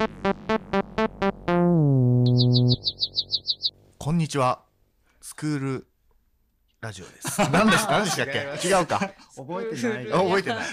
[0.00, 0.06] こ
[4.12, 4.62] んにちは。
[5.20, 5.89] スクール
[6.80, 7.38] ラジオです。
[7.52, 8.68] 何でした何でしたっけ？
[8.68, 8.98] 違うか。
[9.36, 10.12] 覚えてない。
[10.12, 10.64] あ覚えてない。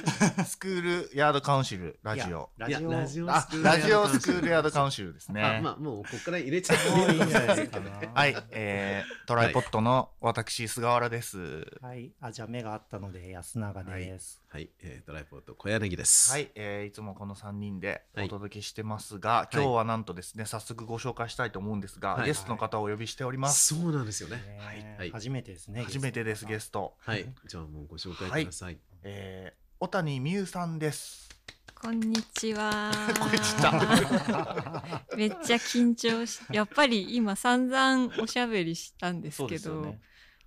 [0.46, 2.50] スクールヤードカウンシルラジオ。
[2.58, 2.92] ラジオ。
[2.92, 5.60] ラジオあ、ラジオスクールヤードカウンシルですあね。
[5.62, 8.10] まあもうここから入れちゃってもういいんじゃないいですかね。
[8.16, 11.68] はい、えー、トライポットの私、菅原です。
[11.82, 12.14] はい。
[12.22, 14.42] あ、じゃあ目があったので安永です。
[14.48, 16.32] はい、えー、トライポート小柳です。
[16.32, 23.76] はい、えー、いつもこの3人ではいお届けしてますが、今日はなんとですね、早速ご紹介したいと思うんですが、はいゲストの方をお呼びしております。
[23.76, 24.58] そうなんですよね。
[24.98, 25.86] はい初めてですね。
[25.98, 26.94] 初めてです、ゲスト。
[27.00, 28.78] はい、じゃあもうご紹介ください。
[29.02, 31.28] えー、小谷美優さんです。
[31.74, 32.92] こんにちは。
[35.18, 40.00] めっちゃ緊張し、やっぱり今散々おしゃべりしたんですけど、ね。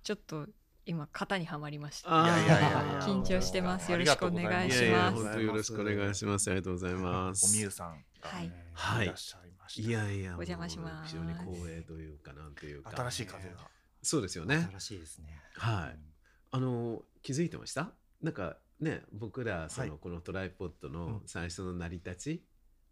[0.03, 0.47] ちょっと
[0.85, 2.09] 今型にはまりました。
[2.09, 3.91] いやいやいや緊張してます。
[3.91, 5.23] よろしくお願いいしやいや、ます。
[5.25, 6.49] 本当よろしくお願いします。
[6.49, 7.47] ありがとうございます。
[7.47, 9.89] おみゆさんがはいはいいらっしゃいました。
[9.89, 12.91] いやいや、お邪魔しますもう非常に光栄というか、なんというか。
[12.95, 13.80] 新しい風が。
[14.03, 14.67] そうですよね。
[14.71, 15.27] 新しいですね。
[15.55, 15.99] はい
[16.53, 17.93] あの、気づいてました？
[18.21, 22.45] なんかね、僕ら、そはいの、このトライポットうのん最初の成り立ち、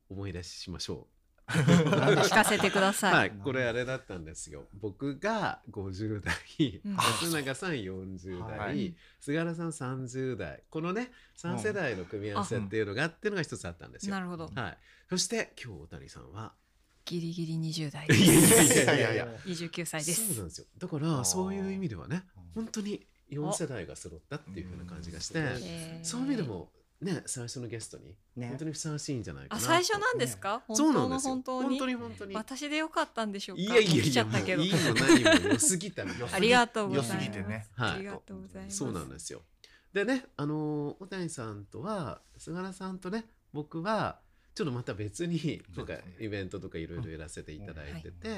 [0.10, 1.08] 思い出しましょ
[1.50, 2.94] 聞かせてくだう。
[2.94, 3.14] さい。
[3.14, 4.68] はい、これあれだったんですよ。
[4.74, 10.64] 僕が50代、うん安永さん40代、はい菅原さん30代。
[10.70, 14.14] このね、3世代の組み合わせっていうのがあっていうのが一つあったんですよ。
[14.14, 14.48] なるほど。
[14.56, 14.78] はい。
[15.10, 16.54] そして今日小谷さんは、
[17.10, 18.78] ギリギリ20代いやいです。
[18.80, 20.28] やいやいやいや、29歳です。
[20.28, 20.66] そうなんですよ。
[20.78, 22.24] だからそういう意味ではね
[22.56, 26.70] うん、本当に4世代が揃ったっていう風な感じがして、うんえーそういう意味でも
[27.02, 29.66] ね、最初のゲストにね本当にふさわしいんじゃないかあ、な。
[29.66, 30.62] 最初なんですか？
[30.68, 31.34] 本当のそうなんですよ。
[31.34, 31.70] 本当に？
[31.70, 32.36] 本当に本当に。
[32.36, 33.62] 私でよかったんでしょうか？
[33.64, 36.10] いやいや来いや、ちゃったけどもういいも何も良すぎたの。
[36.14, 37.14] 良すぎありがとうございます。
[37.16, 38.78] 良すぎてねはいありがとうございます。
[38.78, 39.42] そうなんですよ。
[39.94, 44.20] でね、あの小谷さんとは菅原さんとね、僕は
[44.60, 48.36] ちょっとまた別になんかイベントとかいろいろやらせていただいてて、うん。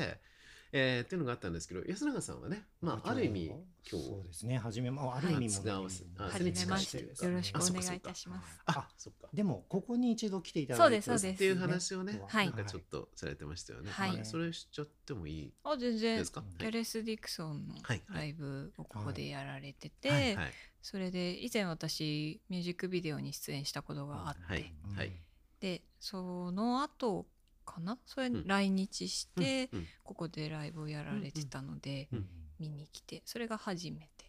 [0.74, 3.58] えーっていうのがあったんですけど、安永さんはね、まあある意味今
[4.00, 4.60] 日そうですね。
[4.60, 5.72] 初めまあある意味もね。
[5.72, 5.82] はい
[6.18, 7.08] あはじめまして。
[7.10, 8.62] 初よろしくお願いいたします。
[8.68, 9.30] あ、そっか。
[9.34, 11.02] でもここに一度来ていただいて。
[11.02, 11.36] そうですそうです。
[11.36, 12.46] っていう話をね、はい。
[12.46, 13.90] なんかちょっとされてましたよね。
[13.92, 14.14] はい。
[14.14, 16.20] まあそれしちゃってもいいあ、全然。
[16.20, 16.32] です。
[16.32, 16.42] か？
[16.42, 18.02] うんテレス・ディクソンのはい。
[18.14, 20.36] ライブをここでやられてて、はい。
[20.36, 20.52] はい。
[20.82, 24.74] それで以前私ミュージックビデオに出演したことがあって、はい。
[24.96, 25.12] はい。
[25.62, 27.26] でその後
[27.66, 27.98] かな？
[28.06, 28.48] それうん。
[28.48, 32.26] 来日して、うんここでライブをやられてたので、うん
[32.60, 34.22] 見に来てそれが初めて。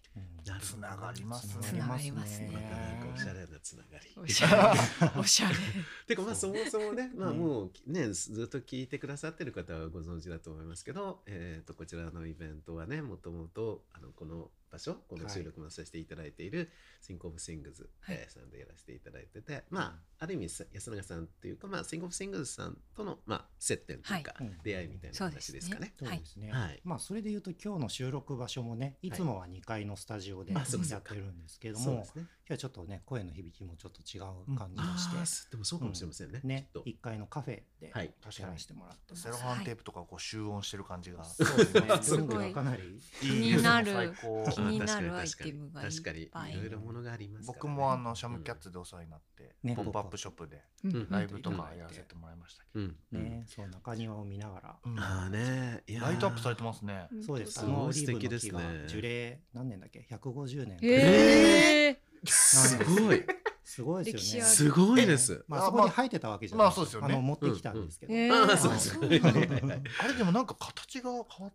[0.60, 1.62] つながりますね。
[1.62, 2.50] つながりますね。
[2.53, 4.10] またなんかおしゃれなつながり。
[4.16, 5.21] おしゃれ。
[5.21, 5.54] おしゃれ。
[6.06, 17.91] てかまあそもそもね、まあねもうね、ずっと聞いてくださってる方はご存知だと思いますけど、えっ、と、こちらのイベントはね、もともと、あの、この場所、この収録もさせていただいている、THINK OF THINGS、
[18.28, 24.47] さんでやらせていただいてて、まあ、ある意味さ、安永さんっていうか、まあ、 THINK OF THINGS さんとの、まあ、接点というか、はい。
[24.49, 24.59] うん。
[24.65, 25.93] 出会いみたいな話ですかね。
[25.99, 26.50] そうですね。
[26.50, 26.81] はい。
[26.84, 32.22] まあそれで言うと今日の収録場所もね、いつもは2階のスタジオでやってるんですけども、そうですね。
[32.22, 36.41] 今日はちょっとね声の響きもちょっと違う感じがして、ああ、でもそうかもしれませんね。
[36.43, 36.89] ねきっと。
[36.89, 38.06] 1階のカフェではい。
[38.06, 39.22] やらせてもらってます。
[39.22, 41.25] セロハンテープとかこう集音してる感じが。
[41.25, 41.89] そうですね。
[42.03, 43.91] す文具がかなり気になる。
[43.91, 44.15] いいですね。
[44.21, 44.50] 最高。
[44.50, 52.97] 気になるアイテムがいっ確かに、ぱい確かにいろいろものがありますからね僕もあのシャムキャッツでお世話になって、ねポップアップショップでうんライブとかやらせてもらいましたけうん。
[53.12, 54.77] ね、そう中庭を見ながら。
[54.84, 57.09] ど、うんああね、ライトアップされてますね。
[57.25, 57.61] そうです。
[57.61, 60.78] すごい素敵ですね樹齢何年だっけ？150年。
[60.83, 63.22] えー、すごい。
[63.65, 64.49] すごいですよね。
[64.49, 65.45] すごいです。
[65.49, 66.67] まあそこに生えてたわけじゃない。
[66.67, 68.12] まあそうですよねあの持ってきたんですけど。
[68.12, 71.53] えー あれでもなんか形が変わっ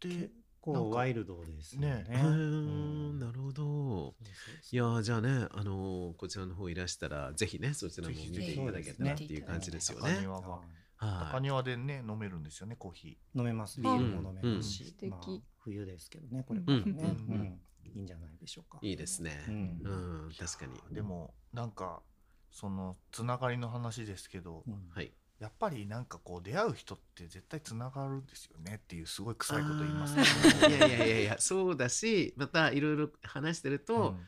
[0.00, 0.30] て結、
[0.60, 2.04] 構ワイルドですよね。
[2.08, 2.22] ね
[3.18, 4.14] なるほど。
[4.70, 10.26] いやーじゃあね、あのーこちらの方いらしたら、ぜひね、そちらも見ていただけたらっていう感じですよね。
[11.00, 13.80] 中庭でね飲めるんですよねコーヒ飲めます。
[13.80, 15.20] ビールも飲めますし、うんまあ
[15.58, 18.78] 冬ですけどね、これからね、うんうんいいんじゃないでしょうか。
[18.82, 18.90] い。
[18.90, 19.44] いいですね。
[19.48, 20.74] ううんん、確かに。
[20.90, 20.94] ー。
[20.94, 22.02] でもなんか
[22.50, 25.12] そのつながりの話ですけど、うんはい。
[25.40, 34.26] やっぱりなんかこう出会う人って絶対つながるんですよねっていうすごい臭いこと言いますあー いやいやいやいや、そうだし、またいろいろ話してると、うん。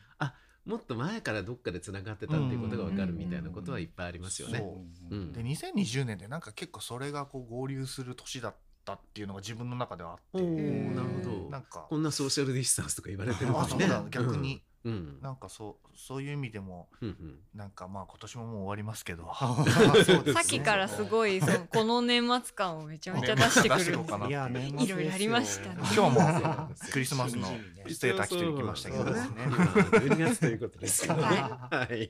[0.65, 4.63] もっと前からどっかでつながってたっていうことがわかるみたいなことはいっぱいありますよね。
[5.09, 8.55] で2020年でなんか結構それがこう合流する年だっ
[8.85, 10.41] たっていうのが自分の中ではあって。
[10.41, 11.49] なるほど。
[11.49, 11.87] なんか。
[11.89, 13.87] こんなソーシャルディスタンスとか言われてるのにね。
[14.11, 15.19] 逆に、うん。
[15.21, 17.39] なんかそうそういう意味でもうんうん。
[17.53, 19.23] なんかまあ今年ももう終わりますけど。
[20.25, 20.33] ね。
[20.33, 25.75] さっきからすごいそのこの年末感をめちゃめちゃ出してくるいろいろありましたね。
[25.95, 29.13] 今日もクリスマスのしみじみねセーター着てきましたけどね。
[29.13, 29.43] ですね。
[29.45, 31.21] 今12月ということですけどね。
[31.23, 32.09] ははい。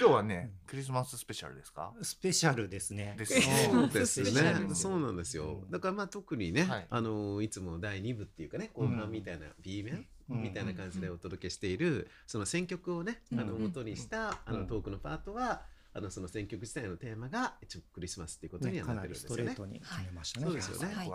[0.00, 1.92] 今日はねクリスマススペシャルですか？
[2.02, 3.14] スペシャルですね。
[3.18, 4.74] ですそうですスペシャルね。
[4.74, 5.64] そうなんですよ。
[5.70, 6.86] だからまあ特にね、はい。
[6.90, 13.40] あのいつも第2部っていうかね、後半みたいな B 面、うんみたいな感じでお届けしている、その選曲をね、うん。
[13.40, 14.60] あの元にした、あうん。
[14.60, 15.62] のトークのパートは、
[15.94, 19.44] あのその選曲自体のテーマが一応クリスマスっていうことにね、はなってるんですよね。
[19.44, 20.46] レートに決めましたね。
[20.46, 20.94] そうですよね。
[20.94, 21.10] はい。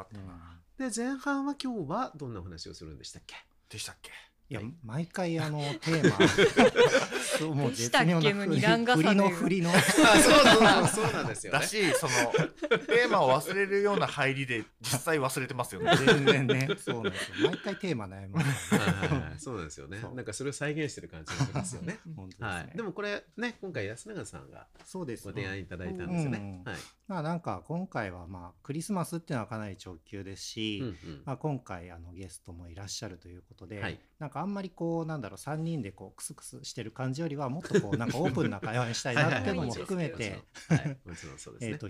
[0.78, 3.36] で前半は今日はどんなお話をするんでしたっけ？
[3.70, 4.12] でしたっけ？
[4.52, 4.74] いやはい。
[4.84, 6.28] 毎回あの テーマ
[7.40, 8.34] そうもうでしたっけ？
[8.34, 9.72] の二段重ね振りの振りの。
[9.74, 11.60] あそうそうそうなんですよね。
[11.60, 11.66] だ。
[11.66, 12.14] しその
[12.86, 15.96] テーマを忘れるような入りで実際忘れてますよね。
[15.96, 16.70] 全然ね。
[16.78, 17.50] そうなんですよ。
[17.50, 18.80] 毎回テーマ悩みますね。
[18.82, 20.00] はいはいはいそうなんですよね。
[20.02, 20.16] そう。
[20.16, 22.00] なんかそれを再現してる感じがしますよね。
[22.14, 22.76] 本当ですね、はい。
[22.76, 26.64] でもこれね今回安永さんがそうですご提案いただいたんですよね。
[26.66, 26.82] うんはい。
[27.08, 31.22] まあなんか今回はまあクリスマスっていうのはかなり直球ですし、うんうん。
[31.26, 34.00] まあ、今回あのゲストもいらっしゃるということで、はい。
[34.20, 40.40] なんかあんまりこうなんだろう3人でこうクスクスしてる感じよりはもっとこう なんかオープンな会話にしたいなっていうのも含めて。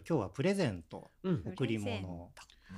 [0.07, 1.43] 今日はプレゼントうん。
[1.45, 2.31] 贈りプレゼン物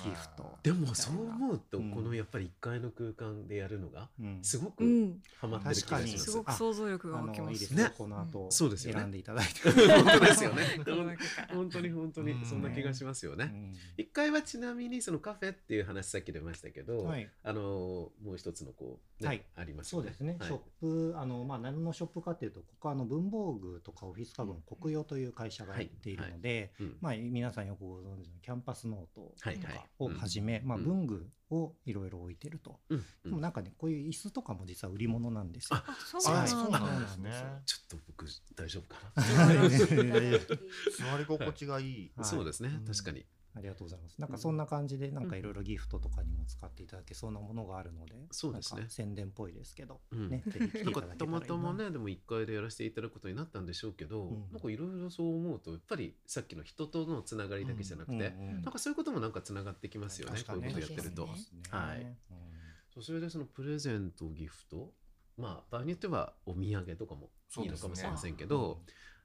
[0.04, 1.92] ギフト、でもそう思うと、うん。
[1.92, 4.40] このやっぱり1階の空間でやるのがうん。
[4.42, 6.31] すごくうん、ハマってる気がします。
[6.31, 7.45] すごく想像力があ湧きま。
[7.45, 7.84] のいいですすね。
[7.84, 9.00] ねこの後、そうですよね。
[9.00, 10.63] 選んでいただいて、 本当ですよね。
[11.54, 12.45] 本当に本当にうん。
[12.45, 13.51] そんな気がしますよね。
[13.54, 14.04] うん。
[14.04, 17.30] 1階はちなみにそのカフェっていう話さっき出ましたけど、はい。
[17.44, 19.46] あのもう一つのこう、ねはい。
[19.56, 19.92] あります。
[19.92, 20.48] そうですね、はい。
[20.48, 29.56] ショップあの、まあ、何のショップかっていうとここはあの文房具とかオフィス家具の国用という会社がやっているので、うんまあ、皆さんよくご存知のキャンパスノートとはい。
[29.57, 29.66] はい。
[29.66, 30.84] かをはじめ、まあ、うん。
[30.84, 32.98] 文具をいろいろ置いてると、うん。
[32.98, 35.78] うんでもなんかねこういう椅子とかも実は売り物なんですよ。
[35.78, 36.48] ああ、そうあなんだ。
[36.50, 37.32] そうなんですね。
[37.66, 38.26] ちょっと僕
[38.56, 39.24] 大丈夫かな？
[39.54, 42.12] 座り心地がいい。
[42.16, 42.26] はい。
[42.26, 42.70] そうですね。
[42.70, 43.26] うん確かに。
[43.56, 44.20] ありがとうございます。
[44.20, 48.86] なんかそんな感じで、なんかいろいろギフトとかにも使っていただけそうなものがあるので、そうですね。
[48.90, 50.30] 宣伝っぽいですけど、うん。
[50.30, 50.44] ね、
[50.84, 50.90] な。
[50.90, 54.52] んかたまたまねでも1階でやらせていただくことになったんでしょうけど、うん。
[54.52, 61.28] なんかいろいろそう思うとやっぱりさっきの人とのつながりだけじゃなくて、なんかそういうこともなんかつながってきますよねこういうことやってると。
[61.70, 62.02] はい。
[62.02, 62.18] うん
[62.94, 64.94] そうそれでそのプレゼントギフト
[65.36, 68.82] まあ場合によってはお土産とかもいいのかもしれませんけど、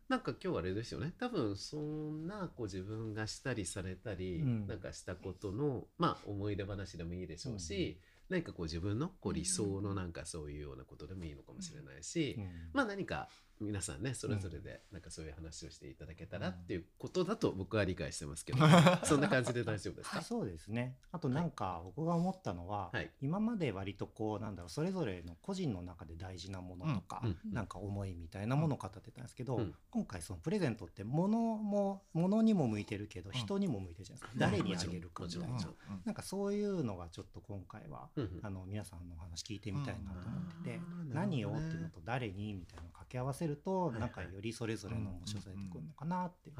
[0.08, 1.12] なんか今日はあれですよね。
[1.18, 4.66] 多分そんなこう自分がしたりされたり、うん。
[4.66, 8.00] なんかしたことのまあ思い出話でもいいでしょうし、
[8.30, 12.48] 何かこう自分のこう理想のなんかそういうようなことでもいいのかもしれないし、うん。
[12.72, 13.28] まあ何か
[13.60, 18.58] 皆さんねそれぞれでなんかそういう話をしていただけたらっていうことだと僕は理解してますけど、
[19.04, 20.96] そんな感じで大丈夫ですか、そうですね。
[21.12, 23.10] あとなんか僕が思ったのは、はい。
[23.20, 27.38] 今まで割とこうなんだろうそれぞれの個人の中で大事なものとか、うん。
[27.44, 27.52] うん。
[27.52, 29.74] なんか思いみたいなものを語ってたんですけど、うん。
[29.90, 33.32] 今回そのプレゼントって物も物にも向いてるけどん。
[33.32, 34.38] 人にも向いてるじゃないですか。
[34.38, 35.74] 誰にあげるかみたいな。
[36.04, 38.10] なんかそういうのがちょっと今回は、
[38.42, 44.00] あの皆さんのお話聞いてみたいなと思ってて、うん何をっていうのと誰にみたいなのを掛け合わせると、はいはい。
[44.00, 46.50] なんかよりそれぞれの面白さ出てくるのかなって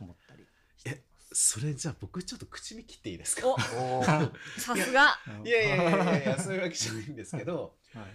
[0.00, 0.44] 思ったり
[0.76, 1.04] してます。
[1.30, 3.54] それじゃあ僕ちょっと口に切っていいですか？
[4.58, 5.18] さすが。
[5.44, 8.06] いやいやいやいやいやそういうわけじゃないんですけど はい。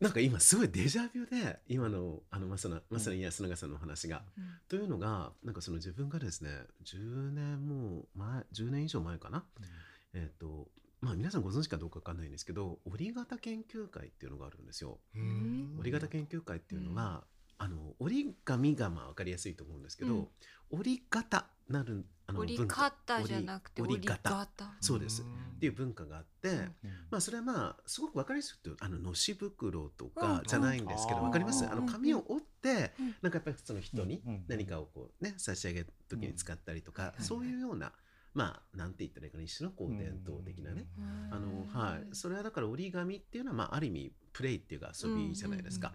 [0.00, 4.24] なんか今すごいデジャビュで今のあのまさなまさに安永さんのお話が、
[4.68, 6.50] というのがなんかその自分がですね
[6.84, 9.44] 10年もう前10年以上前かな？
[10.14, 10.68] えっ、と
[11.00, 14.98] まあ皆さんご存知かどうかわかんないんですけど折り型研究会っていうのがあるんですよ。
[15.14, 15.76] うん。
[15.78, 17.24] 折り型研究会っていうのは、
[17.62, 20.28] あの折り紙がまあ分かりやすいと思うんですけど、うん。
[20.70, 24.72] 折り型なるあの折り文化方じゃなくて折り折り型型。
[24.80, 25.22] そうです。
[25.22, 25.28] んっ
[25.60, 26.74] ていう文化があって、ん。
[27.08, 30.10] まあそれはまあすごく分かりやすくあののし袋とうん。
[30.10, 31.26] かじゃないんですけど、うん。
[31.26, 31.64] 分かります？
[31.64, 31.72] うん。
[31.72, 33.14] あの紙を折って、うん。
[33.22, 34.44] なんかやっぱりその人にうん。
[34.48, 37.24] 何かをこうね差し上げる時に使ったりとか、うん。
[37.24, 37.92] そういうような
[38.34, 40.86] まあなんて言ったらいいかな一種のこう伝統的なね、
[41.30, 45.92] あのはい、それはだから折り紙っていうのは、まあ、ある意味プレイっていうか遊びじゃないですか、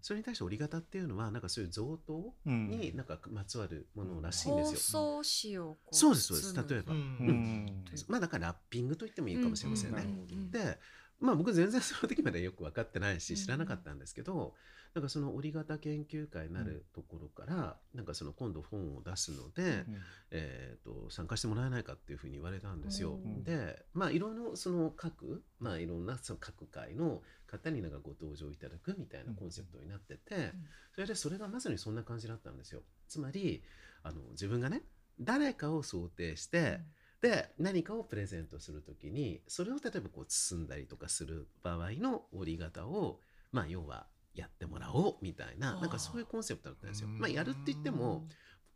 [0.00, 2.68] それに対して折り型っていうのはなんかそういう贈答うん。
[2.68, 5.00] になんかまつわるものらしいんですよ。
[5.00, 6.74] 包装紙をこうそうですそうです。
[6.74, 6.98] 例えば、うん。
[6.98, 7.84] うん。
[8.08, 10.06] まあだからラッピングと言ってもいいかもしれませんね。
[10.50, 10.78] で
[11.20, 14.54] まあ僕全然その時までよく分かってないしうん知らなかったんですけど、
[14.94, 19.84] なんかその折り型研究会なるところから、なんかその今度本を出すので、
[20.30, 23.14] えー、と参加してもらえないかっていうふうに言われたんですよ。
[23.14, 30.52] うんでまあいろいろその各まあいろんなその各会の方になんかご登場いただくみたいなコンセプトになってて、
[30.94, 32.82] それでそれがまさにそんな感じだったんですよ。
[33.08, 33.62] つまり
[34.02, 34.82] あの自分がね
[35.20, 36.80] 誰かを想定して、
[37.20, 44.06] で何かをプレゼントするときにそれを例えばこう包んだりとかする場合の折り型をまあ要は
[44.40, 47.08] やってもらおうみたいななんかそういうコンセプトだったんですよ。
[47.08, 47.18] うん。
[47.18, 48.26] まあやるって言っても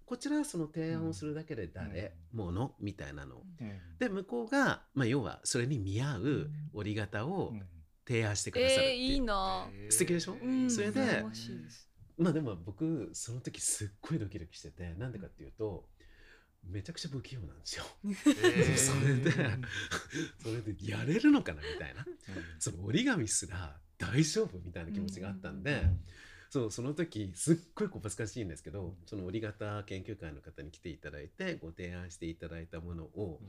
[0.05, 3.43] こちらはその提案をするだけで誰、ものみたいなのを。
[3.61, 3.81] うん。
[3.99, 7.63] で向こうが、まあ、要はそれに見合う折り型をうん。
[8.05, 9.69] 提案してくださるっていう、えー、いいな。
[9.89, 10.37] 素敵でしょ？
[10.43, 10.69] うん。
[10.71, 11.89] それで羨ましいです。
[12.19, 15.89] まあでも僕その時すっごいドキドキしててなんでかっていうと
[16.65, 17.85] めちゃくちゃ不器用なんですよ。
[18.05, 19.31] え それで
[20.41, 22.05] それでやれるのかなみたいな。
[22.59, 24.59] その折り紙すら大丈夫？
[24.65, 25.85] みたいな気持ちがあったんで、
[26.51, 33.41] そうその時すっごいこう恥ずかしいんですけどその折り型研究会の方に来ていただいてご提案していただいたものを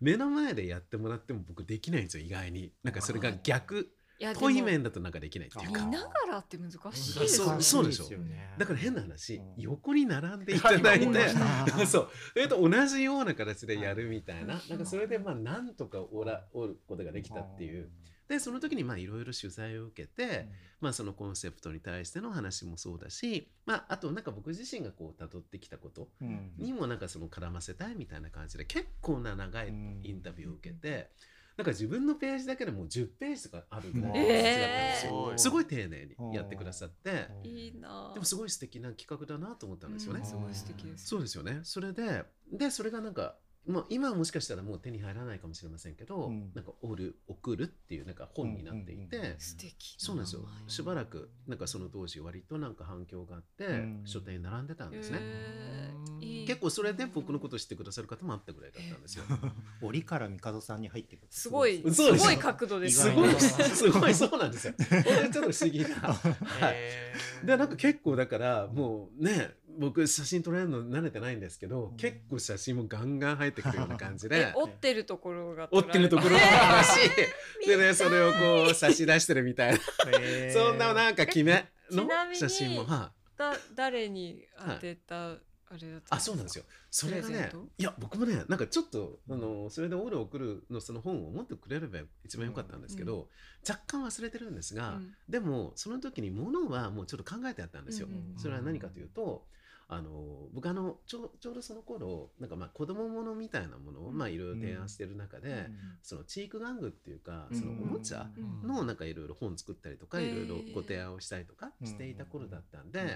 [0.00, 2.72] 目の前でやってもらっても僕できないんですよ意外に。
[2.82, 3.88] なんかそれが逆
[4.20, 5.84] 遠い面だとなんかできないっていうか。
[5.84, 9.54] 見ながらって難しいあですそうそうでしょよねだから変な話、うん。
[9.56, 11.28] 横に並んでいただいて
[11.86, 12.10] そう。
[12.34, 14.54] それと同じような形でやるみたいな。
[14.54, 17.90] はいなんかそれでまあなんとか折ら折ることができたっていう
[18.28, 20.48] でその時にまあいろいろ取材を受けて、
[20.80, 26.52] まあ、そのコンセプトに対しての話もそうだし、まあ、あとなんか僕自身がこう辿ってきたことうん。
[26.58, 31.10] にもなんかその絡ませたいみたいな感じで結構な長いインタビューを受けて、
[31.56, 35.38] なんか自分のページだけでもう10ページとかあるぐらいのえー感じだったんですよ、えー。
[35.38, 35.66] すごい。
[35.66, 40.20] 丁寧にやってくださって、いいなでもすごい素敵な企画だなと思ったんですよね。
[40.20, 40.26] うん。
[40.26, 41.06] すごい素敵です。
[41.06, 41.60] そうですよね。
[41.62, 46.52] それで、で、それがなんか、まあ、今はもしかしたらもう手に入らないかもしれませんけど、うん。
[46.54, 49.40] なんか、おる、送るっていうなんか本になっていて、うんうんうん。
[49.40, 50.42] 素敵そうなんですよ。
[50.66, 54.02] しばらくなんかその当時割となんか反響があって、うん。
[54.04, 56.46] 書店に並んでたんですね、へー。
[56.46, 59.24] 結構それで僕のこと知ってくださる方もあったぐらいだったんですよ、
[59.80, 63.34] 折から帝さんに入ってくるすごいすごい角度ですすごい。
[63.40, 64.74] すごいそうなんですよ。
[64.74, 65.88] ちょっと不思議な。
[65.88, 66.74] はい。
[66.74, 77.10] えーでなんか結構だからもうね僕写真撮られるの慣れてないんですけど、結構写真もガンガン入ってくるような感じ えで折ってるところが折ってるところもあるし、
[77.66, 79.78] でねそれをこう差し出してるみたいな、
[80.20, 82.08] へーそんななんか決めの？
[82.34, 82.84] 写真も。
[82.84, 86.64] はいだ誰に当てたあれだったあそうなんですよ。
[86.88, 93.28] それがねいや僕もねなんかちょっとあのそれでオールを送るのその本を持ってくれれば一番良かったんですけど、
[93.68, 95.14] 若干忘れてるんですが、うん。
[95.28, 98.06] でもその時にものはもうちょっと考えてあったんですよ。
[98.06, 98.38] うんうん。
[98.38, 99.46] それは何かというと
[99.88, 104.18] あの僕あのちょちょうどその頃なんかまあ子供ものみたいなものをうん。
[104.18, 105.68] まあいろいろ提案してる中で、
[106.02, 113.08] そのチーク玩具っていうかそのおもちゃうんのなんかいろいろ本作ったりとかいろいろご提案をしたりとかしていた頃だったんで、うん。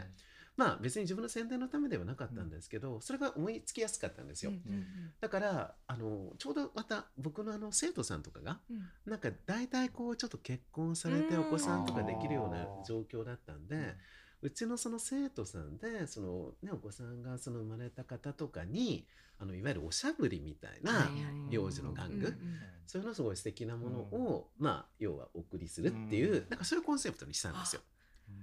[0.56, 4.50] まあ別に自分の宣伝のためではなかったんですけど、それが思いつきやすかったんですよ。
[4.50, 4.56] うん。
[4.56, 4.84] うん。
[5.20, 9.10] だからあのちょうどまた僕のあの生徒さんとかがうん。
[9.10, 13.94] なんか大体こうちょっと結婚されてうんお子さんとかできるような状況だったんで、
[14.42, 19.06] うちのその生徒さんでその、ね、お子さんがその生まれた方とかに
[19.40, 21.08] あのいわゆるおしゃぶりみたいな
[21.50, 22.36] 幼児の玩具、うんうん
[22.88, 26.46] そういうのすごい素敵なものを、まあ要はお送りするっていう、うん。
[26.48, 27.82] なんかそういうコンセプトにしたんですよ。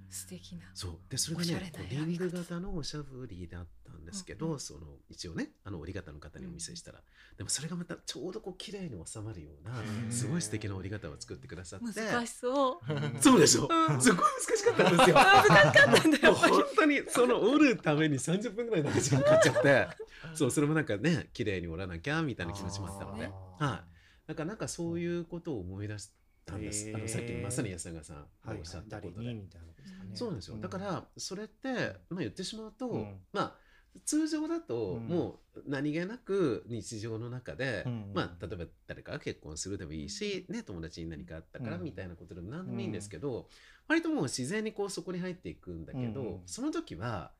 [0.09, 0.61] 素敵な。
[0.73, 0.97] そう。
[1.09, 4.59] でそれがねリング型のおしゃぶりだったんですけど、うんうん。
[4.59, 6.99] その一応ねあの折り方の方にお見せしたら、
[7.37, 10.11] でもそれがまたちょうどこう綺麗に収まるようなうん。
[10.11, 12.01] すごい素敵な折り方を作ってくださって。
[12.01, 12.79] 難しそう。
[13.21, 14.01] そうでしょ、うん。
[14.01, 15.15] すごい難しかったんですよ。
[15.15, 19.87] 難しかったんだもうやっぱり本当にその折るために30分ぐらいなんか時間かかっちゃって。
[20.33, 23.29] そうそれもなんかね綺麗に折らなきゃみたいな気持ちもあったので。
[23.59, 23.95] はい。
[24.27, 26.09] だからなんかそういうことを思い出し
[26.45, 30.09] たんです、あのさっきのまさに安永さんはいがおっしゃった誰ことで、にみたいですかね。
[30.13, 30.57] そうなんですよ。
[30.57, 33.19] だから、それって、まあ言ってしまうと、うん。
[33.31, 33.55] まあ、
[34.03, 35.07] 通常だと、うん。
[35.07, 41.83] もう何気なく日常の中で、うんまあ、例えば誰かが結婚するでもいいし、ね、友達に何かあったからうん。
[41.83, 43.47] みたいなことでも何でもいいんですけど、
[43.87, 46.41] 割ともう自然にこうそこに入っていくんだけど、うん。
[46.45, 47.31] その時は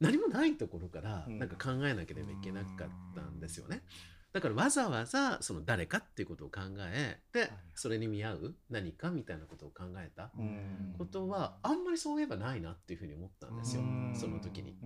[0.00, 1.38] 何もないところからうん。
[1.38, 3.82] なんか考えなければいけなかったんですよね。
[4.32, 10.94] だからわざわざその誰かっていうことを考えてそれに見合う何かみたいなことを考えたうん。
[10.96, 14.14] ことはあんまりそういえばないなっていうふうに思ったんですようん。
[14.16, 14.76] その時に。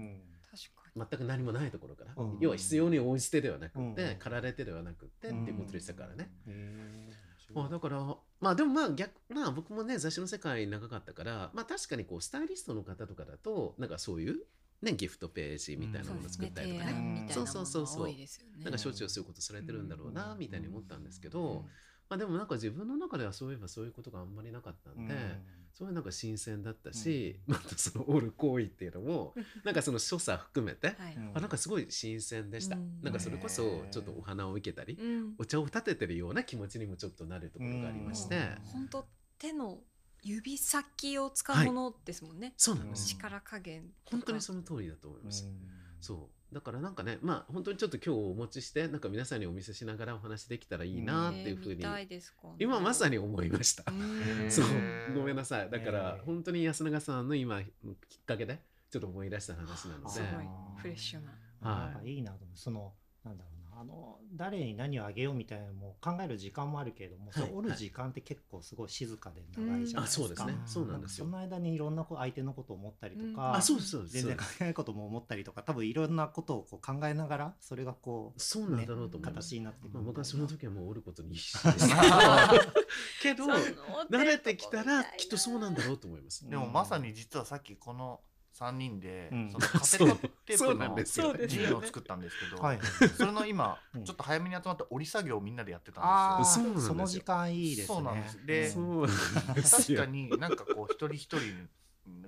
[0.97, 2.39] 全く何もないところから、うん。
[2.41, 3.95] 要は必要に応じてではなくて、うん。
[3.95, 6.31] 駆られてではなくてっていうことでしたからね、
[7.55, 14.37] まあ、だからまあでもまあ逆まあ僕もね雑誌の世界長かったからまあ確かにこうスタイリストの方とかだとなんかそういう
[14.83, 18.07] ねギフトページみたいなものを作ったりとかね,、うんみたいなそうそうそうそう。
[18.09, 18.27] ね
[18.63, 20.39] なんかしょっちゅうそういうことされてるんだろうな、うん。
[20.39, 21.57] みたいに思ったんですけど、うん。
[22.09, 25.15] まあでもなんか自分の中ではそういえばそういうことがあんまりなかったんで、
[25.73, 31.15] そういうなんか新鮮だったし、またその折る行為っていうのも なんかその所作含めて、はい。
[31.15, 33.01] うんあなんかすごい新鮮でした、うん。
[33.03, 35.35] なんかそれこそちょっとお花を生けたり、うん。
[35.39, 38.65] お茶を立ててるような気持ちにもちょっとなるところがありまして、うん。
[38.65, 39.83] 本当手の
[40.27, 45.53] 指先を使うものですもんね、そうなんです、力加減本当にその通りだと思います、うん。
[46.01, 46.55] そう。
[46.55, 52.09] だからなんかねまあ本当にちょっと今日お持ちしてなんか皆さんにお見せしながらお話できたらいいなっていうふうに、ね
[52.59, 53.95] 今まさに思いました、う
[54.47, 54.51] ん。
[54.51, 54.67] そう。
[55.15, 55.71] ごめんなさい。
[55.71, 57.71] だからえー本当に安永さんの今きっ
[58.25, 60.11] かけでちょっと思い出した話なので。
[60.11, 60.29] すごい。
[60.77, 61.33] フレッシュな。
[61.71, 62.15] はい。
[62.15, 62.57] いいなと思う。
[62.57, 63.53] そのなんだろう。
[63.55, 70.23] なあの誰に何をあげようみたいなのも考える時間もあるけれども、はいそう折る時間って結構すごい静かで長いじゃあないですか。
[70.23, 70.55] そうですね。
[70.59, 71.27] うんそうなんですよ。
[71.27, 73.35] その間にいろんなこ相手のことを思ったりとうん。
[73.35, 82.51] か、あそうですそうです全然考えないことも思ったりとか多分いろんなことをこう考えながらそれがこうそうなんだろうと思います、形になってくるまあ、僕はその時はもう折ることに必死でした。
[83.23, 86.49] けど慣れてきたらきっとそうなんだろうと思います。
[86.49, 88.21] でもまさに実はさっきこの
[88.59, 89.51] 3人で、うん。
[89.51, 92.79] そのカセットテープのジンを作ったんですけど、はい
[93.17, 94.05] それの今、うん。
[94.05, 96.73] ちょっと早めに集まった折り作業をみんなでやってたあんですよ。
[96.77, 97.89] あその時間いいです。
[97.89, 97.95] ね。
[97.95, 98.73] そうなんで
[99.63, 101.53] 確かになんかこう一人一人に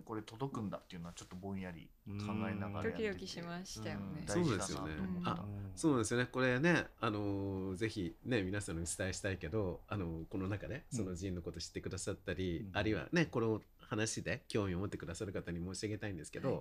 [0.04, 4.24] これ届くんだっていうのはちょっとぼんやり考えながらドキドキしましたよね。
[4.26, 4.94] そうですよね。
[4.98, 5.44] 思ったあ
[5.76, 6.26] そうなんですよね。
[6.32, 12.76] これね、あのーぜひね、皆さんにお伝えしたいけど、あのーこの中で、そのジンのこと知ってくださったり、うん。
[12.76, 16.60] あるいはね、この話で興味を持ってくださる方に申し上げたいんですけど、は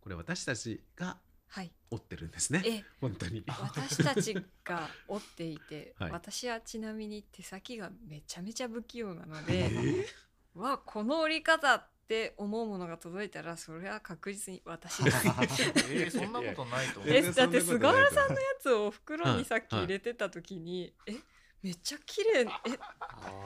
[0.00, 1.18] これ私たちが
[1.48, 1.72] はい。
[1.90, 2.62] 追ってるんですね。
[2.66, 3.42] え本当に。
[3.46, 6.10] 私たちが折っていて、 はい。
[6.10, 9.70] 私はちなみに手先がめちゃめちゃ不器用なので、
[10.54, 15.26] わこの折り方って思うものが届いたらそれは確実に私です
[15.90, 17.32] えー、そんなことないと思う。
[17.32, 21.14] だって菅原さんのやつを袋にさっき入れてた時に、え
[21.62, 22.42] めっちゃ綺麗。
[22.42, 22.46] え。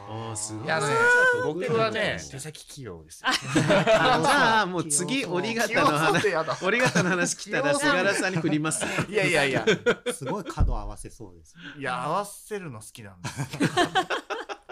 [0.09, 0.67] ああ、すごい。
[0.67, 0.87] いやね
[1.47, 3.31] 僕僕はねじ手先器用ですよ。
[3.63, 6.27] ゃあ、もう次、折り方の話。
[6.63, 8.85] 折り方の話来たら、菅原さんに振ります。
[9.11, 9.65] いやいやいや。
[10.13, 11.63] すごい角合わせそうですね。
[11.81, 13.41] いや合わせるの好きなんです。
[13.41, 13.49] よ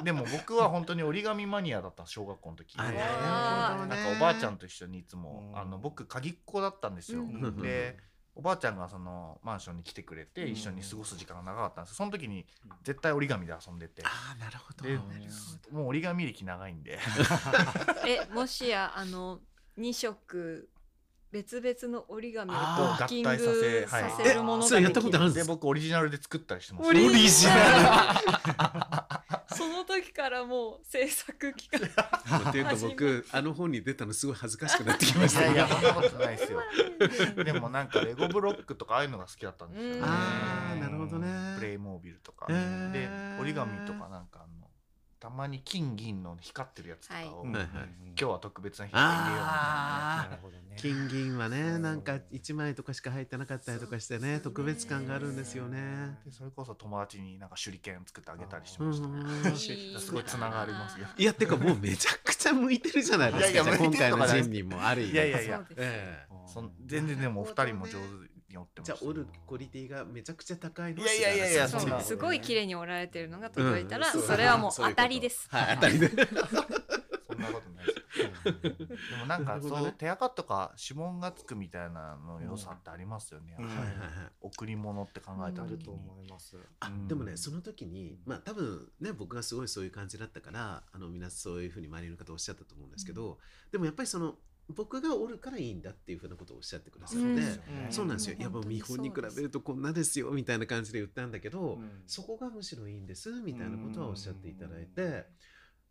[0.05, 2.75] でも僕は本当に折り紙マニアだった小学校の時。
[2.79, 5.59] あなんかおばあちゃんと一緒にいつもうん。
[5.59, 7.57] あの僕鍵っ子だったんですよ、うん。
[7.63, 7.99] で
[8.41, 10.53] おばあちゃんがそのマンションに来てくれてうん。
[10.53, 12.47] 一緒に過ごす時間が長かったんですその時に
[12.83, 14.03] 絶対折り紙で遊んでて。
[14.03, 14.85] ああ、なるほど。
[14.85, 15.03] でなる
[15.71, 16.99] ほもう折り紙歴長いんで。
[18.09, 19.41] えもしやあの
[19.79, 20.71] 2色
[21.31, 24.11] 別々の折り紙をドあーッキング合体させはい。
[24.11, 25.39] させるものそれやったができることあるんでか？
[25.41, 26.89] です僕オリジナルで作ったりしてます。
[26.89, 29.00] オリジジナ
[29.57, 31.81] その時からもう制作期間
[32.49, 36.63] っていうか僕あの本に出たのすごい恥ずかしくなってきましたいやいや そんなことないですよ。
[37.45, 39.99] でもなんかレゴブロックとかああいうのが好きだったんですよね。
[39.99, 40.05] うん。
[40.05, 41.57] あーなるほどね。
[41.59, 42.93] プレイモービルとかへー。
[42.93, 44.60] で折り紙とかなんかあの
[45.21, 47.29] たまに金銀の光ってるやつとかを、はい。
[47.45, 47.89] 今はいはい。
[48.17, 50.23] 日は特別な日に入れようみたいな。
[50.23, 50.61] あなるほどね。
[50.77, 56.19] 金銀はねなんか1枚とかしか入ってなかったりとかしてね特別感があるんですよね。
[56.25, 59.03] でそれこそ友達になんか手裏剣作ってあげたりしうまし
[59.93, 60.01] た。
[60.01, 67.99] すごいつながりますよいやてかもうめちゃくちゃ向いてるじゃないですかいやいや今回の人にもある意味いやいやいやええそん全然でもお二人も上手
[68.51, 68.97] に折ってました。
[68.97, 74.23] じゃあ折るクオリティがめちゃくちゃ高いのいやいやいやいやそそんなうすごい綺麗に折られてるのが届いたら、うん。
[74.23, 75.49] それはもう当たりです。
[75.51, 76.09] はい当たりで。
[77.31, 78.01] そんなことないです。
[78.43, 83.87] でもなんかそう手垢とか指紋がつくみたいなの良さってありますよね、はいはいはい。
[84.41, 86.57] 贈り物って考えたある時に、と思います。
[86.81, 87.09] あうん。
[87.09, 93.39] でもねその時にまあ多分ね僕がすごいそういう感じだったからあの皆さんそういうふうに周りの方おっしゃったと思うんですけど、
[93.71, 94.37] でもやっぱりその
[94.71, 97.61] 僕が折るからいいんだっていうふうなことをおっしゃってくださって、うん。
[97.91, 98.43] そうなんですよ、うん。
[98.43, 102.03] やっぱ見本に比べるとこんなですよみたいな感じで言ったんだけど、うん。
[102.07, 105.27] そこがむしろいいんですみたいなことはおっしゃっていただいて、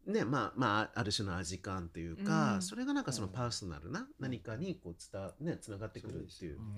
[0.06, 2.62] ねまあまあある種の味感というか、うん。
[2.62, 6.58] それがなんかそのパーソナルな何かにこう伝わねつながってくるっていう。
[6.58, 6.76] うん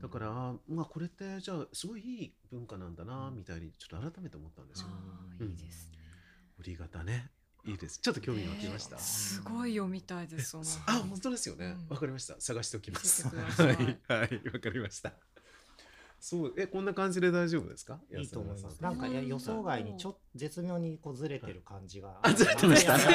[0.00, 4.88] だから、あまあ、これってじゃあすごいいい文化なんだなみたいにちょっと改めて思ったんですよ。
[5.40, 5.98] いいですね。
[6.60, 7.32] 折り型ね
[7.64, 7.98] いいです。
[8.00, 8.96] ちょっと興味が湧きました？
[8.96, 10.50] ねすごい読みたいです。
[10.50, 11.66] そのあ本当ですよね。
[11.66, 12.34] わ、うんかりました。
[12.38, 13.26] 探しておきます。
[13.28, 13.32] は
[13.72, 15.12] いいはいわかりました。
[16.20, 18.00] そうえこんな感じで大丈夫ですか？
[18.10, 18.82] いいと思います。
[18.82, 22.18] なんか予想外にちょっと絶妙にこうずれてる感じが。
[22.22, 22.98] あずれてました？
[22.98, 23.14] ずれ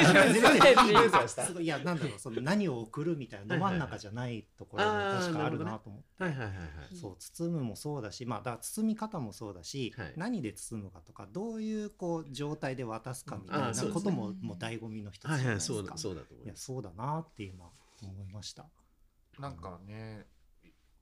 [1.10, 6.24] ましたすごいいやなんだろうその何を送るみたいなど真ん中じゃないところが確かあるなと思って。
[6.24, 6.96] はいはいはいはい。
[6.96, 15.74] そう包むもそうだし、まあ、だ包み方もそうだし、はい何で包むかとかどういうこう状態で渡すかみたいなことも、もう醍醐味の一つじゃははいないいですか。
[15.74, 16.64] そうだそうだと思いいやます。
[16.64, 17.66] そうだなって今
[18.02, 18.66] 思いました。
[19.38, 20.26] なんかね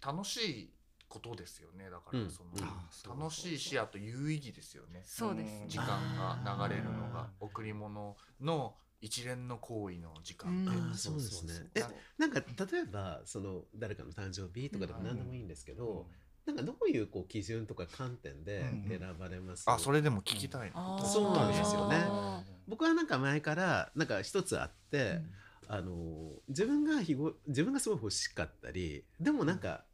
[0.05, 0.73] 楽しい
[1.13, 1.91] ことですよね。
[1.91, 2.31] だからうん。
[2.31, 5.03] その、楽しいしあと有意義ですよね。
[5.05, 5.61] そうです。
[5.61, 7.21] ね時間が流れるのが。
[7.21, 10.49] あ贈り物の一連の行為の時間。
[10.93, 11.71] あそうですね。
[11.75, 11.85] え
[12.17, 16.07] なんか例えばその誰かの誕生日とかでも何でもいいんですけど、
[16.47, 18.99] なんかどういうこう基準とか観点でうん。
[18.99, 19.65] 選ばれます？
[19.69, 21.97] あそれでも聞きたいな、あーそうなんですよね。
[22.09, 25.21] あ僕はなんか前からなんか一つあって、
[25.69, 29.85] あの自分が日ご自分がすごい欲しかったりでもなんか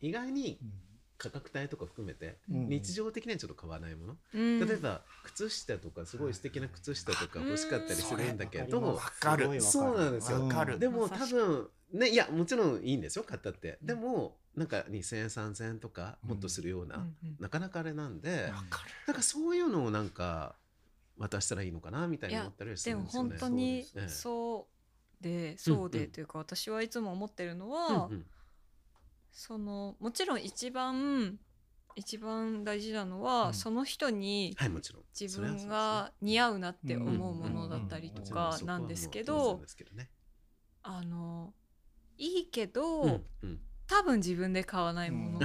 [0.00, 0.58] 意外に
[1.16, 2.68] 価格帯とか含めて、うん。
[2.68, 4.66] 日常的にはちょっと買わないもの、うん。
[4.66, 9.44] 例えば靴下とかすごい素敵な靴下とか欲しかったりするんだけわど、かる。
[9.44, 10.42] すごいわそうなんですよ。
[10.42, 10.78] わかる。
[10.78, 13.78] でも多分ねいやもちろんいいんですよ買ったって。
[13.82, 17.36] でもなんか2,000円3,000円とかもっとするような、うんうん。
[17.40, 18.90] なかなかあれなんで、うんわかる。
[19.06, 20.56] なんかそういうのをなんか
[21.16, 23.30] 渡したらいいのかなみたいに思ったりはすでもるんですよね。
[23.30, 24.66] 本当にそ
[25.20, 28.26] うでそうでというか私はいつも思ってるのうんはうん
[29.34, 31.38] そのもちろん一番
[31.96, 33.54] 一番大事なのうはん。
[33.54, 34.56] その人に
[35.20, 39.56] 自分が似合うなって思うものだったりとかなんですけど
[39.94, 40.10] ね。
[40.82, 41.52] あの
[42.16, 43.60] いいけど、うんうん。
[43.86, 45.38] 多分自分で買わないもの、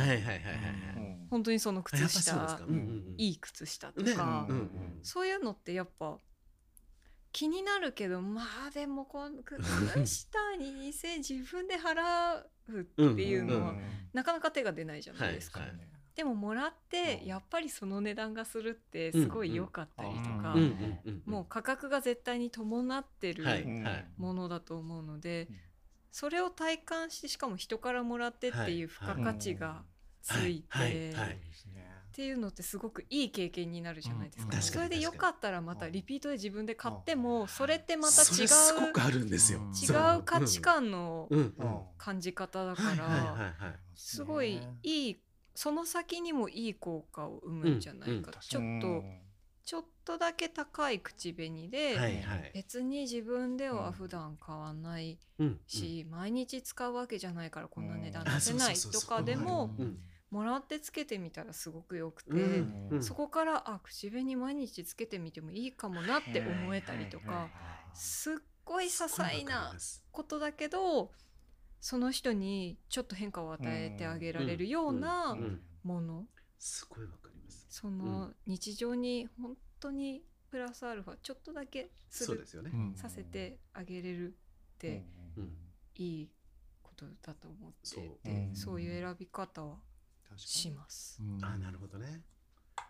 [0.97, 1.27] うん。
[1.29, 2.59] 本当にその靴下か。
[2.67, 3.15] うんうんうん。
[3.17, 4.99] いい靴下とねか、うんうん。
[5.01, 6.17] そういうのってやっぱ
[7.31, 9.61] 気になるけどまあでもこの靴
[10.05, 12.83] 下に2000自分で払うっ
[13.15, 15.59] ていうのは、うんなかなか手が出ないじゃないですか。
[15.59, 15.69] はい
[16.15, 17.27] でももらってうん。
[17.27, 20.53] やっぱりその値段がするってすごい良かったりとか、
[21.25, 23.45] もう価格が絶対に伴ってる
[24.17, 25.55] ものだと思うので、うん。
[26.11, 29.83] それを体感してしかも人からもらってっていう付加価値が
[30.21, 31.39] ついて、はい
[32.19, 34.61] っていうのってすごくいい経験になるじゃないですか,、うんうん。
[34.61, 37.47] それでよかったらまたリピートで自分で買っても、うん。
[37.47, 39.61] それってまたそ違うれすごくあるんですよ。
[39.61, 39.73] うん。
[39.73, 41.29] 違う価値観の
[41.97, 45.21] 感じ方だからはいすごいいい
[45.55, 48.39] その先にもいい効果を生むんじゃないか、うん。
[48.41, 49.03] ちょっと
[49.63, 52.51] ちょっとだけ高い口紅で、はいはい。
[52.53, 55.59] 別に自分ではうん普段買わないうん。
[55.67, 58.33] し、毎日使うわけじゃないからこんな値段うん。
[58.33, 59.97] 出せないとかでもうん
[60.31, 62.87] もらってつけてみたらすごくよくて、うん。
[62.91, 63.03] うん。
[63.03, 67.49] そこからあ口紅毎日つけてみてもいいかもなって思えたりとか
[67.93, 69.73] すっごい些細な
[70.11, 71.11] ことだけど
[71.81, 75.37] その人にちょっと変化を与えてあげられるような
[75.83, 76.25] もの。
[76.59, 77.67] すごいわかります。
[77.69, 82.71] その日常に本当にプラスアルファちょっとだけするそうですよね。
[82.73, 84.31] うんさせてあげれるっ
[84.77, 85.05] て
[85.37, 85.53] うん。
[85.95, 86.29] いい
[86.81, 88.03] ことだと思ってそう。
[88.23, 88.55] てうん。
[88.55, 89.77] そういう選び方は
[90.37, 90.71] しに。
[90.71, 91.21] ます。
[91.21, 91.43] うん。
[91.43, 92.23] あなるほどね。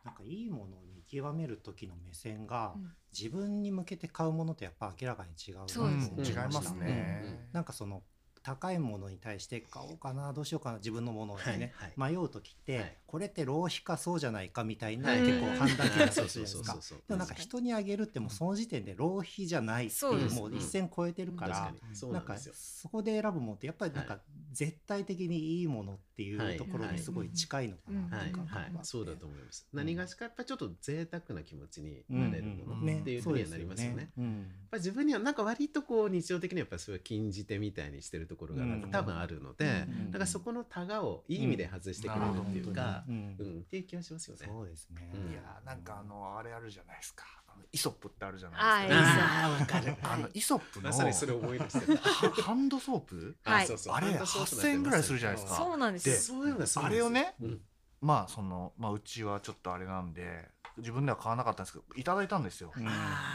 [0.04, 2.96] なんかいいものを見極める時の目線がうん。
[3.12, 7.50] 自分に向けて買うものとやっぱ明らかに違ううです思違いますね。
[7.52, 8.04] なんかその
[8.44, 12.98] 高いものに対して買おうかなどうしようかな自分のものをね、はい迷う時って、はい。
[13.06, 17.00] これって浪費かそうじゃないかみたいな、はい結構判断基準だったそうりするじゃないですか。
[17.08, 21.72] でもなんか人にあげるってもうその時点で浪費じゃないっていうもう一線超えてるからなん。
[21.72, 22.04] んです
[22.48, 22.54] よ。
[22.54, 24.20] そこで選ぶものってやっぱりなんか
[24.52, 26.56] 絶対的にいいものっていはい。
[26.56, 29.68] うところにすごい近いのかなそうだと思います。
[29.72, 29.78] うん。
[29.80, 34.12] 何がしかやっぱちょっと贅沢な気持ちにうんなれるもうんのっていうふうにはなりますよね。
[34.18, 34.26] うん。
[34.26, 43.36] やっぱ自分にはなんか割とこう日常的にやっぱりそういう禁じ手みたいにしてるところがなんか多分あるので、うんだからそこのタガをいい意味で外してくれるっていうか、うん。
[43.40, 44.46] うんっていう気がしますよね。
[44.46, 45.32] そうですね、うん。
[45.32, 47.26] いやーなんかあのあれあるじゃないですか。
[47.48, 49.46] あのイソップってあるじゃあないですか。
[49.46, 49.96] あーわかる。
[50.04, 51.98] あのイソップのまさにそれ思い出して
[52.42, 53.38] ハンドソープ？
[53.44, 53.68] はい。
[53.68, 53.96] そうそう。
[53.96, 55.56] あれハンドソープなんて8000円ぐらいするじゃないですか。
[55.58, 56.22] そうなんですでよ。
[56.22, 57.00] そういうのがそうあなんです。
[57.00, 57.62] よれをねうん。
[58.02, 62.72] まあそのまあうちはちょっとあれなんで自分では買わなかったんですけどいただいたんですよ。
[62.76, 62.86] うん。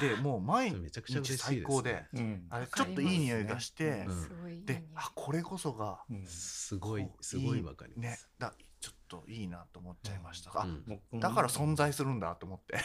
[0.00, 2.46] でもう毎それめちゃくちゃ嬉しい日最高でうん。
[2.50, 4.06] あれちょっといい匂いがして
[4.64, 6.26] であこれこそがうん。
[6.26, 8.28] すごいすごいわかりまねす。
[8.38, 8.56] だちょっ
[9.22, 10.50] といいなと思っちゃいました。
[10.54, 10.82] あうん。
[10.86, 12.78] 僕もだから存在するんだと思って。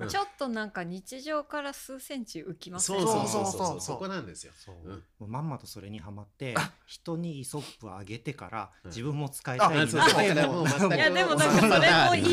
[0.00, 0.08] うん。
[0.08, 3.80] ちょっとなんか日常から数センチ浮きますそうそうそうそう。
[3.80, 4.52] そこなんですよ。
[4.56, 5.04] そう、うん。
[5.18, 6.72] もうまんまとそれにはまってあ。
[6.86, 8.90] 人にイソップをあげてからうん。
[8.90, 9.84] 自分も使いたいな。
[9.84, 10.28] っそうそう。
[10.28, 10.94] だからもう全く。
[10.94, 12.24] いやでもなんかそれもいい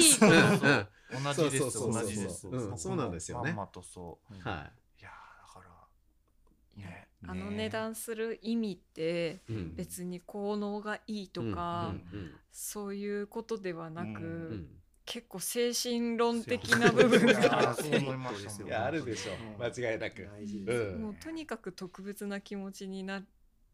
[1.11, 2.47] 同じです同じです。
[2.47, 2.77] うん。
[2.77, 3.49] そうなんですよね。
[3.49, 4.33] まんまとそう。
[4.33, 4.41] はい。
[5.01, 5.61] いやーだか
[6.77, 7.02] らね。
[7.27, 9.75] あの値段する意味ってうん。
[9.75, 14.67] 別に効能がいいとか、うんうんそういうことではなく、うんうんうん。
[15.05, 17.73] 結構精神論的な部分が。
[18.85, 19.33] あるでしょ。
[19.33, 19.63] うん。
[19.63, 20.23] 間違いなく。
[20.23, 20.93] 大事ですよね。
[20.93, 21.01] うん。
[21.01, 23.23] もうとにかく特別な気持ちにな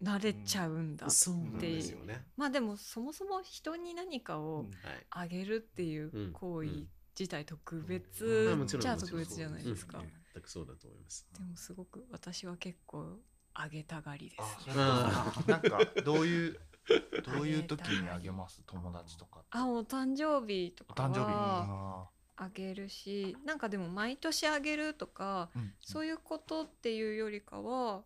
[0.02, 2.26] なれちゃうんだ、そうなんですよね。
[2.38, 4.66] まあでもそもそも人に何かを。
[5.10, 6.32] あげるっていううん。
[6.32, 6.88] 行為
[7.20, 10.12] 自体特まあ別じゃあもちろん特別じゃないですか、うん。
[10.34, 11.28] 全くそうだと思います。
[11.34, 13.20] でもすごく私は結構
[13.62, 15.34] あげたがりですあね。
[15.36, 16.60] そうなんかどういう
[17.24, 18.64] どういう時にあげます？
[18.66, 19.44] 友達とか。
[19.52, 21.22] あお誕生日とかお誕生日。
[21.26, 25.74] はああげるしなんかでも毎年あげるとかーうん。
[25.82, 28.04] そういうことっていうよりかは、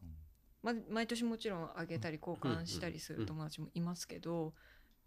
[0.64, 4.56] ま、毎年もちろんあげたり交換したりする友達もいますけど、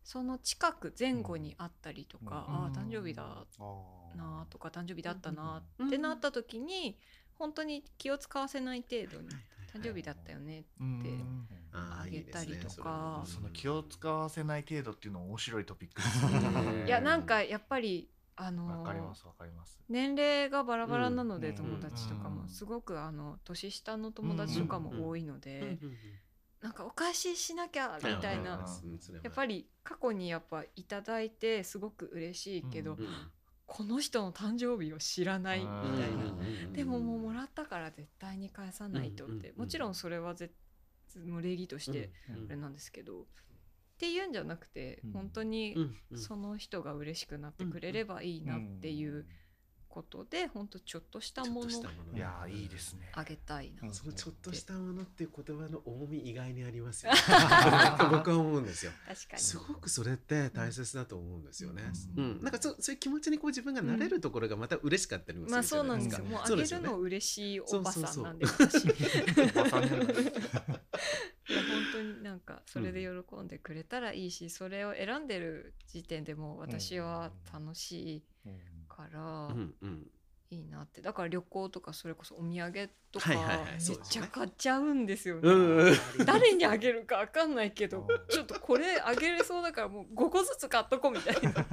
[0.04, 2.54] その近く前後にあったりとか、うん。
[2.54, 3.44] ああ誕生日だ
[4.14, 5.88] なとか誕生日だったなうん。
[5.88, 6.96] ってなった時に
[7.34, 9.28] 本当に気を使わせない程度に
[9.76, 11.02] 誕誕生日だったよねうん。
[11.02, 11.10] で
[11.72, 13.22] あげたりとか。
[13.24, 16.84] ねその気を使わせない程度っていうのは面白いトピックですね。
[16.86, 19.78] いやなんかやっぱりあわのかりますわかります。
[19.88, 22.34] 年齢がバラバラなので、うん友達とかうん。
[22.36, 25.78] もすごくあの年下の友達とかも多いので、
[26.62, 28.66] なんかお返ししなきゃみたいな、
[29.22, 33.08] やっぱりり過去にやっぱいただいてすごく嬉しいけど、うん
[33.66, 40.50] この人の誕生日を知らないみたいな、うんでももうもらったから絶対に返さないとって、うんもちろんそれはぜ
[41.26, 43.24] もう礼儀としてあれなんですけど、っ
[43.98, 45.12] ていうんじゃなくて、うん。
[45.12, 45.74] 本当に
[46.14, 49.26] その人が嬉しくなってくれればいいなっていう
[49.96, 51.82] ことで、本当ちょっとしたものを
[52.14, 53.10] いやーいいですね。
[53.14, 53.90] あげたいな。
[53.90, 57.12] ちょっとしたものっていう言葉の重み意外にありますよ
[58.12, 58.92] 僕は思うんですよ。
[59.08, 59.42] 確かに。
[59.42, 61.82] すごくそれって大切だと思うんですよね。
[62.16, 66.22] ううんん、なんかそそういう気持ちにこう自分がなれるところがまた嬉しかったりもすまあるじゃそうないんですか。
[66.22, 66.82] もうあそうですよね。
[66.84, 68.84] げるの嬉しいおばさんなんでそう私。
[68.84, 70.08] いおばさんじゃない
[71.54, 76.58] や本当になんかそれで喜んでくれたらいいし、それを選んでる時点でもう。
[76.58, 76.98] 私。
[77.00, 78.22] は楽しい
[78.96, 80.06] からうんうん。
[80.48, 81.00] いいなって。
[81.02, 85.40] だから旅行とかそれこそお土産とかはいはいはいめっちゃ買っちゃうんですよね。
[85.42, 85.96] うんうん。
[86.24, 91.66] 誰にあげるかわかんないけどうんちょっとこれあげれそうだからもう5個ずつ買っとこうみたいな。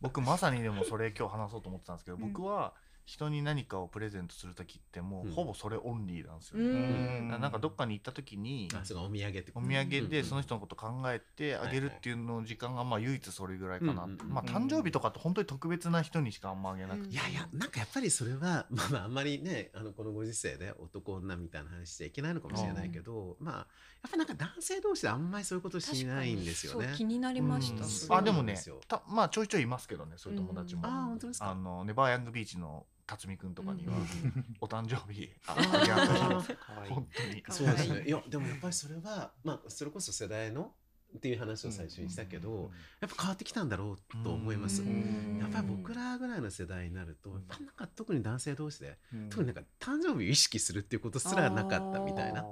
[0.00, 2.74] 僕まさにでもそれ今日話そうと思ってたんですけど、うん僕は
[3.06, 5.32] 人に何かをプレゼントする時ってもううん。
[5.32, 7.28] ほぼそれオンリーなんですようね、ん。
[7.28, 9.44] ななんかどっかに行った時にお土産。
[9.54, 23.66] お土産でうんその人のこと考えてあげるっていうの時間がまあ唯一それぐらいかなまあ誕生日とかって本当に特別な人にしかあんまあげなくて、うんいやいやなんかやっぱりそれは まあまああんまりねあのこのご時世で男女みたいな話しちゃいけないのかもしれないけど、まあやっ
[24.02, 26.88] ぱりなんか男性同士であんまりそういうことしないんですよね。
[26.88, 26.96] そう。
[26.96, 27.72] 気になりまし
[28.08, 28.16] た。
[28.16, 28.56] あでもね
[28.88, 30.94] たまあちょいちょいいますけどねそういう友達も、うん。
[30.94, 31.50] あ本当ですか。
[31.50, 37.42] あのネバーヤングビーチの辰巳くんとかには、うんお誕生日ああーあげあったしかわいい本当に。
[37.42, 38.04] かそうですね。
[38.06, 40.72] いやでもやっぱりそれはまあそれこそ世代の
[41.16, 44.82] っていう話を最初にしたけど、やっぱ変わってきたんだろうと思います。
[44.82, 45.38] うん。
[45.40, 49.28] やっぱり僕らぐらいの世代になると、やっぱなんか特に男性同士で、うん。
[49.30, 52.44] 特になんか誕生日を意識するっていうことすらなかったみたいな。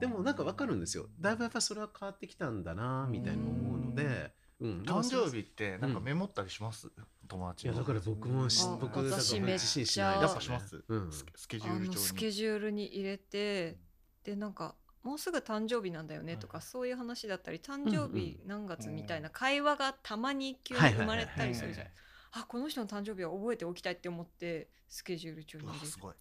[0.00, 1.06] でもなんかわかるんですよ。
[1.20, 6.90] だいぶやっぱそれは変わってきたんだなみたいに思うので、うん、誕生日ってなんかメモったりします、
[7.28, 11.12] 友達のいやだから僕もしあ僕だから私めしちゃないやっぱします、うん。
[11.12, 11.94] スケスケジュあール帳に。
[11.94, 13.76] のスケジュールに入れて
[14.24, 21.86] でなんかもうすぐ誕生日なんだよねとか、はいそういう話だったり誕生日何月みたいな会話がたまに急に生まれたりするじゃん。
[22.32, 25.80] あこの人の誕生日は覚えておきたいって思ってスケジュール帳に入れる。
[25.80, 26.14] うわすごい。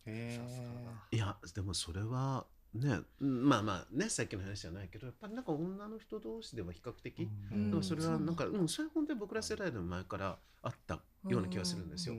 [1.12, 7.70] いやでもそれはねうんまあまあねさっきの話じゃないけどやっぱりなんか女の人同士では比較的、うん。
[7.72, 12.16] でもそれはなんか、そうなんそれは本当に僕ら世代の前からあったような気がするんですよ。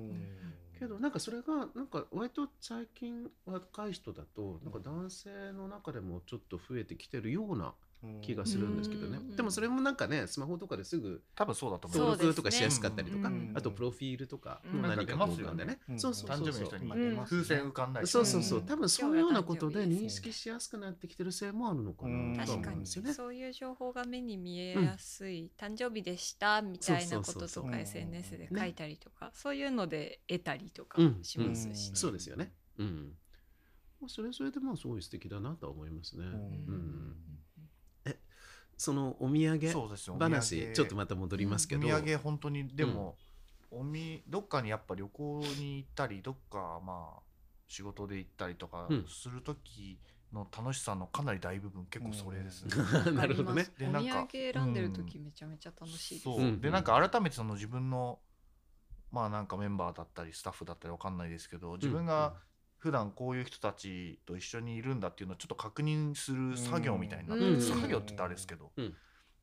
[0.79, 7.75] けどなんかそれがなんか割と最近若い人だとなんか男性の中でもちょっと増えてきてるような
[8.23, 9.19] 気がするんですけどね。
[9.19, 14.83] うんでもそれもなんかねスマホとかですぐ多分そうだと思登う録とかしやすかったりとか、うんあとプロフィールとかうん。
[14.83, 16.69] 何か交換でね、うんそうそう誕そうそう。
[16.71, 17.25] 生日の人にうん。
[17.25, 18.67] 風船浮かんだりそうそうそう、うん。
[18.67, 23.13] 多分そういうようなことで認識しやすくなってきてるせいもあるのかな確かうんですよね。
[23.13, 27.81] そういう情報が目に見えやすい、誕生日でしたみたいなこととかそうそうそうそう。
[27.81, 31.19] SNS で書いたりとか、そういうので得たりとかうん。
[31.23, 31.97] しますし、うん。
[31.97, 32.53] そうですよね。
[32.79, 33.13] うん。
[34.01, 36.25] まあそれはそれでまあすごい素敵だなとは思いますね。
[36.27, 37.17] うん
[38.79, 40.75] そのお土産話産。
[40.75, 43.17] ちょっとまた戻りますけど、お土産本当にでも、
[43.71, 47.23] おみどっかにやっぱ旅行に行ったりどっかまあ
[47.67, 49.07] 仕事で行ったりとかうん。
[49.09, 49.99] する時
[50.33, 52.73] の楽しさのかなり大部分結構それですね。
[53.13, 53.67] なるほどね。
[53.77, 56.41] でなんかお土産選んでる時めちゃめちゃ楽しいう。
[56.41, 56.61] ん。
[56.61, 58.21] でなんか改めてその自分の
[59.11, 62.37] まあなんかメンバーだったりスタッフだったりわかんないですけど自分が
[62.79, 67.35] 普段こういう人たちと一緒にいるんだっていうのをちょっと確認する作業みたいにな。
[67.35, 67.61] ってる、うん。
[67.61, 68.95] 作業って言ったらあれですけど、うん。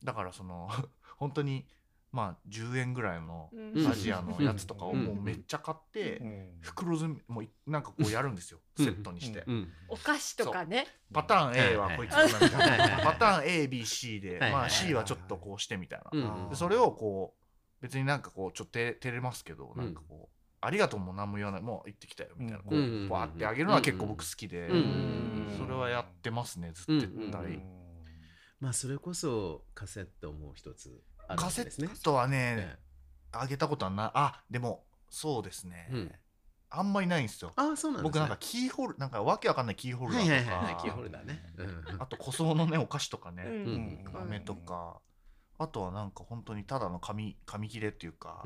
[0.02, 0.70] だからその
[1.18, 1.66] 本当に
[2.12, 3.86] まあ10円ぐらいのうん。
[3.86, 5.04] アジアのやつとかをうん。
[5.04, 6.58] もうめっちゃ買って、うん。
[6.60, 8.84] 袋詰めもういなんかこうやるんですよ、うん。
[8.84, 9.72] セットにして、うん。
[9.88, 10.86] お菓子とかね。
[11.12, 20.35] パターン A はこいつみたいなパターン ABC で、まあ C はちょっとこうしてみたいな、うんでそれをこう別になんかこうちょっと照照れますけど、うんなんかこう
[20.66, 23.08] ありがとうも何も言わないもう行ってきたよみたいな、うんこううん。
[23.08, 27.62] バーってあげるのは結構僕好きで、うんそれはやってますねずっと絶対、
[28.60, 30.90] まあそれこそカセットも一つ
[31.28, 31.88] あるカセわけですね。
[31.92, 32.78] ットはね、ええ。
[33.32, 36.12] あげたことはないあでもそうですね、うん。
[36.68, 37.52] あんまりないんですよ。
[37.56, 38.18] ああそうなんですね。
[38.18, 41.42] 僕なんかキーホルなんかわけわかんないキーホルダはいはいーとか、はいはいキーホルダーね。
[41.58, 44.04] うんあと塗装のねお菓子とかね、うん。
[44.14, 45.00] うん飴とか。
[45.58, 48.42] あとはなんか本当にただの紙紙切れっていうか、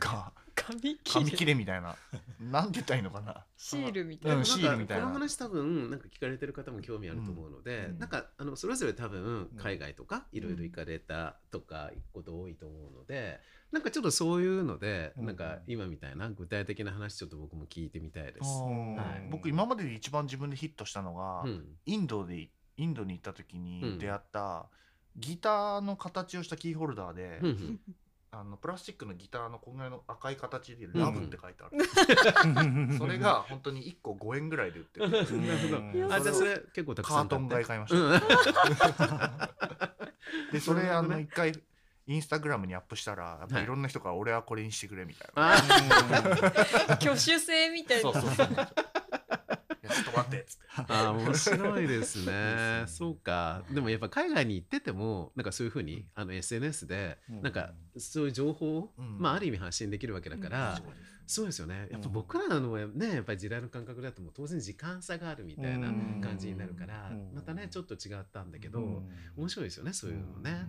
[0.00, 0.32] が
[0.66, 1.96] 紙切紙れ切れみたいな。
[2.40, 3.44] なんて言ったらいいのかな。
[3.56, 5.04] シールみたいな、うんシールみたいな。
[5.04, 7.98] この話多分なんか聞かれてる方も興味あると思うので、うん。
[8.00, 9.56] なんかあのそれぞれ多分うん。
[9.56, 15.26] 海外とかいろいろ行かれたとか行くこと多いと思うのでなんかちょっとそういうので、うん。
[15.26, 18.40] なんか今みたいな具体的な話ちょっと僕も聞いてみたいです。
[18.42, 19.28] はい。
[19.30, 21.64] 僕今までで一番自分でヒットしたのが、うん。
[21.86, 23.62] インドでインドに行った時うん。
[23.62, 24.68] に出会った、
[25.16, 27.80] ギターの形をしたキーホルダーで、うんうん
[28.32, 35.06] あのプラスチックのギターのこんぐらいの赤い形で「ラブ」って書いてある、それが本当に1個5円ぐらいで売ってる。
[36.12, 38.08] あじゃあそれ結構たくさんカートン買い買いました、う
[40.48, 40.52] ん。
[40.52, 41.52] でそれあの一回
[42.08, 43.64] インスタグラムにアップしたらやっぱはい。
[43.64, 45.56] いろんな人から俺はこれにしてくれみたいな、あ
[47.00, 48.12] 挙手制みたいな。
[48.12, 48.46] そうそうそう。
[48.46, 48.50] い
[49.86, 50.64] やちょっと待ってっつって。
[50.92, 52.32] あ面白いですね。
[52.32, 52.84] ね。
[52.86, 53.64] そうか。
[53.70, 57.42] でもやっぱ海外に行っててもなんかそういうふうにあの SNS でうん。
[57.42, 59.18] なんかそういう情報を、うん。
[59.18, 60.82] まあある意味発信できるわけだから、
[61.26, 61.88] そうですよね。
[61.90, 66.20] やっぱ僕らのねやっぱり時代の感覚だともう当然時間差があるみたいなうん。
[66.22, 67.32] 感じになるからうん。
[67.34, 69.10] またねちょっと違ったんだけどうん。
[69.36, 70.66] 面白いですよねそういうのね。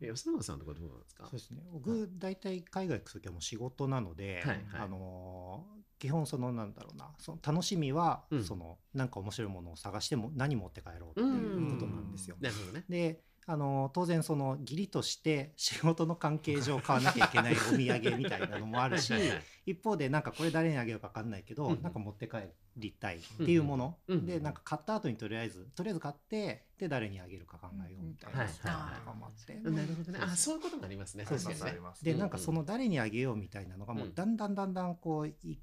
[0.00, 1.24] え安永さんとかどうなんですか？
[1.24, 1.60] そうですね。
[1.72, 4.80] 僕大体海外行く時はもう仕事なので、はいはい。
[4.82, 7.10] あのー基本そのなんだろうな。
[7.18, 8.44] その楽しみは、うん。
[8.44, 12.36] そのなんか面白いものを探しても何持って帰ろうっていうことなんですよ。
[12.40, 12.84] なるほどね。
[12.88, 19.42] であの当然その義理として仕事の関係上買わなきゃいけないお土産みたいなのもあるし はいはいはい。
[19.64, 21.82] 一方でなんかこれ誰にあげようか分かんないけど、うん。
[21.82, 22.36] なんか持って帰
[22.76, 29.54] りたいっていうもの、うんでなんか買った後にとりあえずとりあえず買ってで誰にあげるか考えようみたいなはいとかもあって。
[29.54, 30.18] なるほどね。
[30.22, 31.24] あそういうこともありますね。
[31.24, 31.82] そうそう確かにね。
[32.02, 32.30] でうんなん。
[32.30, 34.14] かその誰にあげようみたいなのがもううん。
[34.14, 35.58] だんだんだんだんこうい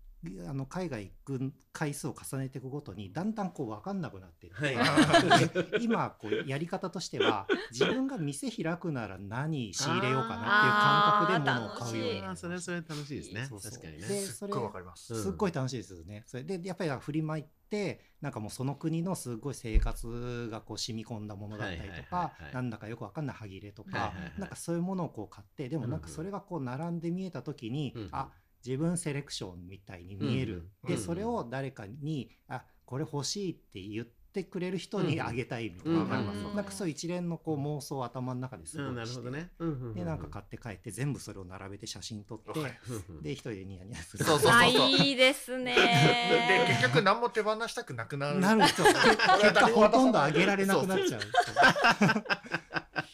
[0.48, 5.50] あの海外行く回数を重ねていくごとにだんだんこう分かんなくなっていって、はい。
[5.74, 13.46] で 今こうやり方としては自分が店開くなら何仕入れようかなっていう感覚で物を買うようになそれはそれ楽しいですね。
[13.50, 13.72] そうそう。
[13.72, 14.02] 確かにね。
[14.02, 15.24] すっごいわかります、うん。
[15.24, 16.24] すっごい楽しいですよね。
[16.26, 22.54] それでやっぱり振りまいてなんかもうその国のすごい生活がこう染み込んだものだったりとはいはいかはいはい。
[22.54, 24.34] なんだかよくわかんない歯切れとかはいはいはい。
[24.40, 28.10] なんかそういうものをこう買ってでもなんかそれがこう並んで見えた時にうん。
[28.12, 28.30] あ
[28.66, 30.70] 自分セレクションみたいに見える。
[30.88, 36.56] でそれを誰かにあこれ欲しいって言ってくれる人にあげたいみたいな、うんなんかうん。
[36.56, 39.22] なんかそういう一連のこう妄想を頭の中ですうんごいして。
[39.22, 39.52] なるほどね。
[39.60, 44.26] うんうんうんでなんか買って帰って全部それを並べて写真撮ってわかりうんうんで一人でニヤニヤする。
[44.26, 45.76] そうそうあいいですね。
[45.78, 48.40] で結局何も手放したくなくなる。
[48.40, 51.22] なる人 結果ほとんどあげられなくなっちゃう。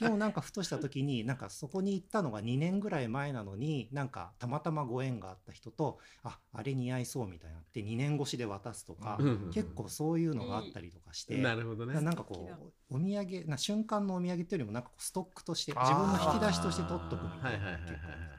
[0.02, 9.20] でもなんかふとした時になんかそこに行ったのが2年ぐらい前なのになんかたまたまご縁があった人とああれ似合いそうみたいになって2年越しで渡すとか、
[9.54, 11.38] 結構そういうのがあったりとかして。
[11.38, 11.94] なるほどね。
[12.02, 12.50] なんかこ
[12.90, 17.98] うお土産な瞬間のお土産っていうよりもなんかこうストックとして自分の引き出しとして取っとくみたいな結構。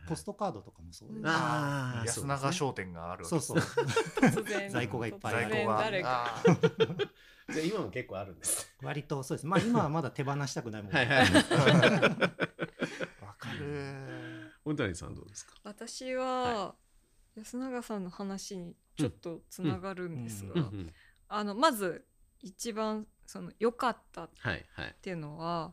[0.08, 2.20] ポストカードとかもそうです。
[2.20, 3.58] 安永商店があるそうそう。
[4.68, 6.02] 在庫がいっぱいある
[7.50, 8.72] じゃあ今も結構あるんです。
[8.82, 9.46] 割とそうです。
[9.46, 11.26] まあ今はまだ手放したくないもんはいはい。
[13.20, 14.52] わかる。
[14.64, 15.14] 小谷さん。
[15.14, 15.54] どうですか。
[15.64, 16.74] 私は
[17.36, 18.04] 安永さん。
[18.04, 20.24] の話にちょっとつながるん。
[20.24, 20.54] ですが、
[21.28, 22.06] あのまず
[22.40, 24.96] 一番その良かったっはいはい。
[25.02, 25.72] ていうのは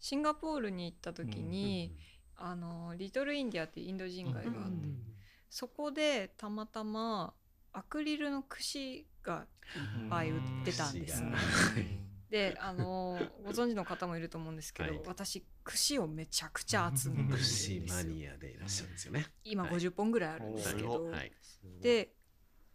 [0.00, 1.96] シンガポールに行った時に、
[2.36, 5.14] あのリトルインディアっていうインド人街があって、うん。
[5.50, 7.34] そこでたまたま
[7.72, 11.32] アクリルの串がいっぱい売ってたんですね。
[11.76, 12.30] うん。
[12.30, 15.00] であのご存知の方もいると思うんですけど、はい。
[15.06, 19.26] 私串をめちゃくちゃ集めてるんです串よマニアでいらっしゃるんですよね。
[19.44, 21.32] 今はい50本ぐらいあるんですけど、はい。
[21.80, 22.12] で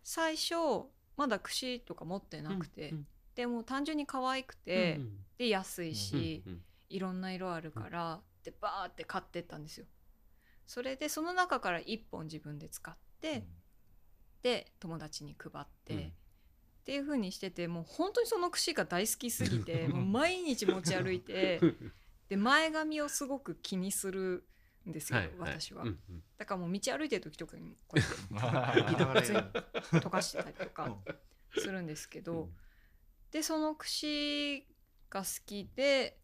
[0.03, 0.55] 最初
[1.15, 9.87] まだ串とか持ってなくて、うんでも単純に可愛くて、うんで安いし、うんいろんな色あるから、でバーって買ってったんですよ。
[10.67, 13.43] それでその中から1本自分で使って、
[14.43, 15.99] で友達に配って、うん。
[16.01, 21.61] っていう風にしててもう本当にその串が大好きすぎて もう毎日持ち歩いて
[22.27, 24.43] で前髪をすごく気にする
[24.85, 26.23] んですよ、はい私は、うんうん。
[26.37, 29.51] だからもう道歩いてる時とかにも こうやって吐きながらやる
[30.01, 30.97] 溶かしてたりとか
[31.57, 32.49] するんですけど、
[33.31, 34.67] でその串
[35.09, 36.19] が好きで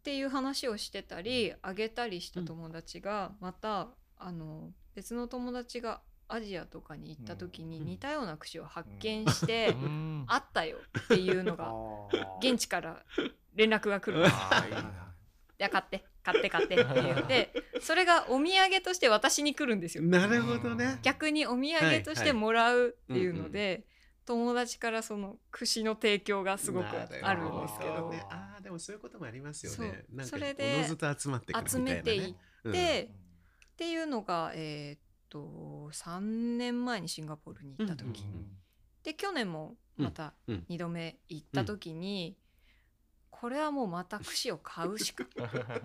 [0.00, 3.88] っていう話をしてたりあげたりした友達がまた、
[4.18, 7.86] あの別の友達がアジアとかに行った時にうん。
[7.86, 10.24] 似たような串を発見して、うん。
[10.26, 11.72] あったよっていうのが
[12.40, 13.02] 現地から
[13.54, 14.34] 連絡が来るんです
[15.70, 20.04] 買って買って買ってって言ってそれがお土産として私に来るんですよ。
[20.04, 20.98] なるほどね。
[21.02, 23.84] 逆にお土産としてもらうっていうので、
[24.26, 26.86] 友達からその串の提供がすごく
[27.22, 28.10] あるんですけど。
[28.10, 28.26] ね。
[28.28, 30.04] ああでもそういうこともありますよね。
[30.24, 31.68] それで集まってくるみたいなね。
[31.70, 32.34] 集めていっ
[32.72, 33.10] て、
[33.72, 36.20] っていうのが、えーっと3
[36.56, 38.46] 年前にシンガポールに行った時、うんうん
[39.02, 40.54] で去年もまたうん。
[40.56, 42.36] うん2度目行った時に、
[43.30, 45.24] これはもうまた串を買うしか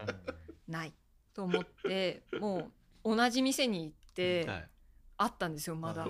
[0.68, 0.94] ない。
[1.34, 2.72] と思っても
[3.04, 4.70] う同じ店に行ってはい。
[5.18, 6.08] あったんですよまだ。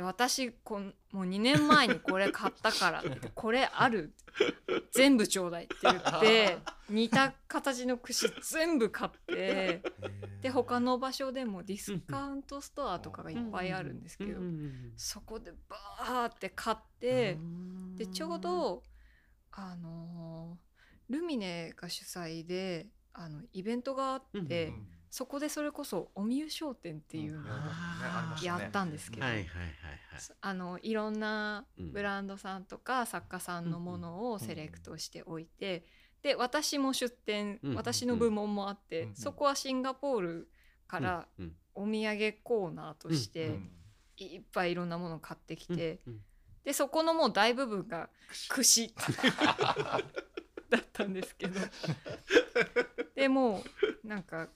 [0.00, 4.14] で私こんもう2年前にこれ買ったからってこれある
[4.92, 9.82] 全部ちょうだいって言って 似た形の串全部買って
[10.40, 14.40] で他の場所でもディスカウントストアとかがいっぱいあるんですけど
[14.96, 17.38] そこでバーって買って
[17.96, 18.82] でちょうど
[19.50, 27.44] あのールミネが主催であのイベントがあって、うんそこでそれこそおみゆ商店っていうのを
[28.44, 29.70] やったんですけど、はいはいはいはい。
[30.40, 31.92] あのいろんなうん。
[31.92, 35.84] ブランドさんとか作家さんのものをセレクトしておいて、
[36.22, 40.48] で私も出店、うん私の部門もあって、うんそこはシンガポール
[40.86, 43.70] からうんお土産コーナーとしてうん
[44.16, 46.20] いっぱいいろんなものを買ってきて、うん。
[46.62, 48.10] でそこのもう大部分が
[48.48, 48.94] 串
[50.68, 51.58] だったんですけど。
[53.16, 53.64] でも
[54.04, 54.48] うなんか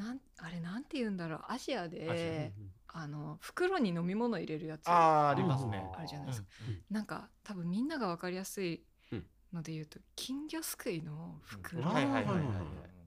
[0.00, 1.40] なんあれなんて言うんだろう。
[1.48, 2.52] アジアで
[2.88, 4.88] あの袋に飲み物入れるやつ。
[4.88, 5.84] あーありますね。
[5.94, 6.48] あるじゃないですか。
[6.66, 8.82] うんなんか多分みんなが分かりやすい
[9.12, 12.54] うんので言うと金魚すくいの袋、はいはいはいはいうん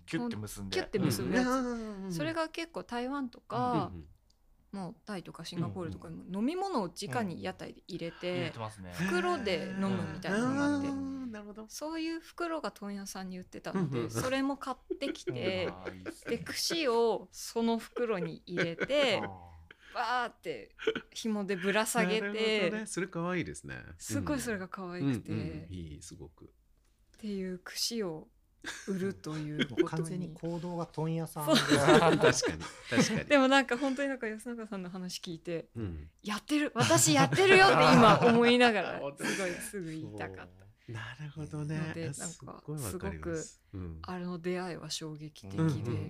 [0.06, 0.76] キュッて結んで。
[0.76, 2.12] キュッて結ぶやつ、うん。
[2.12, 3.91] それが結構台湾とうんか、
[4.74, 8.52] もうタイとかシンガポールとかにも飲み物を直に屋台で入れて、
[8.94, 11.32] 袋で飲むみたいなのがあってうん。
[11.32, 11.66] なるほど。
[11.70, 15.32] そういう袋が問屋さんに売ってたので、それも買ってきて、
[16.28, 16.44] でね。
[16.44, 19.22] 串をその袋に入れて
[19.94, 20.76] バーって
[21.12, 23.78] 紐でぶら下げて、それ可愛いですね。
[24.00, 26.52] すごいそれが可愛くて、いいすごく。
[27.20, 28.28] ていう串を
[28.88, 30.34] 売るということ 完全にに。
[30.34, 33.26] 行動が問屋さん確かに確かに。
[33.26, 36.09] でもなんか本当になんか安永さんの話聞いてうん。
[36.22, 40.64] やってる私やってるよって今思いながら すごいすぐ言いたかった。
[40.91, 41.78] なるほどね。
[41.78, 43.61] のでなんかすっごいわかります。
[43.74, 43.99] うん。
[44.01, 46.09] あの出会いは衝撃的で、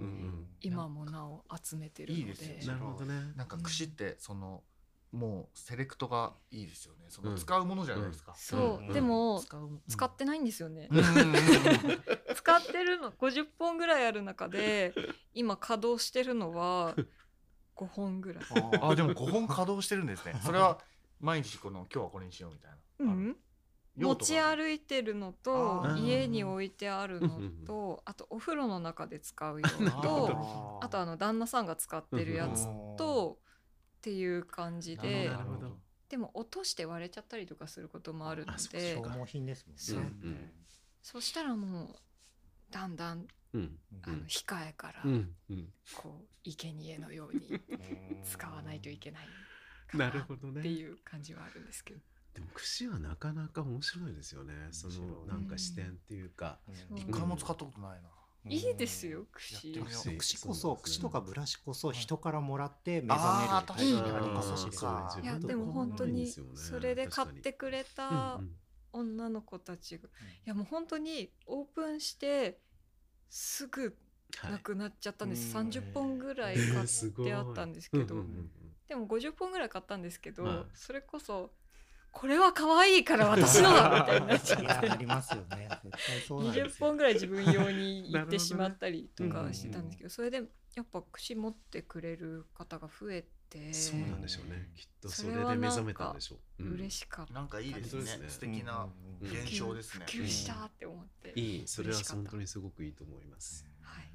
[0.61, 2.59] 今もなお集めてるので。
[2.65, 3.33] なるほどね。
[3.35, 4.63] なんか串ってその
[5.11, 7.05] もうセレクトがいいですよね。
[7.09, 7.29] そうん。
[7.31, 8.33] の使うものじゃないですか。
[8.35, 8.93] そう、うん。
[8.93, 9.43] でも
[9.87, 10.89] 使ってないんですよね、
[12.43, 14.93] 使ってるの50本ぐらいある中で
[15.33, 16.93] 今稼働してるのは
[17.75, 18.43] 5本ぐらい。
[18.81, 20.35] あでも5本稼働してるんですね。
[20.43, 20.77] それは
[21.21, 22.77] 毎日この今日はこれにしようみたいな。
[22.99, 23.37] うん、
[23.95, 30.79] 持ち歩いてるのと家に置いてあるのとあとお風呂の中で使うようと ど。
[30.83, 32.65] あとあの旦那さんが使ってるやつ
[32.97, 33.39] と
[33.97, 35.77] っていう感じでなるほど
[36.09, 39.81] でも落として割れちゃったりとかすることもあるのあそっかで消耗品ですもんね。
[39.81, 39.97] そう。
[39.97, 40.51] うん。
[41.01, 41.95] そしたらもう
[42.73, 43.77] だんだんうん。
[44.01, 45.03] あの控えから
[45.95, 47.61] こう生贄のように
[48.25, 49.27] 使わないといけない
[49.87, 50.61] かなるほどね。
[50.63, 52.01] ていう感じはあるんですけど。
[52.33, 54.53] でも串はなかなか面白いですよね。
[54.71, 56.59] そのなんか視点っていうか。
[56.95, 58.09] 一回も使ったことないな。
[58.45, 59.73] いいですよ串。
[60.17, 61.95] 串こそ串とかブラシこそい。
[61.95, 68.41] 人からもらって目覚めるいやでも本当にそれで買ってくれた
[68.93, 70.07] 女の子たちが。
[70.07, 70.09] い
[70.45, 72.59] やもう本当にオープンして
[73.29, 73.97] すぐ
[74.43, 76.87] なくなっちゃったんです、はい30本ぐらい買っ
[77.25, 78.23] てあったんですけど、
[78.87, 80.65] でも50本ぐらい買ったんですけど、はい。
[80.73, 81.51] それこそ
[82.11, 84.57] これは可愛いから私のだみたいになっちゃ
[84.91, 85.67] ありますよね。
[85.83, 86.87] 絶対そうなんで20すよ。
[86.87, 90.43] 本ぐらい自分用に行ってしまったりとかうんしてたんですけど、それで
[90.75, 93.73] やっぱ串持ってくれる方が増えて。
[93.73, 94.67] そうなんでしょうね。
[94.75, 96.63] きっとそれで目覚めたんでしょう。
[96.63, 96.73] うん。
[96.73, 98.01] 嬉しかったなんかいいですね。
[98.03, 98.07] ね。
[98.27, 98.87] 素敵な
[99.21, 100.05] うんうん現象ですね。
[100.07, 103.65] 普及したって思って、いいそれは本当にすごくいいと思います。
[103.81, 104.09] はい。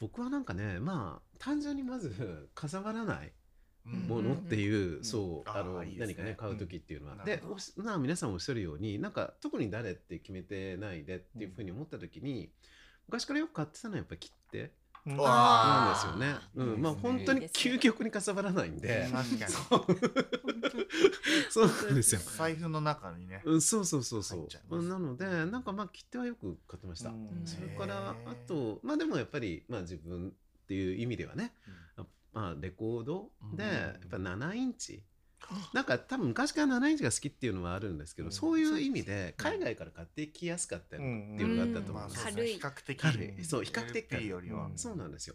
[0.00, 3.32] 僕はなんかねまあ単純にまず かさばらない
[3.86, 3.92] うん。
[4.08, 6.14] ものっていう、んそうあのあーいいですね。
[6.14, 7.24] 何かね買う時っていうのは、うん。
[7.24, 7.42] で
[7.76, 12.50] な皆さんおっしゃるようになんか特に誰って決めてないでっていうふうに思った時に、
[13.06, 14.72] 昔からよく買ってたのはやっぱり切手
[15.06, 15.18] なん。
[15.20, 16.36] あですよね。
[16.56, 19.52] ーうん、まあ本当に究極にかさばらないんで、確かに。
[21.50, 22.20] そうなんですよ。
[22.20, 23.42] 財布の中にね。
[23.44, 24.82] うん、そうそうそうそう。
[24.82, 27.10] なのでなんかまあ切手はよく買ってました。
[27.10, 27.42] うん。
[27.44, 31.52] それからあとまあでもやっぱりまあ自分っていう意味ではね、
[32.32, 33.70] まあレコードでうん。
[33.70, 35.02] やっぱ7インチ。
[35.72, 38.32] なんか多分昔から7インチが好きっていうのはあるんですけど、うん。
[38.32, 42.48] そういう意味で海外から買ってきやすかったりっていうのがあったと思うんですうです軽い。
[42.48, 43.00] ね比較的。
[43.00, 43.44] 軽い。
[43.44, 44.08] そう比較的。
[44.08, 44.66] 軽いよりは。
[44.66, 44.78] うん。
[44.78, 45.34] そうなんですよ。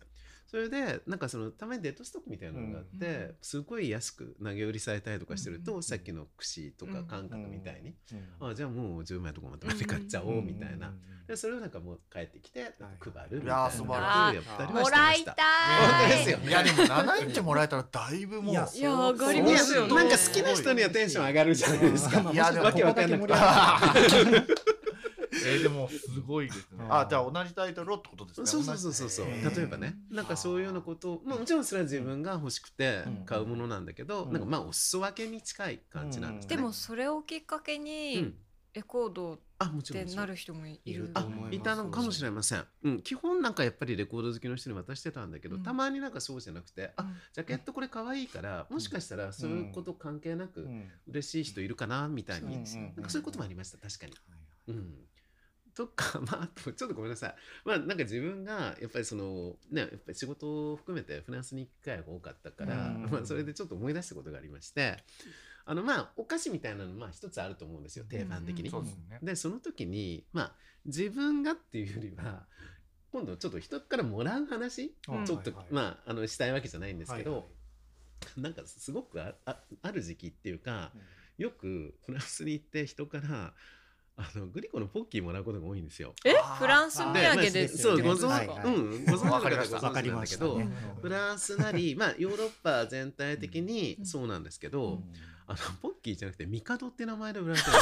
[0.51, 3.35] それでなんかそのたまにデッドストックみたいなのがあって、うん。
[3.41, 5.83] すごい安く投げ売りされたりとかしてると、うん。
[5.83, 7.93] さっきの串とか感覚みたいに、
[8.41, 8.49] うん。
[8.49, 11.25] あじゃあもう10枚とかまとめて買っちゃおうみたいな、うん。
[11.25, 14.35] でそれをなんかもう帰ってきて配るみたいいなやー素晴らしい。
[14.35, 15.35] やったりはもしてましたらいた
[15.79, 22.19] 本当いですよねいやでも7インチもらえたらだいぶもういやいや上がりますよねなんか好きな人にはテンション上がるじゃないですか。
[22.19, 23.33] うんいやでもわけわかんなくて
[25.45, 26.77] えーでもすごいですね。
[26.79, 28.47] うんあじゃあ同じタイトルをってことですね。
[28.47, 34.33] そうそうそうそう例えばねなんかそういうようなことを、まあ、もちろんそれは自分が欲しくてうん買うものなんだけど、うん。
[34.33, 36.55] なんかまあお裾分けに近い感じなんですね。
[36.55, 38.35] でもそれをきっかけうにん、
[38.73, 45.63] レコードっあもちろんもちろてなんる人もいいるるあと思いたのかもしれません、うん、基本なんかやっぱりレコード好きの人に渡してたんだけど、うん。
[45.63, 47.15] たまになんかそうじゃなくて、あうん。
[47.31, 50.89] ジャケットこれ可愛いからもしかしたらそういうこと関係なくうん。
[51.07, 52.53] 嬉しい人いるかなみたいに、うん。
[52.53, 52.93] うん。
[52.95, 54.13] なんかそういうこともありました確かに。
[54.13, 54.71] はい。
[54.71, 54.95] うん、
[55.75, 57.35] とかまああとちょっとごめんなさい。
[57.65, 63.09] まあなんか自分がやっぱりそのねやっぱり仕事を含めてフランスに行く機会が多かったから、うん。
[63.09, 64.97] まあ、それでちょっと思い出したことがありまして
[65.65, 68.63] あのまあお菓子みたいなのまあ一つあると思うんですよ定番的に。
[68.63, 68.73] です
[69.09, 69.19] ね。
[69.21, 70.55] でその時にまあ
[70.85, 72.45] 自分がっていうよりは
[73.11, 75.25] 今度ちょっと人からもらう話、うん。
[75.25, 75.65] ちょっと、はいはい。
[75.71, 77.45] まああのしたいわけじゃないんですけど、はいは
[78.37, 78.41] い。
[78.41, 80.91] なんかすごくああある時期っていうか、
[81.37, 83.53] よくフランスに行って人から
[84.21, 86.13] あのグリコのポッキーもらうことが多いんですよ。
[86.25, 86.33] え？
[86.59, 88.03] フランス土で産でですよね。
[88.03, 88.65] そうご存知、はいはい。
[88.65, 90.61] うんご存知の方はごわかりました存知なんだけど、
[91.01, 94.05] フランスなりまあヨーロッパ全体的にうん。
[94.05, 95.03] そうなんですけど、うん。
[95.47, 97.75] あのポッキーじゃなくてミカドって名前で売られてるん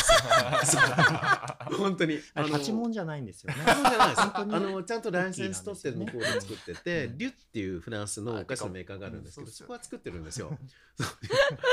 [0.60, 0.78] です
[1.78, 2.20] 本当に。
[2.34, 3.62] あれの八文じゃないんですよね。
[3.64, 4.22] そうじゃないです。
[4.22, 10.58] 本当にあのちゃんとライセンス取って向こうで作ってて、うんリュっていうフランスのお菓子のメーカーがあるんですけど、そこは作ってるんですよ。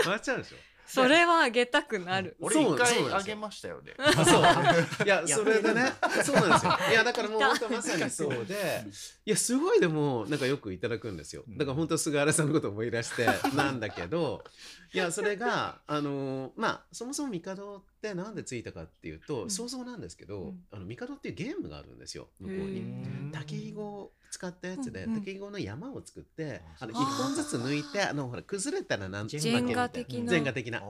[0.04, 0.56] 笑っちゃうでしょ。
[0.86, 2.36] それはあげたくなる。
[2.40, 3.92] 俺そう一回あげましたよね。
[4.24, 4.42] そう。
[5.04, 5.92] いや、やそれでね、
[6.24, 6.78] そうなんですよ。
[6.90, 8.84] いや、だからもう本当まさにそうで、
[9.24, 11.44] いや、すごいでも、なんかよくいただくんですよ。
[11.48, 14.44] だから本当菅原さんのことを思い出して、なんだけど、
[14.92, 19.50] いや、それが、あのーまあ、そもそも帝ってなんでついたかっていうと、うん。
[19.50, 20.64] 想像なんですけど、うん。
[20.70, 22.82] あの、帝っていうゲームがあるんですよ、向こうへに。
[22.82, 25.16] ー竹ひごを使ったやつで、うんう。
[25.16, 30.30] ん竹ひごの山を作って、あの、一本ずつ抜いて、あの、ほら、崩れたらなんジェンガ負けみたい的な。
[30.30, 30.82] ジェンガ的な。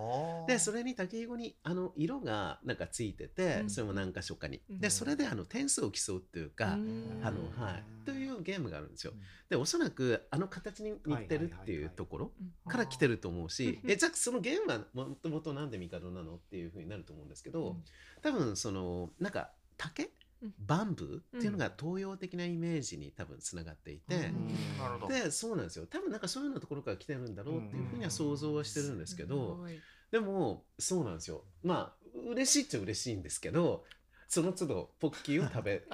[0.47, 3.71] ででそれに竹ひごにあの色がなんかついてて、うん。
[3.71, 4.81] それも何か所かに、うん。
[4.81, 7.21] でそれであの点数を競うっていうか、うん。
[7.23, 9.13] あのはい、というゲームがあるんですよ。
[9.49, 13.91] でおそらくあの形に似てるっていうところうんから来てると思うし、うん。
[13.91, 17.85] えじゃあそのゲームはもともとなんで帝なのっていうふうになると思うんですけど、うん。
[18.23, 20.11] 多分そのなんか竹？
[20.43, 20.55] うん。
[20.59, 25.09] バンブーっていうのが東洋的なイメージに多分つながっていて、うん。
[25.09, 25.87] でそうなんですよ。
[25.87, 29.81] 多分なんかそういうようなところから来てるんだろうっていうふうには想像はしてるんですけど、すごい。
[30.11, 31.45] でもそうなんですよ。
[31.63, 33.85] まあ嬉しいっちゃ嬉しいんですけど
[34.29, 35.89] その都度ポッキーを食べる。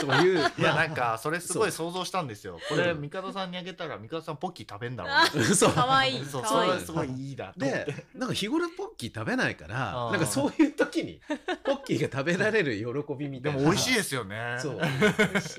[0.00, 2.58] といういやまあなんかそれすごい想像したんですよ。
[2.68, 5.44] これうん帝さんにあげたら帝さんポッキー食べんだろうな。
[5.54, 5.72] そう。
[5.72, 6.24] かわいい。
[6.24, 6.70] そうかわいい。
[6.70, 7.92] それはすごいいいなと思って。
[7.92, 11.20] でなんか日頃ポッキー食べないからなんかそういう時に
[11.64, 13.58] ポッキーが食べられる喜びみたいな。
[13.58, 14.56] でも美味しいですよね。
[14.60, 14.78] そう。
[14.80, 14.86] あ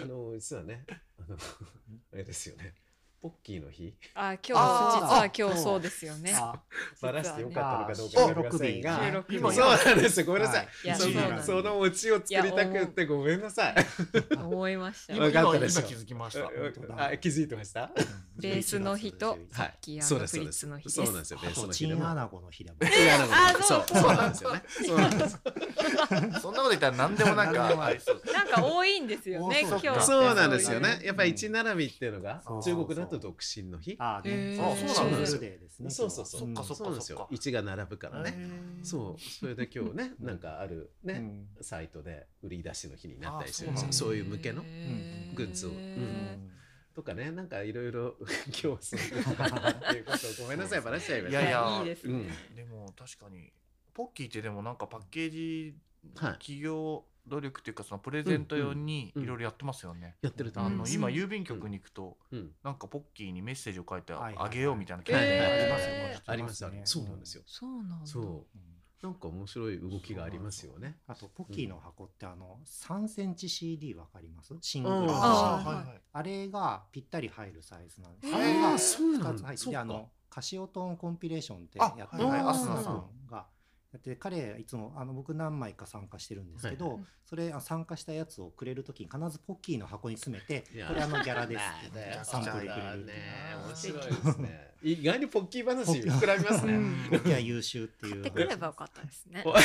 [0.05, 0.86] の実はね
[1.20, 1.38] あの
[2.13, 2.74] あれですよね
[3.26, 3.92] ポッキーの日？
[4.14, 6.32] あ今日実あ今日そうですよね。
[6.40, 6.62] あ
[7.02, 9.00] バラしてよかったのかどうかわかりませんが。
[9.52, 10.20] そうなんです。
[10.20, 10.68] よごめんなさい。
[10.96, 13.76] そのそのオチを作りたくってごめんなさい。
[14.38, 15.16] 思いました。
[15.16, 15.80] 今わか今ったでしょ。
[15.80, 16.46] 今気づきました。
[17.04, 17.90] あ気づいてました？
[18.38, 19.40] ベースの日とはい。
[19.50, 20.96] さっきそうですそうですプリッツの日です。
[20.98, 21.40] そうなんですよ。
[21.42, 22.02] ベースの日でも。
[22.02, 22.78] チンアナゴの日だも。
[22.78, 23.64] ん。
[23.64, 23.76] そ
[24.08, 24.64] うなんですよね。
[24.86, 25.42] そうなんです
[26.42, 27.74] そんなこと言ったら何でもなんか。
[27.74, 29.80] なんか多いんですよねおそう。
[29.84, 31.02] 今日そうなんですよね。
[31.04, 34.32] やっぱり一並びっていうのが中国だと独身の日あね。
[34.32, 35.59] ーあそうなんですね。
[35.89, 38.34] そうそうそう今日はそっかそうなんですよそっか一が並ぶからね
[38.84, 41.13] そうそれで今日ねなんかあるね
[41.57, 46.51] うんサイトで売り出しの日になったりすあそうなんだるんですよそういう向けのへーグッズをうん
[46.95, 48.16] とかねなんかいろいろ
[48.47, 48.95] 今日そうって
[49.97, 53.51] いうことをごめんなさいばらしちゃいましたいやいやいいですねでも確かに
[53.93, 55.76] ポッキーってでもなんかパッケージ
[56.16, 60.16] はい企業努力っていうかそのプレゼント用にうんいろいろやってますよね。
[60.22, 62.52] やってるとあの今郵便局に行くとうん。
[62.64, 65.26] なんかポッキーにメッセージを書いてあげようみたいな機はい。
[65.26, 66.18] 会はいありますよえー。
[66.18, 66.24] ね。
[66.28, 67.44] ありますありねますそうなんですよ。
[67.46, 68.06] そうなんだ。
[68.06, 68.58] そう。
[69.04, 70.98] なんか面白い動きがありますよね。
[71.08, 74.56] あとポッキーの箱ってあの3センチ CD わかります？
[74.62, 74.96] シングル。
[74.96, 75.08] のうん。
[75.10, 76.02] CD あーはいはい。
[76.14, 78.34] あれがぴったり入るサイズなんです。
[78.36, 83.46] あれがあーそうなんだ2つ入ってあのカシオトーンコンピレーションってあやってるアスナさんが
[83.96, 93.06] やって彼いつもあの僕何枚か参加してるんですけど、はいそれあ参加したやつをくれるときに必ずポッキーの箱に詰めていやこれあのギャラですってサンプルくれるっていう。
[93.08, 93.14] ね。
[93.66, 94.74] 面白いですね。
[94.84, 96.74] 意外にポッキー話膨らみますね。
[96.74, 97.08] うん。
[97.10, 98.12] ポッキーは優秀っていう。
[98.12, 99.43] 買ってくればよかったですね。
[99.43, 99.62] お 本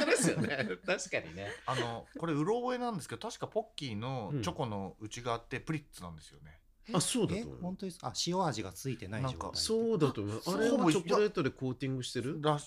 [0.00, 0.68] 当ですよね。
[0.84, 1.48] 確かにね。
[1.64, 6.59] あのこれうろ覚えなんですけど確かポッキーのチョコの内側ってプリッツなんですよね。
[6.92, 7.60] あそうだえと思う。
[7.62, 8.08] 本当ですか？
[8.08, 9.50] あ塩味がついてない状態。
[9.54, 10.42] そうだと思う。
[10.46, 12.40] あれほぼはチョコレートでコーティングしてる？
[12.40, 12.58] の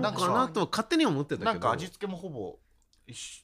[0.00, 1.50] なんかかなとは勝手には思ってたけど。
[1.50, 2.58] なんか味付けもほぼ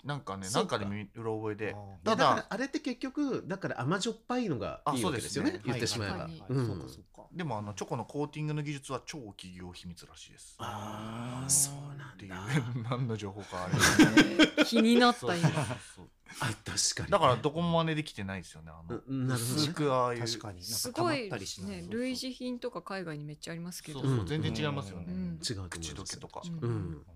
[0.05, 1.77] なんかねなんかで見うろ覚えで。
[2.03, 5.61] ただからだあれって結局だから甘じょっぱいのがいいわけですよね。
[5.67, 6.67] 言ってしまえば、はいはいうん。
[6.67, 10.57] そうかそうかでもあのチョコのコーティングの技術は超企業秘密らしいです。
[10.59, 14.65] ああそうなっていうんだ 何の情報かあれ。
[14.67, 15.65] 気になったそう今そう
[15.97, 16.09] そう。
[16.41, 19.01] あ確かにだからどこも真似できてないですよねあの。
[19.07, 19.63] うんなるほどね。
[19.63, 20.21] 薄くああいう。
[20.21, 20.63] 確かに。
[20.63, 21.83] すごいったりしない。
[21.83, 24.01] ね類似品とか海外にめっちゃありますけど。
[24.01, 25.41] そうそううん全然違いますよね、うん。
[25.49, 25.95] 違うと思い口ます。
[25.95, 26.69] どけとか、うん。
[26.69, 27.07] うん。
[27.07, 27.13] あ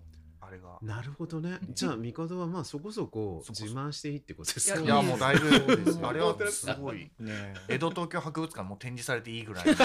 [0.55, 0.77] れが。
[0.81, 1.57] なるほどね。
[1.73, 5.49] じゃあ帝はまあそこそこ自慢していいってことですかいいやもうだいぶ
[6.07, 7.11] あれはすごい。
[7.19, 7.53] ね。
[7.67, 9.75] 江戸東京博物館もう展示されていいぐらいうん。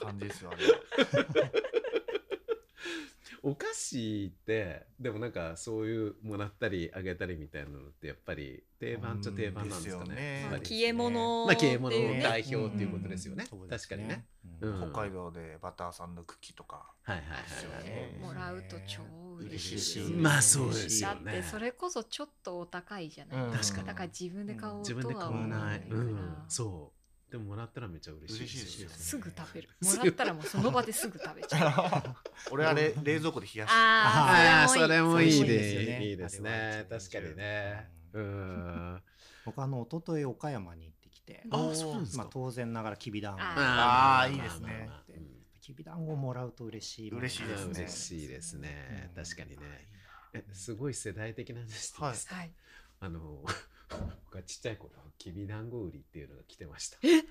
[0.00, 1.50] 感じですよあれは
[3.46, 10.14] お菓子ってでもなんかそういうもらったりあげたりみたいなのってやっぱり定番っちゃ定番なんですかね。
[10.14, 10.40] ね。
[10.40, 13.44] やっぱり消え物まあ消え物の代表っていうことですよね。
[13.52, 13.68] うん。
[13.68, 14.24] 確かにね。
[14.62, 14.82] うん。
[14.82, 14.92] うん。
[14.92, 16.90] 北海道でバターさんの茎とか。
[17.02, 19.02] はいはいはいもらうと超
[19.40, 21.32] 嬉しい嬉しいまあそうですだよね。
[21.32, 23.52] ってそれこそちょっとお高いじゃない、うん。
[23.52, 23.86] 確かに。
[23.88, 28.94] だから自分で買おう自分でとは思買わない、から、うん、そうでももらったらめっちゃ嬉しい嬉しいですよね。
[28.96, 29.68] すぐ食べる。
[29.82, 32.16] もらったらもうその場ですぐ食べちゃう。
[32.52, 35.44] 俺あれ冷蔵庫で冷やしてああそれもいい。
[35.44, 36.86] でいうのいいですすね。
[36.88, 37.90] 確かにね。
[38.12, 39.02] うん。
[39.44, 41.44] 僕あの一昨日岡山に行ってきて。
[41.50, 42.22] あそうなんですか。
[42.22, 43.40] まあ当然ながらきびだんご。
[43.42, 44.32] あー。
[44.32, 44.88] いいですね。
[45.60, 47.72] きびだんごをもらうと嬉しい嬉しいですね。
[47.72, 49.10] 嬉しいですね。
[49.16, 49.24] うん。
[49.24, 49.88] 確かにね。
[50.34, 52.16] えすごい世代的な話です、はい。
[52.26, 52.52] はい。
[53.00, 53.44] あの
[54.24, 54.92] 僕はちっちゃい頃
[55.24, 56.98] きびだんご売りっていうのが来てました。
[57.02, 57.22] え？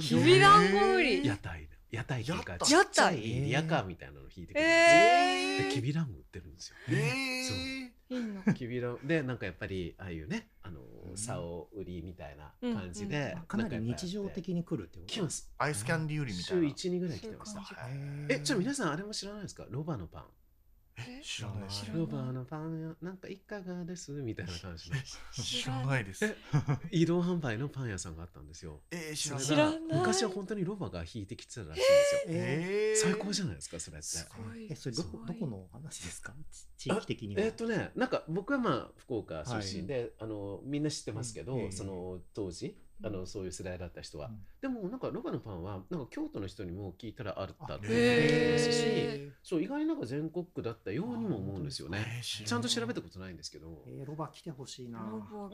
[0.00, 1.26] きびだんご売り？
[1.26, 6.76] 屋台屋台っていうか屋ちっ台ちゃいリヤカーみたいなの引いてくるんですよ、えできびだんご売ってるんですよ。
[6.90, 8.16] えー。
[8.16, 11.16] ー、いいのきびだんでなんかやっぱりああいうねあのうん。
[11.16, 13.08] 竿売りみたいな感じうん。
[13.08, 15.12] で、かなり日常的に来るってこと？
[15.12, 15.50] 来ます。
[15.58, 16.72] アイスキャンディー売りみた週いな。
[16.72, 17.60] 12ぐらい来てました。
[17.60, 17.76] そう
[18.28, 19.66] えじゃあ皆さんあれも知らないですか？
[19.68, 20.22] ロバのパン。
[20.22, 20.41] え
[21.22, 21.62] 知らない。
[21.64, 24.96] ですロバのパン屋なんかいかがですみたいな感じの。
[25.32, 26.24] 知らないです。
[26.26, 26.36] え
[26.90, 28.82] 移動販売のパン屋さんがあったんですよ。
[28.90, 29.72] えー知らない。
[29.72, 29.98] らない。
[30.00, 32.96] 昔は本当にロバが引いてきてたらしいんですよ、ええー。
[32.96, 34.06] 最高じゃないですかそれって。
[34.06, 34.68] すごい。
[34.68, 36.34] ーえそれどどこの話ですか？
[36.50, 37.42] ち地域的には。
[37.42, 41.60] えっ、とねなんか僕はまあ福岡出身で、あのみんな知ってますけど、うん。
[41.60, 44.38] ええその当時あのそういう世代だった人は、うん。
[44.60, 52.20] でもなんかロバのパンはなんか京都の人にも聞いたらあったってですしへそう意外になんか全国区だったようにも思うんですよね。
[52.22, 53.82] ちゃんと調べたことないんですけど。
[53.86, 55.00] えーロバ来てほしいな。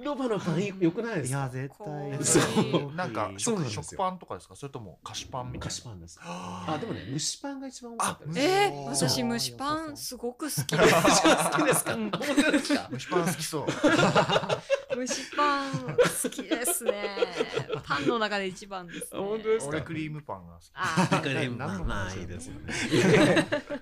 [0.05, 1.39] ロバのパンよくないですか？
[1.39, 2.25] いや絶対。
[2.25, 3.83] そうなんか食そうなんですよ。
[3.83, 4.57] 食パンとかですか？
[4.57, 5.65] それとも菓子パンみたいな。
[5.67, 6.25] 菓子パンですは
[6.69, 8.39] ああでもね蒸しパンが一番多かったです。
[8.41, 11.95] えー、私蒸しパンすごく好きで好きですか？
[11.95, 12.11] うん。
[12.13, 12.89] 本当ですか？
[12.93, 13.67] 蒸しパン好きそう
[14.99, 17.17] 蒸しパン好きですね。
[17.85, 19.69] パンの中で一番です、ね、あ本当ですか？
[19.69, 20.71] 俺クリームパンが好き。
[20.75, 22.73] あだから何のまあまあ話いいですよね。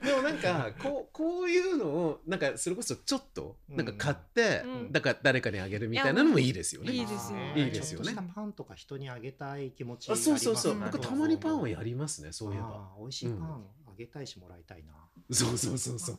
[0.03, 4.93] でもなんかこうこういうのをなんかそれこそちょっとなんか買って、うん。
[4.93, 6.93] だから誰かにあげるみたいなのもいいですよね。
[6.93, 8.07] いいですよいいですよね。
[8.07, 12.93] ちょっとしたパンとか人にあげたい気持ちあそうそうそう、僕たまにパンをやりますねそういえば。
[12.99, 14.93] 美味しいパンあげたいしもらいたいな。
[15.31, 16.17] そうそうそうそう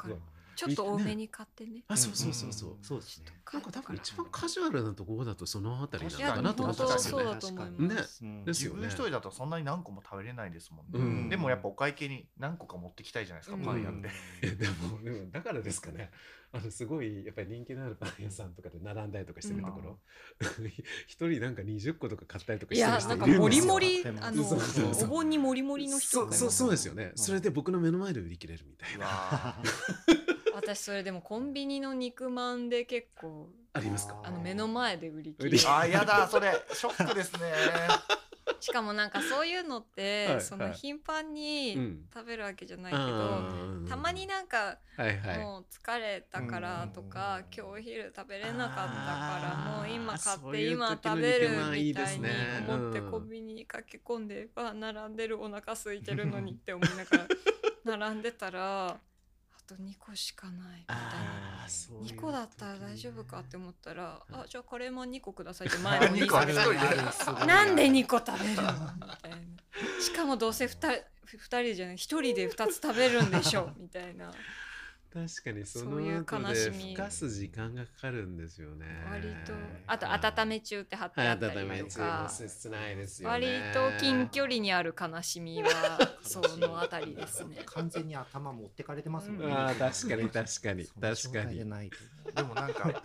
[0.58, 1.84] ちょっと多めに買ってね。
[1.88, 2.78] あそうそうそうそう。
[2.82, 3.26] そうですね。
[3.54, 7.24] なんか多分一番カジュアルなところだとそのあたりなのいやかなと思って本当たんですよね。
[7.24, 8.44] そうだと思いねます、うん。
[8.44, 8.78] ですよね。
[8.78, 11.30] 自分一人だとそんなに何個も食べれないですもんね、うん。
[11.30, 13.64] でもやっぱお会計に何個か持ってきたいじゃないですか、うん。
[13.64, 14.10] パン屋って、
[14.42, 16.10] えでもでもだからですかね。
[16.54, 20.00] あのすごいやっぱり人気のあるパン屋さんとかで並んだりとかしてるところ、
[21.06, 25.04] 一人なんか20個とか買ったりとかいしてるやなんか人いるんですよもりもりでもあのそうそうそう。
[25.06, 27.00] お盆にもりもりの人そうそうそうですようん。
[27.00, 29.62] ねそれで僕の目の前で売り切れるみたいうなわ
[30.76, 34.20] 私それでもコンビニの肉まんで結構ありますか？
[34.24, 37.40] あの目の前で売り切りーあーやだそれショックですね。
[38.60, 43.08] しかもなんかそういうのって、はいそのはい頻繁うにん食べるわけじゃないけど、う
[43.84, 43.86] ん。
[43.88, 45.38] たまになんかはいはい。
[45.38, 47.46] もう疲れたからとか、うん。
[47.54, 52.26] 今日お昼食べれなかったからもう今買って今食べるみたいに
[52.68, 53.12] 思ってうん。
[53.12, 57.28] コンビニに駆け込んで、わあ並んでるお腹空いてるのにって思いながら
[58.00, 58.98] 並んでたらあ
[59.68, 61.04] と2個しかないみたいな。
[61.64, 69.38] あーそういう2個だったら大丈夫かって思ったら「あじゃあカレーマン2個ください」って前あのお二個ある兄さんなんで2個食べるのみたいな。
[70.02, 71.96] しかもどうせ 2, 人二人じゃない。
[71.96, 74.32] 1人で2つ食べるんでしょみたいな
[75.26, 78.86] 確かにそそういうの後悲しみでふかす時間がかかるんですよね。
[79.10, 79.54] 割と
[79.88, 83.72] あと温め中って貼ってはいあったり温め中もとか切ないですよね。
[83.74, 85.70] 割と近距離にある悲しみは
[86.22, 87.64] そのあたりですね。
[87.66, 89.54] 完全に頭持ってかれてますもんね。
[89.54, 92.32] あー確かに確かに確かにでないと。
[92.32, 93.02] でもなんか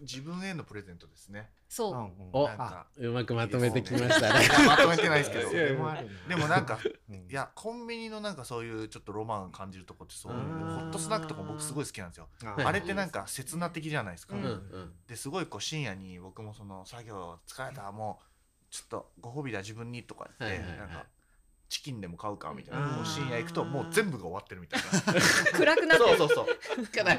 [0.00, 2.12] 自分へのプレゼントですねそう、うんうん。
[2.34, 4.46] おなんかうまくまとめてきましたね。
[4.66, 5.50] まとめてないですけど。
[5.50, 5.90] いやいやそれも
[6.28, 7.14] でもなんかうん。
[7.14, 12.28] いやコンビニのなんかそういうちょっとロマン感じるとこってそういうあーホットスナックとか僕すごい好きなんですよ。
[12.44, 14.92] あはいあれってなんか刹那的じゃないですか、うんうんうん。
[15.08, 18.24] ですごいこう深夜に僕もその作業疲れたもう
[18.70, 20.88] ちょっとご褒美だ自分にとか言って、はいはいはい。
[20.90, 21.06] なんか
[21.72, 22.86] チキンでも買うかみたいな。
[22.86, 24.90] もう深夜行くともう全部が終わってるみたいな。
[25.56, 26.16] 暗くなってる。
[26.18, 26.46] そうそうそう。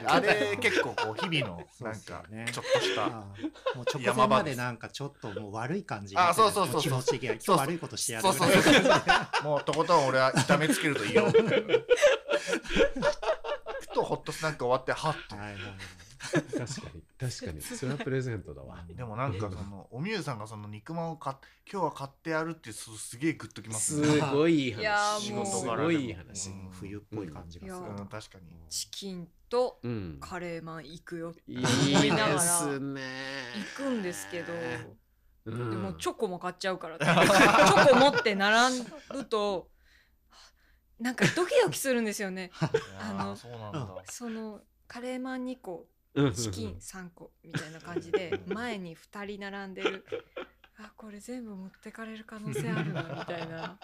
[0.05, 3.09] あれ結構こう日々のなんかちょっとしたあ
[3.73, 6.81] もう直前までなんかちょっともう悪い感じあそうそうそうそう。
[6.83, 8.23] 気持ち的にはそう今日悪いことしてやる。
[8.27, 8.71] そうそうそ
[9.41, 11.31] うもうとことん俺は痛めつけるといいよ
[13.81, 15.35] ふとホットスナック終わってはっと。
[15.35, 15.73] はいはいはい。
[16.33, 17.61] 確かに確かに。
[17.61, 18.84] それはプレゼントだわ。
[18.89, 21.38] でもなんかそのおみゆさんがその肉まんを買っ
[21.71, 25.45] 今日は買ってやるってすすげえグッときますすねごいいい話ーもう。
[25.45, 26.49] すごいいい話。
[26.49, 26.69] うん。
[26.71, 27.88] 冬っぽい感じがする。
[27.88, 27.95] うん。
[27.97, 28.45] うん確かに。
[28.69, 30.17] チキンとうん。
[30.19, 31.65] カレーマン行くよっていい
[31.95, 33.01] 思いながらですね。
[33.78, 34.53] 行くんですけど、
[35.45, 35.69] うん。
[35.71, 36.97] でもチョコも買っちゃうから。
[36.99, 39.69] チョコ持って並ぶと
[40.99, 42.51] なんかドキドキするんですよね。
[42.99, 45.92] あのーそのカレーマン2個うん
[46.36, 50.05] チキン3個みたいな感じで前に2人並んでる。
[50.78, 53.78] あこれ全部持ってかれる可能性あるなみたいな。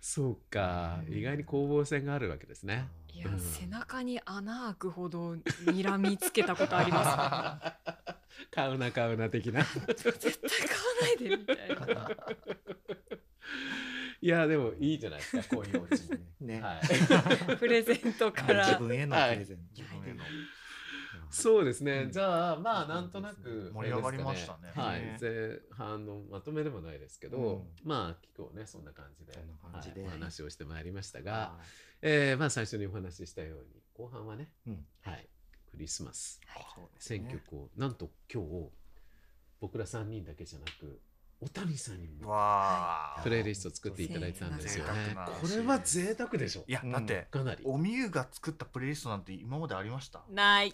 [0.00, 1.00] そうか。
[1.08, 2.88] 意外に攻防戦があるわけですね。
[3.12, 3.40] いやうん。
[3.40, 5.32] 背中に穴開くほど
[5.66, 8.48] 睨みつけたことあります。
[8.50, 9.62] 買うな買うな的な。
[9.88, 12.10] 絶対買わないでみたいな
[14.20, 16.10] いやでもいいじゃないですかこういうお家
[16.40, 17.56] ね、はい。
[17.58, 18.66] プレゼントから。
[18.68, 20.24] 自分へのプレゼント、自分への
[21.30, 22.12] そうですね、うん。
[22.12, 24.70] じゃあまあなんとなく盛り上がりましたね。
[24.74, 25.00] はい。
[25.00, 27.88] ね前半のまとめでもないですけど、うん。
[27.88, 29.32] まあ今日ねそんな感じで
[29.72, 30.02] 感じで。
[30.02, 31.60] はいお話をしてまいりましたが、は
[32.02, 34.86] えーまあ最初にお話ししたように後半はね、うん。
[35.02, 35.28] はい
[35.70, 36.40] クリスマス。
[36.74, 38.70] そうです選ね曲をなんと今日
[39.60, 41.00] 僕ら3人だけじゃなく
[41.38, 42.34] 小谷さんにも
[43.22, 45.14] プレイリスト作っていただいたんですよね。
[45.40, 46.64] これは贅沢でしょ。
[46.66, 47.62] いやだってかなり。
[47.64, 50.22] おみゆが作ったプレイリストなんて今までありました？
[50.30, 50.72] ない。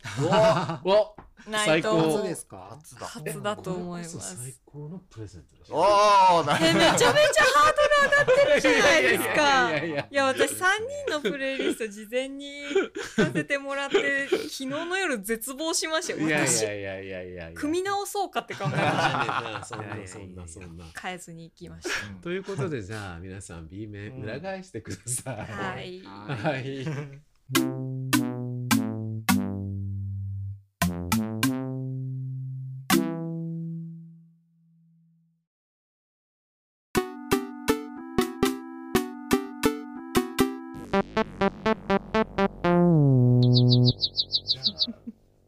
[0.84, 1.16] おお
[1.50, 1.90] ないと。
[1.90, 2.18] 最高。
[2.18, 2.68] 初ですか？
[2.70, 3.06] 初だ。
[3.06, 5.74] 初だと思いまこれこそ最す高のプレゼントでしょ。
[5.74, 9.76] おおなえめちゃめちゃハードル上がってるじゃないですか。
[10.10, 10.64] いや私3
[11.06, 12.64] 人のプレイリスト事前に
[13.16, 16.26] 聞かせてもらって昨日の夜絶望しましたよ。
[16.26, 17.48] いやい私やいやいやいや。
[17.50, 25.36] いや組み直そうかって考えましたそんなそんなそんな変えずに行きましたということでじゃあ皆さん B 面うん裏返してください。
[25.36, 26.02] はい。
[26.02, 27.91] はい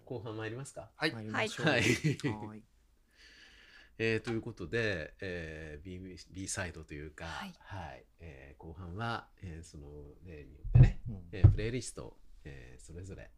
[0.04, 0.90] 後半参りますか？
[0.96, 1.10] はい。
[1.12, 1.48] はい。
[2.48, 2.62] はい。
[3.96, 7.26] えーということで、えー B, B サイドというか、
[7.60, 8.04] はい。
[8.20, 9.86] えー後半は、えーその
[10.24, 11.28] 例によってね、うん。
[11.32, 13.30] えープレイリストを、えーそれぞれ、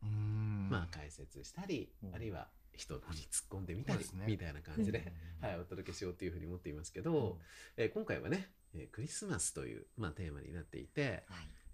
[0.70, 2.14] まあ、解説したり、うん。
[2.14, 4.24] あるいは人に突っ込んでみたり、ね。
[4.26, 7.38] みたいな感じで、 はい、お届けしようというふうに思っていますけど、
[7.76, 11.24] えー今回はね、えークリスマスという、まあ、テーマになっていて、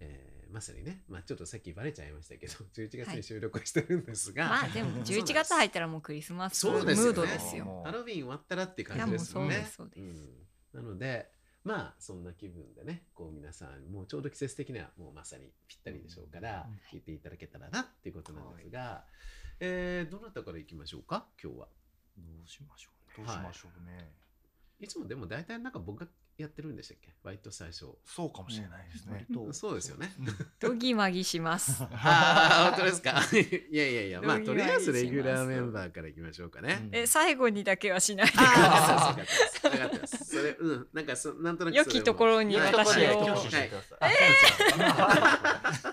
[0.02, 7.82] えーまさにね、まあ、ちょっとさっきバレちゃいましたけど11月に収録をしてるんですが、まあでも 11月入ったらもうクリスマスムードですよ。
[7.86, 9.46] ハロウィン終わったらっていう感じですよね。
[9.46, 9.74] もうそうです。
[9.76, 10.46] そうですん。
[10.74, 11.30] なので、
[11.64, 16.98] まあそんな気分でね、こう皆さん、もうちょうど季節的にはもうまさにぴったりでしょうから、うん。
[16.98, 19.06] 聞いていただけたらなっていうことなんですが、
[19.58, 21.68] えーどなたからいきましょうか、今日は。
[22.18, 24.12] どうしましょうどうしましょうね。
[24.80, 27.12] いつもでも大体なんか僕がやってるんでしたっけ？
[27.22, 27.86] 割と最初。
[28.04, 29.26] そうかもしれないですね。
[29.30, 29.52] 割と。
[29.52, 30.12] そうですよね。
[30.58, 31.82] ドギマギします。
[31.84, 33.22] ああ、本当ですか？
[33.70, 36.80] いやいやいや、まあどとういうりあえずレギュラーメンバーからいきましょうかね。
[36.82, 36.96] うん。
[36.96, 40.24] え最後にだけはしないでくだあさあ、分かってます。
[40.24, 41.76] それ、うん、なんかそ、なんとなく。
[41.76, 42.72] 良きところにはい。
[42.72, 43.00] 私を。
[43.00, 43.30] はい。
[43.30, 44.12] 挙手してください。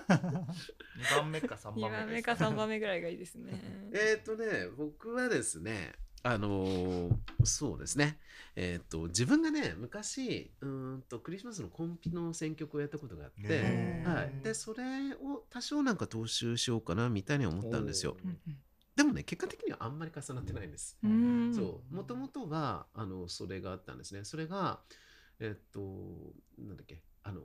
[1.00, 3.90] 二番目か三い2番目番目か3番目ぐらいがいいですね。
[3.94, 8.18] えっ、とね、僕はですね、あのーそうですね、
[8.54, 14.44] えっ、と、自分がね、昔、うーんと、クリスマスのコンピの選曲をやったことがあって、ねはい。
[14.44, 18.16] で、それを多少なんか踏襲しようかな、みたいに思ったんですよ。
[18.22, 18.36] うん
[18.96, 20.98] でもね、結果的にはあんまり重なってないんです。
[21.54, 24.24] そう、もともとは、あの、それがあったんですね。
[24.24, 24.80] それが、
[25.38, 25.80] えっと、
[26.58, 27.40] なんだっけ、あの、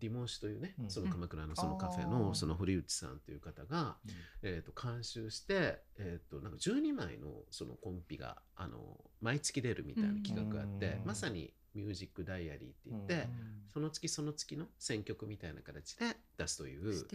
[0.00, 0.90] ディモンシュというね、うん。
[0.90, 3.96] その鎌倉のそのカフェのその堀内さんという方が、
[4.42, 8.78] えー、と監修して、えー、となんか12枚のそのコンピがあの
[9.20, 11.06] 毎月出るみたいな企画があって、うん。
[11.06, 13.28] まさにミュージックダイアリーって言って、うん。
[13.72, 17.06] その月その月の選曲みたいな形で出すという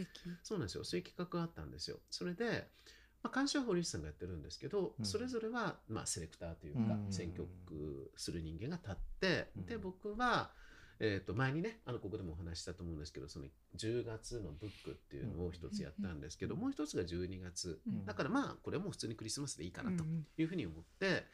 [0.44, 0.84] そうなんですよ。
[0.84, 1.98] そういう企画があったんですよ。
[2.10, 2.70] それで
[3.26, 5.06] まあ、監修は堀内さんがやってるんですけど、うん。
[5.06, 7.12] それぞれは、まあ、セレクターというか、うん。
[7.12, 9.66] 選曲する人間が立って、うん。
[9.66, 10.52] で僕は、
[11.00, 13.46] えー、と前にねあのここでもお話ししたと思うんですけどその
[13.78, 16.62] 10月のブックっていうのを一つやったんですけど、うん。
[16.62, 18.06] もう一つが12月、うん。
[18.06, 20.26] だからまあこれはもう普通にクリスマスでいいかなとうん。
[20.38, 21.26] いうふうに思って。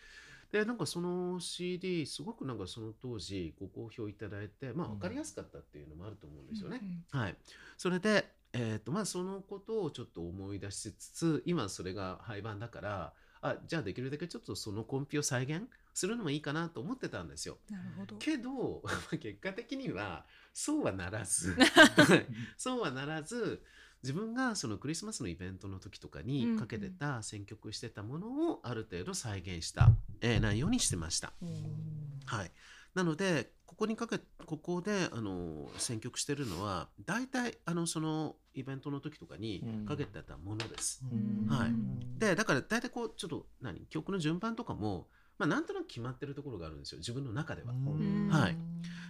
[0.52, 4.94] でなんかその CD すごくなんかその当時ご好評いただいてまあうん。
[4.96, 6.82] 分かりやすかったっていうのもあると思うんですよね。
[7.14, 7.20] うん。
[7.20, 7.36] はい、
[7.78, 15.64] それで、えーとまあ、そのことをちょっと思い出しつつ今それが廃盤だからあじゃあできるだけちょっとそのコンピを再現
[15.94, 17.58] するのもいいかなと思ってたんですよ。
[17.70, 18.16] なるほど。
[18.18, 18.84] けど
[19.20, 21.56] 結果的にはそうはならず
[22.58, 23.64] そうはならず
[24.04, 29.90] 自分がそのクリスマスのイベントの時とかにかけてた選曲してたものをある程度再現した、
[30.22, 31.34] えー内容にしてました。
[32.26, 32.52] はい、
[32.94, 41.04] なのでここにかけここであの選曲してるのは大体あのそのイベントの時とかにかけてたものです。
[41.12, 41.48] うん。
[41.48, 41.72] はい。
[42.20, 43.86] でだから大体こうちょっと何？
[43.88, 47.00] 曲の順番とかも、まあ、なんとなく決まってるところがあるんですよ。
[47.00, 47.74] 自分の中では。
[47.74, 48.30] ん。
[48.30, 48.58] はい。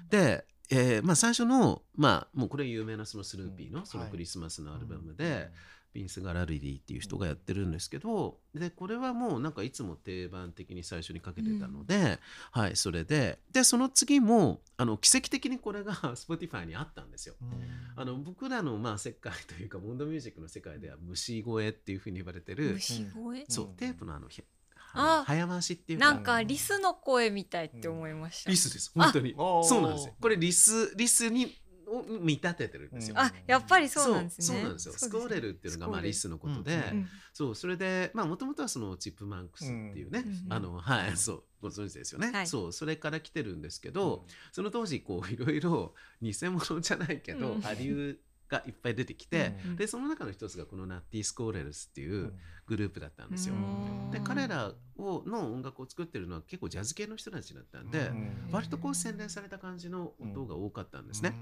[0.09, 5.49] で、えーまあ、最初の、まあ、もうこれ有名なそのスヌーピーのそのはいクリスマスのアルバムで、
[5.93, 12.19] ビンス・ガラリディっていう人がやってるんですけど、でこれはもうなんかいつも定番的に最初にかけてたので、
[12.51, 17.35] はいそれででその次もあの奇跡的にこれが Spotify にあったんですよ。
[17.95, 24.43] あの僕らのまあ世界というかモンドミュージックの世界では虫声っていうふうに言われてる、虫声そううんテープのあのひ
[24.93, 28.51] あ早回しっていうなんかリスの声みたいって思いました。
[28.51, 29.33] リスです本当に。
[29.37, 30.13] あそうなんですよ。
[30.19, 31.55] これリスリスに
[31.91, 33.15] を見立ててるんですよ。
[33.17, 34.45] あ、やっぱりそうなんですね。
[34.47, 34.93] そうなんですよ。
[34.95, 42.47] スコーレルっていうのがまあリスのことで、うんうんそうそれでまあもともとはそのチップマンクスっていうね、うんあのはいそうご存知ですよね、はい。
[42.47, 47.65] そうそれから来てるんですけど、その当時こういろいろ偽物じゃないけど、うん。
[47.65, 48.17] アリュー
[48.49, 49.75] がいっぱい出てきて、うん。
[49.77, 52.33] でその中の一つがこのナッティ・スコーレルスっていう
[52.71, 53.55] グループだったんですよ。
[53.55, 53.57] う
[54.07, 54.11] ん。
[54.11, 58.47] で彼らをの音楽を作ってるのは結構ジャズ系の人たちだったんで、うん。
[58.49, 61.33] 割とこう洗練された感じの音が多かったんですね。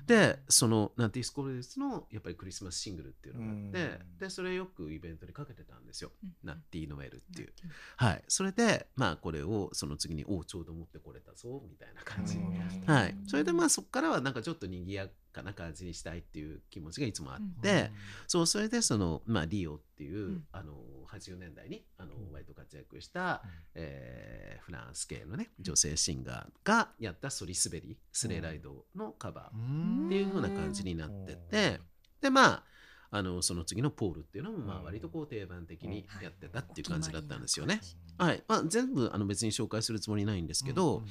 [0.00, 0.06] うん。
[0.06, 4.18] でそのナッティ・スコルスのやっぱりクリスマスシングルっていうのがあって、うん。
[4.18, 6.12] でそれよくイベントにかけてたんですよ。
[6.24, 6.32] うん。
[6.42, 7.52] ナッティ・ノエルっていう。
[7.96, 17.90] はい、それでまあこれをその次に「おおちょうど持ってこれたぞ」みたいな感じ、うんはい、それでまあそこからはなんかちょっと賑やかな感じにしたいっていう気持ちがいつもあって、
[18.26, 20.44] そうそれでその、まあ、リオっていう、うん。
[20.52, 20.74] あの
[21.10, 23.42] 80年代にあの割と活躍した、
[23.74, 31.80] えーフランス系のね女性シンガーがやった「ソリスベリ」スレイライドのカバーっていう風な感じになってて、
[32.20, 32.64] でまあ
[33.10, 34.84] あのその次の「ポール」っていうのもまあうん。
[34.84, 37.80] 割とこう定番的にやってたっていうはい感じだったんですよね。
[38.18, 38.44] うんはい。
[38.46, 41.06] まあ、全部あの別に紹介するつもりないんですけど、うん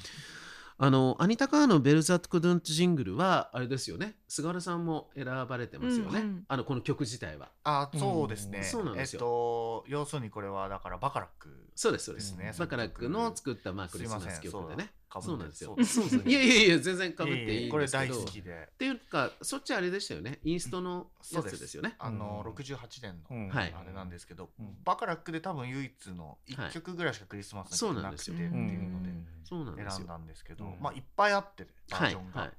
[0.82, 4.16] あのアニタ・カーの「ベルザット・クドゥント・ジングル」はあれですよね。
[4.30, 6.46] 菅原さんも選ばれてますよね、うんうん。
[6.48, 7.50] あのこの曲自体は。
[7.66, 9.20] あそうですね、うんそうなんですよ。
[9.20, 12.36] えっと要するにこれはだからバカラックそうですそうです。
[12.58, 16.22] バカラックの作ったまあクリスマス曲でねそうだそうなんですよ。
[16.26, 17.72] いやいやいや全然かぶっていいんですけど。
[17.72, 18.70] これ大好きで。
[18.72, 20.40] っていうかそっちあれでしたよね。
[20.44, 21.96] インストのやつですよね。
[21.98, 22.54] あのうん。
[22.54, 28.32] 68年の、あれなんですけど、うんバカラックで多分唯一のはい1曲ぐらいしかクリスマスそうの曲なくて。
[28.32, 28.80] ってなんですよ。
[28.80, 29.10] いうので
[29.44, 29.98] そうなんですよ。
[29.98, 30.80] 選んだんですけど、うん。
[30.80, 32.54] まあいっぱいあってバーはいジョンが、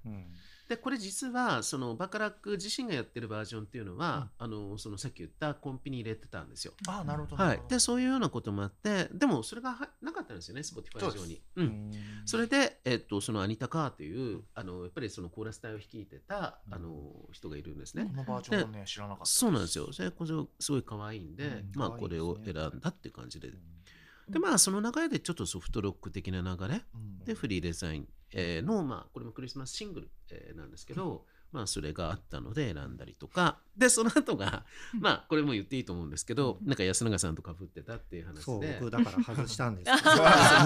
[0.71, 6.75] でこれ実はそのバカラック自身がやってるバージョンっていうのは、あのそのさっき言ったコンピに入れてたんですよ。
[6.87, 7.61] あなるほど、はい。
[7.69, 11.23] でそういうようなこともあってでもそれがはなかったんですよね Spotify そうです。
[11.25, 11.43] 上に。
[11.57, 11.91] うん。
[12.25, 17.01] それで、えっと、そのアニタ・カーという、あのやっぱりそのコーラス隊を率いてた、あの
[17.33, 18.05] 人がいるんですね。
[18.05, 19.93] このバージョンはね知らなかったそうなんですよ。
[19.93, 21.73] それこそすごい可愛いんで、うん。
[21.75, 23.51] まあこれを選んだっていう感じで。
[24.29, 27.25] でまあその流れでちょっとソフトロック的な流れうん。
[27.25, 38.77] でフリーデザイン、えーの、まあこれもクリスマスシングル、えーなんですけど、まあそれがあったので選んだりとか、でその後が、まあこれも言っていいと思うんですけど、なんか安永さんとかぶってたっていう話そうで。
[38.79, 39.91] 僕だから外したんです。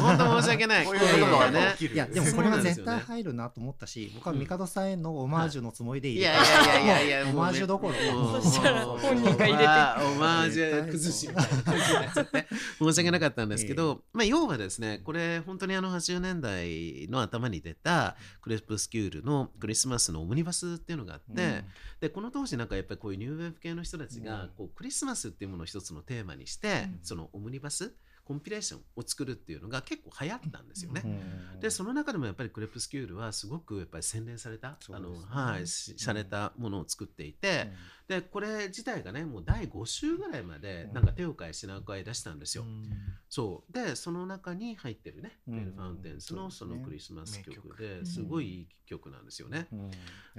[0.00, 0.84] 本当申し訳ない。
[0.84, 1.72] こういうことがね。
[1.72, 1.94] 起きる。
[1.94, 7.94] いやでもこれは絶対入るなと思ったし僕は帝さんへのオマージュのつもりでいやいたやいやいやいや、オマージュどころ。
[7.94, 9.64] かもうそしたら本人が入れて。
[9.64, 12.46] まあオマージュ崩しみたいな感じになっちゃって、
[12.78, 21.64] 申し訳なかったんですけど、まあ要はですね、これ本当にあの80年代の頭に出たクレスプスキュールのクリスマスのオムニバスっていうのがあって、
[22.00, 24.50] でこの当時なんかやっぱりこういうニューウェーブ系の人たちがうん。
[24.56, 26.98] こうクリスマスっていうものを一つのテーマにして、うん。
[27.02, 27.94] そのオムニバス
[28.24, 31.02] コンピレーションを作るっていうのが結構流行ったんですよね。
[31.04, 31.60] うん。
[31.60, 37.70] でその中でもやっぱりクレプスキュールはすごくやっぱり洗練された、あのはいし洒落たものを作っていて、
[38.08, 40.94] でこれ自体がねもう第5週ぐらいまでうん。
[40.94, 42.64] なんか手を変え品を変え出したんですよ。
[42.64, 42.90] うん。
[43.28, 43.72] そう。
[43.72, 45.56] でその中に入ってるね「うん。
[45.56, 49.68] ベル・ファウンテンス」のそのクリスマス曲ですごいいい曲なんですよね。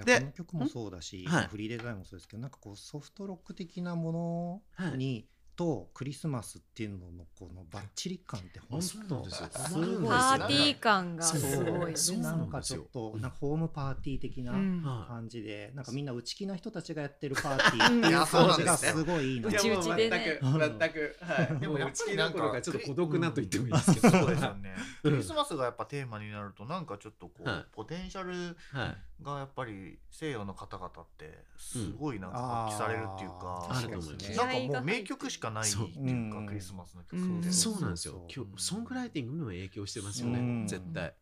[0.04, 1.46] でこの曲もそうだし、はい。
[1.46, 9.46] フリーデザインもそうですけどなんかこうソフトロック的なものにとクリスマスっていうののこのバッチリ感って本当ですごいですよ。
[9.80, 17.86] ねパーティー感がすごいでそうなんかちょっとなんかホームパーティー的な感じで、なんかみんな内気な人たちがやってるパーティー。
[17.86, 18.04] ってうん。
[18.04, 19.48] いう感じがすごいいいな。
[19.48, 21.60] うちうちでね全く全くはい。
[21.60, 24.10] でもやっぱりなんかちょっと孤独なと言ってもいいですけど。
[24.10, 24.74] そうですよね。
[25.02, 27.64] クリスマスがやっぱテーマになるとなんかちょっとこう、はい。
[27.72, 36.46] ポテンシャルはいがやっぱり西洋の方々ってすごいなんか発揮されるっていうか、あると思いますなんかもう名曲しかないってそういうかうん。
[36.46, 37.52] クリスマスの曲。
[37.52, 38.26] そうなんですよ。
[38.34, 40.66] 今日ソングライティングにも影響してますよねうん。
[40.66, 41.14] 絶対。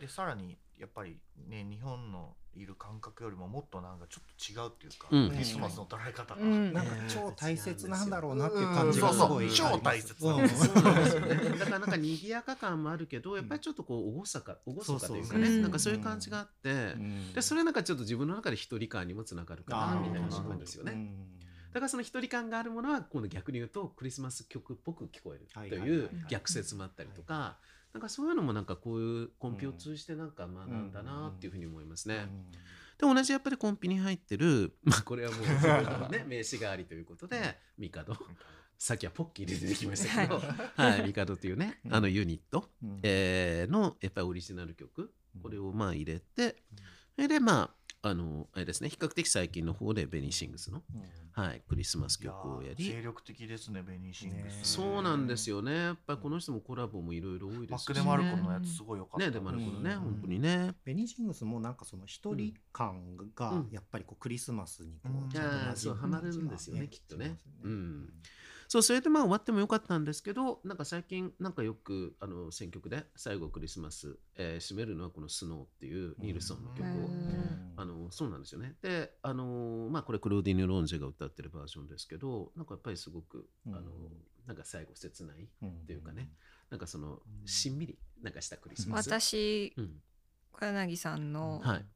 [0.00, 1.18] でさらにやっぱり
[1.48, 5.30] ね日本のいる感覚よりももっとなんかちょっと違うっていうか、うん。
[5.30, 6.72] クリスマスの捉え方が、うん。
[6.72, 9.44] なんか超大切なんだろうなっていう感じがすごい。
[9.44, 9.48] う。
[9.48, 9.54] ん。
[9.54, 10.14] そうそう超大切う。
[10.14, 10.18] ん。
[10.18, 11.58] そうなんですよね。
[11.58, 15.60] だからなんか賑やか感もあるけど、やっぱりちょっとこう厳か、厳かというかそうそうね、そう。
[15.60, 17.32] なんかそういう感じがあって、うん。
[17.34, 20.92] でそれなんかちょっと自分の中で一人感にもつながるかなみたいな思うんですよね。
[21.76, 27.58] うんだからその一人感があるものは今度逆に言うとクリスマス曲っぽく聞こえるとはいう逆説もあったりとか、
[27.92, 32.28] なんかそういうのもなんかこういうコンピを通じてなんか学んだなっていうふうに思いますね。
[32.98, 35.36] で同じやっぱりコンピに入ってる、 まあこれはも
[36.08, 38.16] うね 名詞代わりということで、ミカド。
[38.78, 40.40] さっきはポッキーで出てきましたけど、
[40.76, 43.00] はい、ミカドというね、あのユニット、うん。
[43.02, 45.12] えーのやっぱりオリジナル曲、
[45.42, 46.62] これをまあ入れて、
[47.14, 54.72] それでまあ、あの、あれですね、比較的最近の方でベニーシングスの、うんはい、クリスマス曲をやー精り、力的ですねベニーシングねス。
[54.72, 55.74] そうなんですよね。
[55.74, 57.68] やっぱりこの人もコラボもいろいろ多いですし、ね。
[57.70, 59.26] マック・デ・マルコのやつすごい良かった。
[59.26, 60.74] ね、デマルコのね、うん本当にね。
[60.84, 68.08] ベニーシングスもなんかその一人感がうんやっぱりこうクリスマスにこうんうんそうハマるんですよねきっとねしますようん
[68.68, 77.72] そう、それでまあ終わってもよかったんですけど、なんか最近、なんかよく、あの、選曲で最後クリスマス、えー締めるのはこのスノーっていうニールソンの曲を、うん。
[77.76, 78.74] あの、そうなんですよね。
[78.82, 83.82] で、あの、まあこれクローディニュ・ロンジェが歌ってるバージョンですけど、なんかやっぱりすごく、あのうん、
[84.46, 86.30] なんか最後切ないっうんていうかね、
[86.70, 89.08] なんかその、しんみり、なんかしたクリスマス。
[89.08, 90.02] 私うん、
[90.52, 91.86] 小柳さんのはい。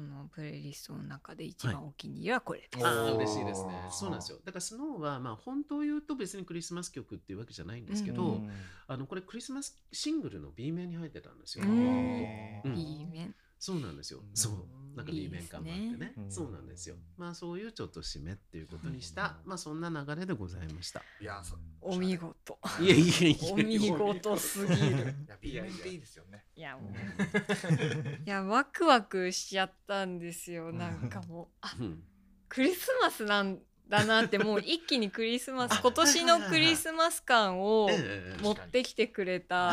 [0.00, 2.82] このプレイリストの中で一番お気に入りはこれです。
[2.82, 3.72] はい嬉しいですね。
[3.90, 4.38] そうなんですよ。
[4.44, 8.50] だからスノーはまあ本当を言うと別にクリスマス曲っていうわけじゃないんですけど、うん
[8.86, 11.64] あのこれクリスマスシングルの B 面に入ってたんですよ。
[11.64, 13.34] うんへーうんいい面。
[13.60, 14.20] そうなんですよ。
[14.34, 14.52] そう。
[14.96, 16.12] なんかい B いですね面感もあってね。
[16.16, 16.96] うんそうなんですよ。
[17.18, 21.02] まあそういうちょっと締めっていうことにした、うんまあそんな流れでございました。
[21.20, 22.58] いや、そお見事。
[22.80, 25.14] いやいやいやお見事すぎる。
[25.42, 26.44] いや、B 面っていいですよね。
[26.56, 26.92] いやもう。
[28.26, 30.72] いやワクワクしちゃったんですよ。
[30.72, 32.02] なんかもうあうん
[32.48, 37.88] クリスマスなんだなってもう一気にクリスマスあ今年のクリスマス感を
[38.42, 39.72] 持ってきてくれた。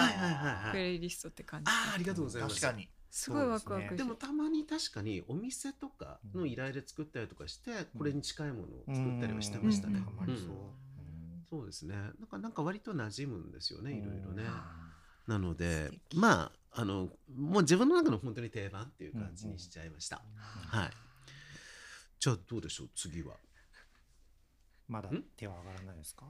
[0.71, 1.71] プレイリストって感じ。
[1.71, 2.61] ああありがとうございます。
[2.61, 2.89] 確かに。
[3.17, 3.95] すごいワクワクして。
[3.95, 10.03] でもたまに確かにお店とかの依頼で作ったりとかして、これに近いものを作ったりはしてましたね。
[11.49, 11.95] そうですね。
[11.95, 14.43] なんかなんか割と馴染むんですよね、いろいろね。
[15.27, 20.21] うなのでまああのもう自分の中の本当に定番っていう感じにしちゃいました。
[20.67, 20.89] はい。
[22.19, 23.33] じゃあどうでしょう次は。
[24.87, 25.23] まだん？
[25.35, 26.25] 手は上がらないですか？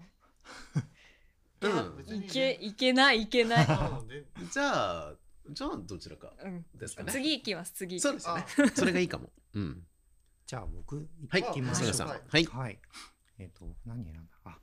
[1.60, 3.68] うんいけいけないいけない。
[4.54, 5.14] じゃあ
[5.50, 7.12] じゃあどちらかうんですかね。
[7.12, 8.00] 次行きます次。
[8.00, 8.46] そうですよね。
[8.76, 9.32] それがいいかも。
[9.54, 9.84] うん。
[10.46, 11.44] じゃあ僕はい。
[11.44, 12.08] 行きましょう菅さん。
[12.08, 12.46] ははいい。
[12.46, 12.80] はい。
[13.40, 14.22] えっ、と、何選んだ？
[14.46, 14.60] あ、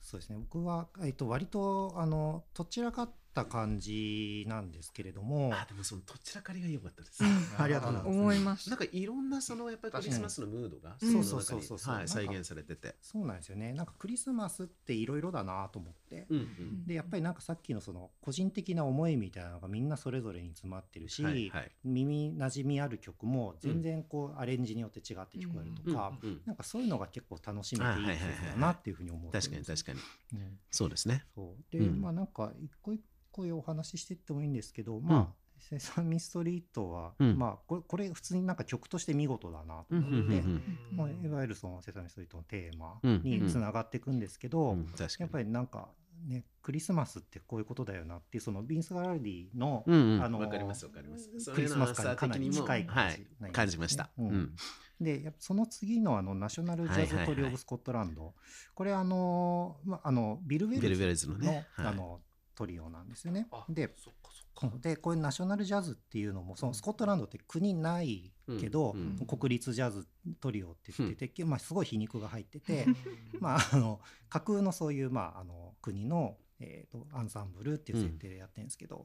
[0.00, 0.38] そうですね。
[0.38, 7.22] 僕は、えっ、と、割と、あの、どちらかった感じなんですけれども、あでもそのどちらかりが良かったです。
[7.58, 8.18] ありがとうございます。
[8.18, 12.94] 思いますなんかいろんなそのやっぱりクリスマスのムードがうそうそうそうそうはい再現されてて。
[13.02, 13.72] そうなんですよね。
[13.72, 16.26] なんかクリスマスっていろいろだなと思って。
[16.30, 16.86] うんうん。
[16.86, 21.70] で、やっぱりなんかさっきのその個人的な思いみたいなのがみんなそれぞれに詰まってるし、はいはい。
[21.84, 28.18] 耳馴染みある曲も全然こうアレンジによって違って聞こえるとか、うんうんなんかそういうのが結構楽しめていい曲
[28.50, 29.98] だなっていうふうに思って確かに確かに。
[30.38, 30.44] に。
[30.70, 31.24] そうですね。
[31.34, 33.04] そうで、うんまあなんか一個一個
[33.42, 37.38] お話ししていってもいいんですけど、まあ「セサミストリートは」うん。
[37.38, 40.62] まあこれこれ普通になんか曲として見事だなとうん思って、うん
[40.92, 40.96] うん。
[40.96, 44.86] もういわゆるその「セサミストリート」のテーマうんにつながっていくんですけど、うん。
[44.86, 45.10] 確かに。
[45.20, 45.88] やっぱりなんか
[46.26, 50.24] ねクリスマスってこういうことだよなっていうそのビンス・ガラルディの、うんうん。
[50.24, 51.30] あのわかりますわかります。
[51.52, 53.52] クリスマス感にかなり近い感じはい。
[53.52, 54.10] 感じました。
[54.18, 54.28] うん。
[54.28, 54.56] うん。
[55.00, 58.34] でやっぱその次のあのナショナル・ジャズ・トリオブ・スコットランド、
[58.74, 61.66] これあの,、まあ、あのビル・ウェビル・ズのルズのね。
[61.72, 61.86] はい。
[61.88, 62.20] あの
[62.54, 63.46] トリオなんですよね。
[63.50, 64.78] あでそっかそっか。
[64.78, 70.06] でこれナショナルジャズっていうのもそのスコットランドって国ないけど、うんうん国立ジャズ
[70.40, 72.90] トリオって言ってて、まあ、すごい皮肉が入ってて、う
[73.38, 79.04] んまあ、あの架空のそういう、まあ、あの国の、えー、とアンサンブルっていう設定でやってるんですけど、ま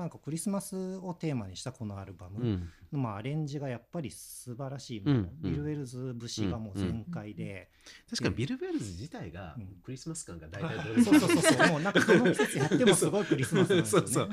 [0.00, 2.40] なんかクリスマスをテーマにしたこのアルバム。
[2.40, 2.68] うん。
[2.92, 5.28] の、まあ、アレンジがやっぱり素晴らしい、うん。
[5.40, 7.70] ビル・ウェルズ節がもう全開で、
[8.08, 9.66] 確かにビル・ベルズ自体がうん。
[9.84, 11.42] クリスマス感が大体どれそうそうそう。
[11.42, 14.08] そうもうなんかどの季節やってもすごいクリスマスなんですよね。
[14.08, 14.28] そう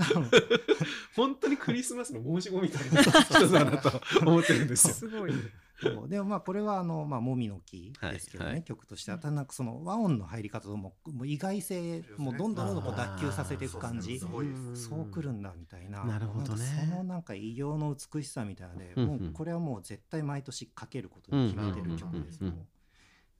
[1.15, 4.93] 本当にクリスマスの申し子みたいな人だなと思ってるんですよ。
[4.93, 5.31] すごい。
[5.31, 5.41] そう
[6.07, 8.53] でもまあこれはあの、まあ、もみの木ですけどね、はい。
[8.55, 9.17] はい曲としては。
[9.17, 14.19] ただなんかその和音の入り方とももう意外性もうどんどんどんどんこう脱臼させていく感じ。
[14.19, 16.03] そうくるんだみたいな。
[16.03, 16.65] なるほどね。
[16.65, 19.09] なんかそのなんか異形の美しさみたいなので、うんうん。
[19.09, 22.51] もうこれはもう絶対毎年かけることに決めてる曲ですうんう。
[22.51, 22.67] んうん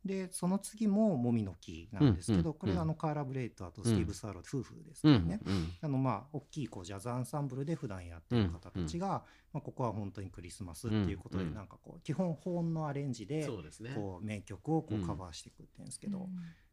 [0.06, 5.40] でその次ももみの木なんですけど、うんうんこれはあのカーラ・ブレイトあとスティーブ・スワロー夫婦ですうんからね、
[5.82, 9.24] あのまあ大きいこうジャズアンサンブルで普段やってる方たちが、
[9.54, 13.92] まあ、ここは本当にクリスマスっていうことでなんかこう基本保音のアレンジでそうですね。
[13.96, 16.30] こう名曲をこううんカバーしていくっていうんですけど、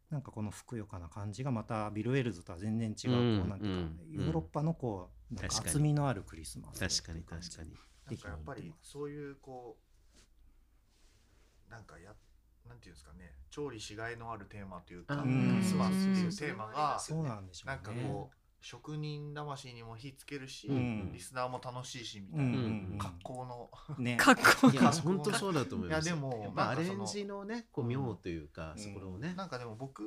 [0.09, 7.71] なんかこのふくよかな感じがまたビル・ウェルズとは全然違うこうなんていうかうんヨーロッパのこう厚みのあるクリスマス確かに確かに。
[8.05, 9.77] なんかやっぱりそういうこ
[11.67, 12.13] うなんかや
[12.67, 17.75] なんていうんですかね調理しがいのあるテーマというかクリスマスっていうテーマがそうなんでしょうね。
[17.75, 18.35] なんかこう
[18.65, 21.11] 職人魂にも火つけるし、うん。
[21.13, 24.17] リスナーも楽しいしみたいな、格好のね。
[24.17, 26.07] かっこいや本当そうだと思います。
[26.07, 28.81] いやでもやっぱアなんかそのレンジのねこう妙というか、うん。
[28.81, 29.35] そこをね。
[29.37, 30.01] なんかでも僕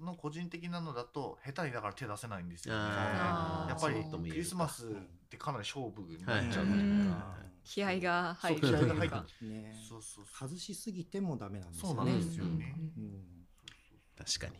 [0.00, 2.80] の個人的なのだと下手にだから手出せないんですよね。
[2.80, 4.86] やっぱりクリスマス
[5.34, 7.50] ってかなり勝負にはないっちゃうはいというか、はい。
[7.64, 8.60] 気合が入る。
[8.60, 9.48] 気合が入る。
[9.48, 9.74] ね。
[9.88, 10.48] そうそうそう。
[10.48, 11.96] 外しすぎてもダメなんですよね。
[11.96, 13.46] そうなんですよね、うん。
[14.16, 14.54] 確かに。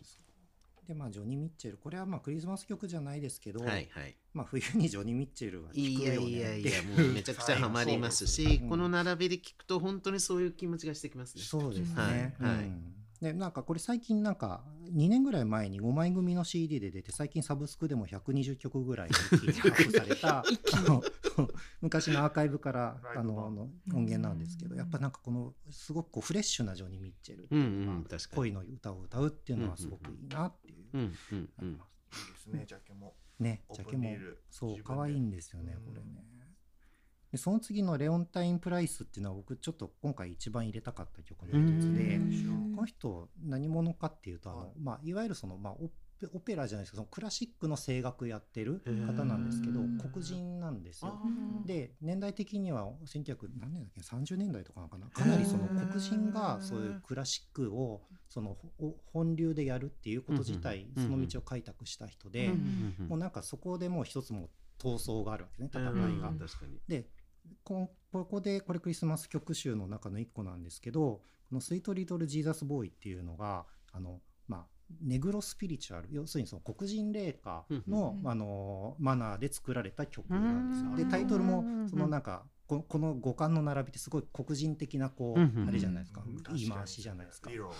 [0.87, 4.15] でまあジョニー・ミッチェルこれはまあクリスマス曲じゃないですけど、はいはい。
[4.33, 8.69] まあ冬にジョニー・ミッチェルは聴くいやよねいやいやいうもうめちゃくちゃハマりますし、うん。
[8.69, 11.43] この並びで聞くと本当にそういう気持ちがしてきますね。
[11.43, 12.35] そうですね。
[12.39, 12.65] はいはい。
[12.65, 12.91] うん
[13.25, 14.63] でなんかこれ最近なんか
[14.93, 20.43] 2年ぐらい前に5枚組の CD で出て最近サブスクでも120曲ぐらい一気にアップされたあ
[20.87, 21.01] の
[21.81, 28.35] 昔のアーカイブからあのの音源なんですけどやっぱなんかこのすごくこうフレッシュなジョニー・ミッチェルってうんいうのがうん確かに。
[28.35, 30.85] 恋の歌を歌うっていうのはすごくいいなっていう。
[30.93, 31.67] うんうんうん。
[31.69, 34.15] いいですねジャケもね、ジャケも
[34.49, 36.23] そう可愛いんですよねうんこれね。
[37.31, 42.75] でその次の「レオンタイン・プライス」っていうのは僕ちょっと今回一番入れたかった曲の一つでうん。
[42.75, 44.71] この人何者かっていうとあの、はい。
[44.79, 51.19] まあ、いわゆるその、まあ、オペオペラじゃないですけどそのクラシックの声楽やってる方なんですけどうん黒人なんですよ。
[51.23, 55.07] うんで年代的には1900何年だっけ？30年代とかなのかな？
[55.07, 61.03] かなりその黒人がそういうクラシックをそのほ本流でやるっていうこと自体うん。
[61.03, 63.07] その道を開拓した人でうん。
[63.09, 64.49] もうなんかそこでもう一つもう
[64.79, 66.29] 闘争があるわけですね戦いが。
[66.29, 66.39] うん。
[66.39, 66.79] 確かに。
[66.87, 67.09] で
[67.63, 74.67] こここでこれクリスマス曲集の中の一個なんですけどこの「スイート・リトル・ジーザス・ボーイ」っていうのがあのまあ
[75.01, 80.89] ネグロスピリチュアル要するにその黒人霊歌の,、うんあのマナーで作られた曲なんですよ。
[80.91, 87.49] うんでタイトルもそのなんかここの五感の並びってすごい黒人的なこう、うんあれじゃないですか、うん言い回しじゃないですか。
[87.51, 87.71] だか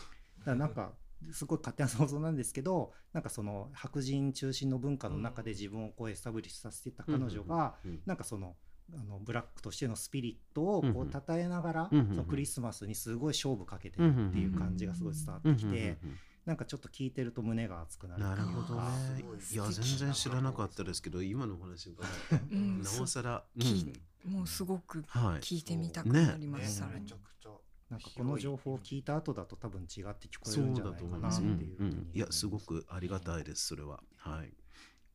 [0.45, 0.93] らなんか
[1.31, 8.01] すごい勝手な想像なんですけどなんかその白人中心の文化の中で自分をこうエスタブリッシュさせてた彼女が、うん。
[8.05, 8.55] なんかその
[8.93, 15.97] あのブラックとしてのスピリットをこう称えながら、うんうんそのクリスマスにすごい勝負かけてるっていう感じがすごい伝わってきて、
[16.45, 19.53] なんかちょっと聞いてると胸が熱くなるなるほどねい。
[19.53, 23.43] いや全然知らなかったですけど今のお話伺っなおさら。
[23.57, 23.93] 聞い
[24.29, 25.39] もうすごくはい。
[25.41, 27.15] 聞いてみたくなりまねす、さらにめちゃ。
[27.15, 27.49] くちゃ
[27.89, 31.45] なんかこの情報を聞いた後だと多分違って聞こえるんじゃだないかなってい。
[31.45, 34.01] うんいうふうにうんいやすごくありがたいですそれは。
[34.17, 34.53] はい。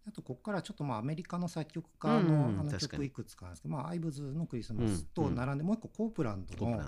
[0.06, 5.34] あとここからちょっとまあアメリカの作曲家うんのあの曲いくつかなんですけど、まあ、アイブズのクリスマスとうん。
[5.34, 6.80] 並んでもう一個コープランドの。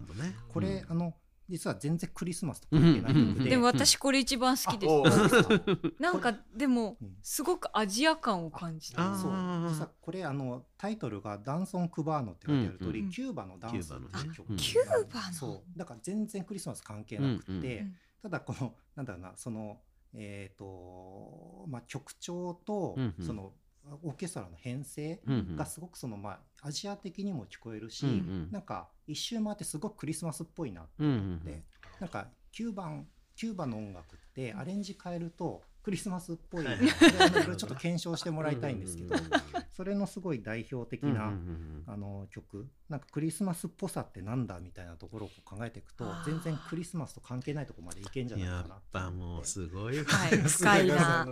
[0.49, 0.91] これ、うん。
[0.91, 1.15] あの
[1.49, 5.93] 実は全然クリスマスと関係ない曲で、でも私これ一番好きです。
[6.01, 7.17] なんかでもうん。
[7.23, 9.13] すごくアジア感を感じた。
[9.13, 9.33] あそう。
[9.33, 9.69] ー。
[9.69, 13.11] 実はこれあのタイトルが「ダンソン・クバーノ」って書いてある通り、うん。
[13.11, 15.33] キューバのダンスっていう曲キューバの？
[15.35, 15.79] そう。
[15.79, 17.87] だから全然クリスマス関係なくて、
[18.23, 19.81] ただこのなんだろうなその
[20.15, 23.27] えっ、とまあ曲調と、うんうん。
[23.27, 23.53] その
[24.03, 25.57] オーケストラの編成うんうん。
[25.57, 28.49] がすごくそのまあアジア的にも聞こえるし、うんうん。
[28.51, 31.63] なんか一周回ってすごくクリスマスっぽいなってうんうん思って、
[32.01, 36.65] なんか9番キューバの音楽ってアレンジ変えるとクリスマスっぽい。
[36.65, 36.81] な、はい
[37.57, 39.17] ちょっと検証してもらいたいんですけど、
[39.73, 41.33] それのすごい代表的な、
[41.87, 42.69] あの曲。
[42.89, 48.85] なんかクリスマスっぽさってなんだみたいなところを考えていくと全然クリスマスと関係ないところまでいけんじゃないやっかなって。
[48.93, 51.27] ぱもうすごいはい深いな。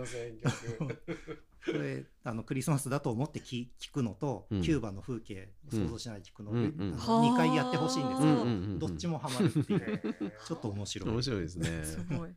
[1.63, 4.61] これあのクリスマスだと思って聞聞くのと、うん。
[4.63, 11.09] キューバの風景を想像しないで聞くの、うんうんあの2回やってほしいんですけど、うんうんうんうんどっちもハマるっていう ちょっと面白い。
[11.09, 11.83] 面白いですね。
[11.83, 12.31] すごい。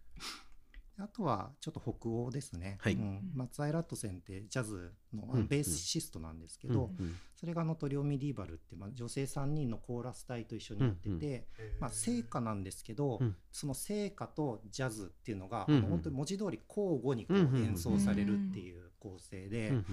[0.98, 2.94] あとはちょっと北欧ですね、はい。
[2.94, 5.40] うん、松井ラットセンってジャズのあうん。
[5.40, 7.16] のベーシストなんですけど、うん。
[7.34, 11.14] それがあのトリオミディーバルって、まあ、女性3人のコーラス隊と一緒にやってて、うん。
[11.14, 11.20] うん。
[11.80, 13.36] まあ、聖歌なんですけど、うん。
[13.50, 15.74] その聖歌とジャズっていうのが、うん。
[15.74, 17.46] うんあの本当に文字通り交互にこううん。
[17.46, 17.54] うん。
[17.56, 19.76] うん演奏されるっていう構成で、うん。
[19.76, 19.84] うん。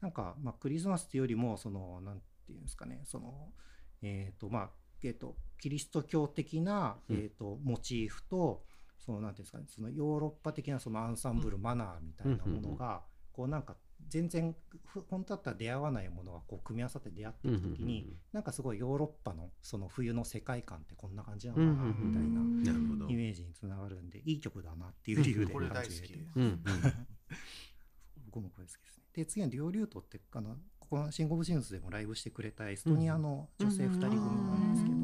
[0.00, 3.52] なんか、まあ、クリスマスっていうよりもそのなんていうんですかねその
[4.00, 4.70] えっ、とまあ
[5.02, 7.16] えっ、とキリスト教的な、うん。
[7.16, 8.64] えー、とモチーフと
[9.08, 13.00] そのなんていうんですかねそのヨーロッパ的なそのアンサンブル、マナーみたいなものが、
[13.32, 13.74] こうなんか
[14.06, 14.54] 全然
[14.84, 23.10] ふ本当だったら出会わないものがこう組み合わさって出会っていく時に、なんかすごいヨーロッパのその冬の世界観ってこんな感じなのかなみたいななるほど。
[23.10, 26.02] イメージにつながるんでいい曲だなっていう理由でこれ感大好きです。
[26.02, 26.18] じて
[28.26, 28.98] 僕もこれ好きです。
[28.98, 29.04] ね。
[29.14, 34.96] で次はリオリュートってあのここのシンゴブシンスでもライブしてくれたエストニアの女性2人組なんですけど、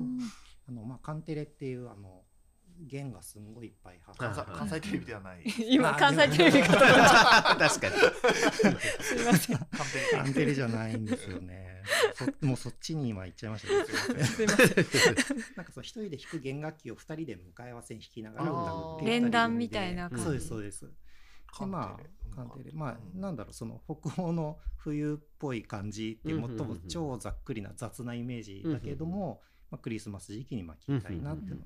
[0.68, 2.23] あのまあカンテレっていうあの
[2.80, 5.44] 弦がすんごいいっぱい入関西って関西テレビではない。
[5.68, 7.68] 今関西テレビかと思っ確かに。
[7.68, 7.80] た
[9.02, 11.82] すいませんカテレじゃないんですよね。
[12.40, 14.86] そもうそっちに今行っちゃいましたけど、すいません。
[15.56, 18.70] なんかそう一人で弾く弦楽器を二人で向かい合わせに弾きながら歌うっていう。
[18.70, 20.24] あー連弾みたいな感じ。
[20.24, 20.90] そうですそうです。
[21.60, 29.40] でまあ、カンテレ、まあ、なんだろう、その北欧の冬っぽい感じって最も超ざっくりな雑なイメージだけれども、
[29.70, 31.62] まあ、クリスマス時期にまあ聴きたいなっていうの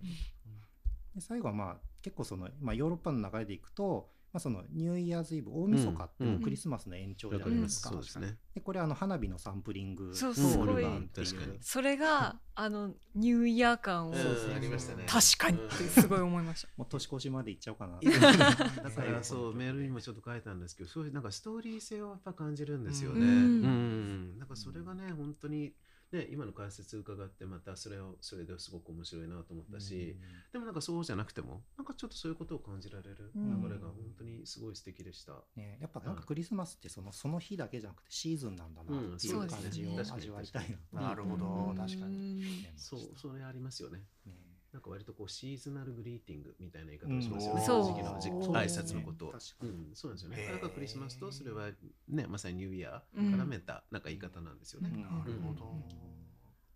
[1.18, 7.88] で最後はまあ結構その、まあ、ヨーロッパの流れでいくと、まあ、そのニューイヤーズイブ大晦日ってもうクリスマスの延長じゃわかりますないですか。
[7.90, 8.38] そうですね。
[8.54, 11.26] でこれあの花火のサンプリングそうとオルガンっていう。
[11.60, 15.04] それがあのニューイヤー感をそうそうありましたね。
[15.08, 16.68] 確かにってすごい思いました。
[16.76, 17.98] もう年越しまで行っちゃおうかな。
[18.84, 23.20] だからそうメールにもちょっと書いたんですけどそういうなんかストーリー性をやっぱ感じるんですよね。
[23.20, 24.38] ううんん。
[24.38, 25.74] なんかそれがね本当に
[26.12, 30.16] ね今の解説伺ってまたそれをそれですごく面白いなと思ったし、
[30.52, 35.32] でもなんかそうじゃなくてもなんかちょっとそういうことを感じられる流れが本当にすごい素敵でした。
[35.56, 41.00] ね、やっぱなんかクリスマスってそのその日だけじゃなくてシーズンなんだなっていううん感じを味わいたいな。
[41.08, 41.46] なるほど。
[41.70, 41.76] うん。
[41.76, 42.42] 確かに。
[42.76, 43.98] そうそれありますよね。
[44.26, 47.60] ねなんか割とこうシーズナルグリーティングみたいな言い方をしますよね。
[47.60, 49.26] うんその時期の挨拶のこと。
[49.26, 49.32] を。
[49.62, 50.48] うん、そうなんですよね。
[50.52, 51.70] だからクリスマスとそれは
[52.08, 53.34] ねまさにニューイヤーうん。
[53.34, 54.90] 絡めたなんか言い方なんですよね。
[54.92, 55.02] うん。
[55.02, 55.64] なるほど。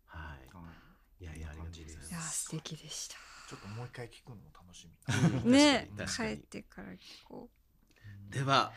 [0.06, 0.54] はい。
[0.54, 0.62] は
[1.20, 1.24] い。
[1.24, 2.44] いやいやありがとうございいやます。
[2.44, 3.16] 素敵でした。
[3.48, 5.42] ちょっともう一回聞くのも楽しみ。
[5.44, 5.52] うん。
[5.52, 5.90] ね。
[6.16, 6.92] 帰ってから
[7.28, 7.50] こ
[8.32, 8.72] では。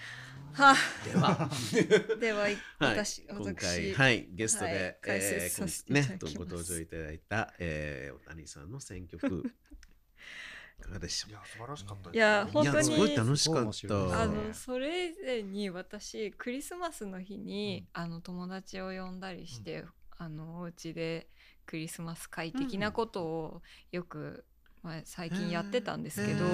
[0.57, 0.76] うは
[1.06, 1.49] では。
[1.49, 1.49] あ
[2.19, 2.57] でははい。
[2.80, 6.26] 私今私回、はい、ゲストで、はい解説させていただきます。
[6.26, 9.26] ね、ご登場いただいた、えー、お谷さんの選曲、
[10.80, 12.84] いかがでしょいうや素晴らしかったいや本当に。
[12.84, 14.22] すごい楽しかった。
[14.22, 19.86] あねのそれ以前に私クリスマスの日に、あの友達を呼んだりして、
[20.18, 21.30] あのお家で
[21.65, 23.61] クリスマス会的なことを
[23.91, 24.45] よく、
[24.84, 26.45] まあ、最近やってたんですけど、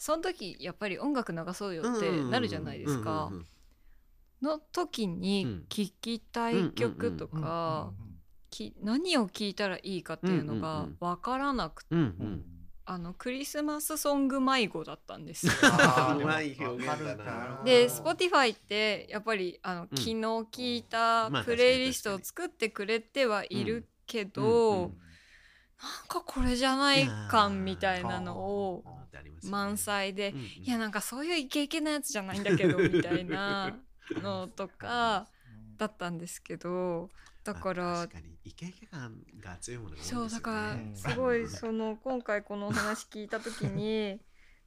[0.00, 3.30] その時やっぱり音楽流そうよってなるじゃないですか。
[4.40, 7.92] の時に聴きたい曲とか、
[8.48, 11.94] き何を聴いたらいいかっていうのが分からなくて、
[12.86, 15.52] あのクリスマスソング迷子だったんですよ。
[17.66, 24.98] で Spotify ってやっぱりあの、うん昨日聞いたまあプレイリストを作ってくれてはいるけど、うんうん
[25.82, 28.84] なんかこれじゃない感みたいなのを
[29.20, 29.52] ありますよね。
[29.52, 30.44] 満載で、うんうん。
[30.44, 33.78] いやなんかそういうイケイケなやつじゃないんだけど みたいな
[34.10, 35.28] のとか
[35.76, 37.08] だったんですけど
[37.44, 40.28] だからあ確かにイケイケ感が強いものが多いですよね。
[40.28, 40.94] そうだからうん。
[40.94, 44.20] すごいその今回このお話聞いた時に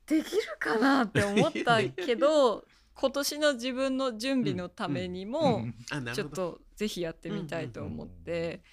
[0.06, 2.66] できるかなって思ったけど
[2.96, 8.64] 今年の自分の準備のためにもあなちょっとぜひやってみたいと思って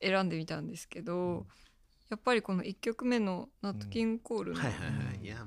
[0.00, 1.46] 選んでみたんですけど
[2.08, 4.60] やっぱりこの1曲目の「ナット・キン・コール」の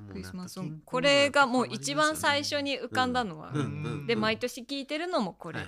[0.08, 0.82] クリスマスソング。
[0.84, 3.52] これがもう一番最初に浮かんだのは
[4.06, 5.60] で毎年聴いてるのもこれ。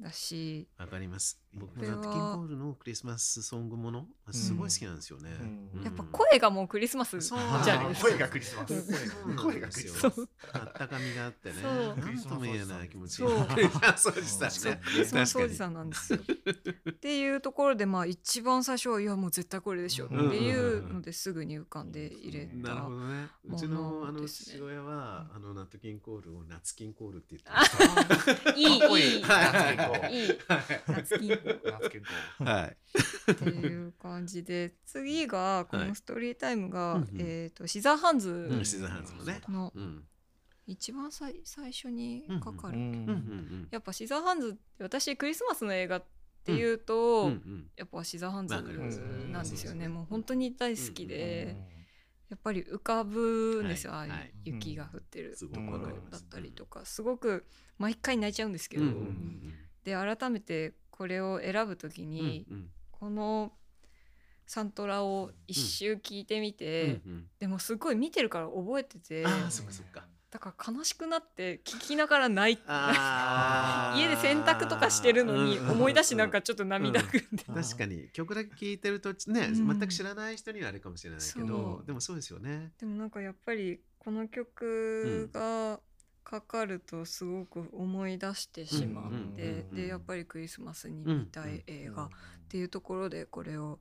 [0.00, 0.68] だし。
[0.78, 1.43] わかります。
[1.54, 1.76] 僕も。
[1.76, 5.30] これはナットキンコールのクリスマスソングもの、すごい好きなんですよね。
[5.74, 5.82] うん。
[5.84, 8.08] やっぱ声がもうクリスマスじゃないですか。
[8.08, 9.36] 声がクリスマス。
[9.36, 10.28] 声がクリスマス。
[10.52, 11.54] あったかみがあってね。
[11.62, 13.16] なんとも言えない気持ち。
[13.16, 13.46] そう。
[13.46, 14.50] クリスマスおじさん。
[14.80, 16.18] クリスマスおじさんなんですよ。
[16.90, 17.40] っていう。
[17.40, 19.30] ところでまあ一番最初はいやもう。
[19.30, 20.94] 絶対これでしょっていう。
[20.94, 22.90] のですぐに浮かんで入れたなるほ。
[22.90, 23.26] どね。
[23.48, 23.56] う。
[23.56, 28.50] ちものあの父親はあのナットキンコールをナツキンコールって言ってました。
[28.52, 28.70] いいいい
[29.16, 30.38] いいはいいい
[30.86, 31.43] 夏金庫
[32.38, 32.76] はい。
[33.32, 37.08] っていう感じで次がこのストーリータイムが、うんうん。
[37.20, 38.20] えっ、とシザーハンうん。
[38.20, 39.40] ズシザーハンズのね。
[39.48, 40.04] のうん。
[40.66, 46.04] 一番最最初にかかる、うんうんうんやっぱシザーハンズって私クリスマスの映画っ
[46.44, 47.30] ていうと、うんうん。
[47.30, 47.70] うん。
[47.76, 49.88] やっぱシザーハンズなんですよね。
[49.88, 51.56] もう本当に大好きで、
[52.30, 54.20] やっぱり浮かぶんですよ、ああいうはい。
[54.20, 56.84] はい雪が降ってるところくわかりますだったりとか。
[56.84, 57.02] す。
[57.02, 57.46] ごく
[57.78, 59.54] 毎回泣いちゃうんですけど、うんうん。
[59.84, 62.70] で改めてこれを選ぶ時うんに、うん。
[62.92, 63.52] この
[64.46, 67.26] サントラを一周聞いてみて、うんうん。
[67.40, 70.04] でもすごい見てるから覚えててああそっかそっか。
[70.30, 72.58] だから悲しくなって聞きながら泣い
[73.96, 78.08] 家で洗濯とかしてるのにうん思い出しなんかちょっと涙ぐんで、確かに。
[78.12, 79.68] 曲だけ聴いてるとね、うん。
[79.68, 81.86] 全く知らない人にはあれかもしれないけそどう。
[81.86, 82.72] でもそうですよね。
[82.78, 85.80] でもなんかやっぱりこの曲が
[86.24, 92.08] かかるとすごく思い出してしまって、でやっぱりクリスマスに見たい映画っ
[92.48, 93.78] ていうところでこれを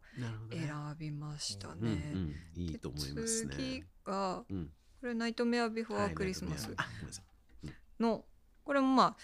[0.52, 0.72] 選ね。
[0.99, 2.36] びましたね。
[2.56, 3.56] いいでと思いますね。
[3.56, 8.26] 次がうんこれ「ナイトメアビフォークリスマスはい」あごめんなさいの
[8.64, 9.18] これもまあ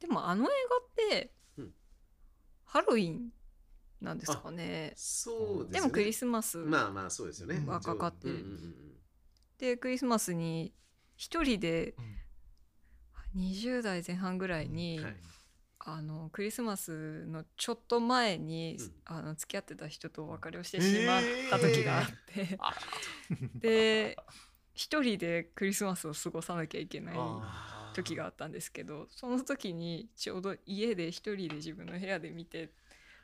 [0.00, 1.74] でもあの映画ってうん
[2.64, 3.30] ハロウィン
[4.00, 4.92] なんですかね。
[4.96, 5.80] そうでね。
[5.80, 7.62] でもクリスマスまあまあそうですよね。
[7.66, 8.44] はかかってる
[9.58, 10.72] でクリスマスに
[11.16, 12.16] 一人でうん
[13.36, 15.14] 20代前半ぐらいに、うんはい。
[15.80, 18.92] あのクリスマスのちょっと前に、うん。
[19.06, 22.58] あの付き合ってた人とお別れをしてしまった時があって、
[23.58, 24.16] で
[24.74, 27.16] 一人でクリスマスを過ごさなきゃいけない
[27.94, 32.70] 時があったんですけどその時にちょうど家で一人で自分の部屋で見て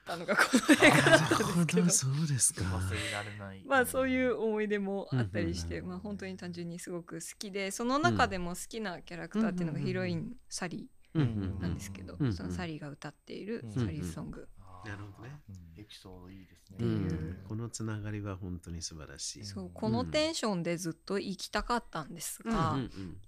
[0.04, 2.62] たのがこの映画だったんですけどそうですか。
[2.62, 14.48] 忘れられないまあそういう思い出もあったりして、うんまあ本当に単純にすごく好きでその中でも好きなキャラクターっていうのがヒロインサリーなんですけど、うんそのサリーが歌っているうんサリーソング、
[14.84, 15.40] なるほどね
[15.76, 19.44] エピソードいいですね、このつながりは本当に素晴らしい。
[19.44, 22.76] そうこのテンションでずっと行きたかったんですうんが、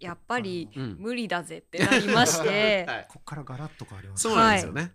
[0.00, 4.92] やっぱりうん無理だぜってなりまして、はいこっからガラッと変わりますそうなんですよね。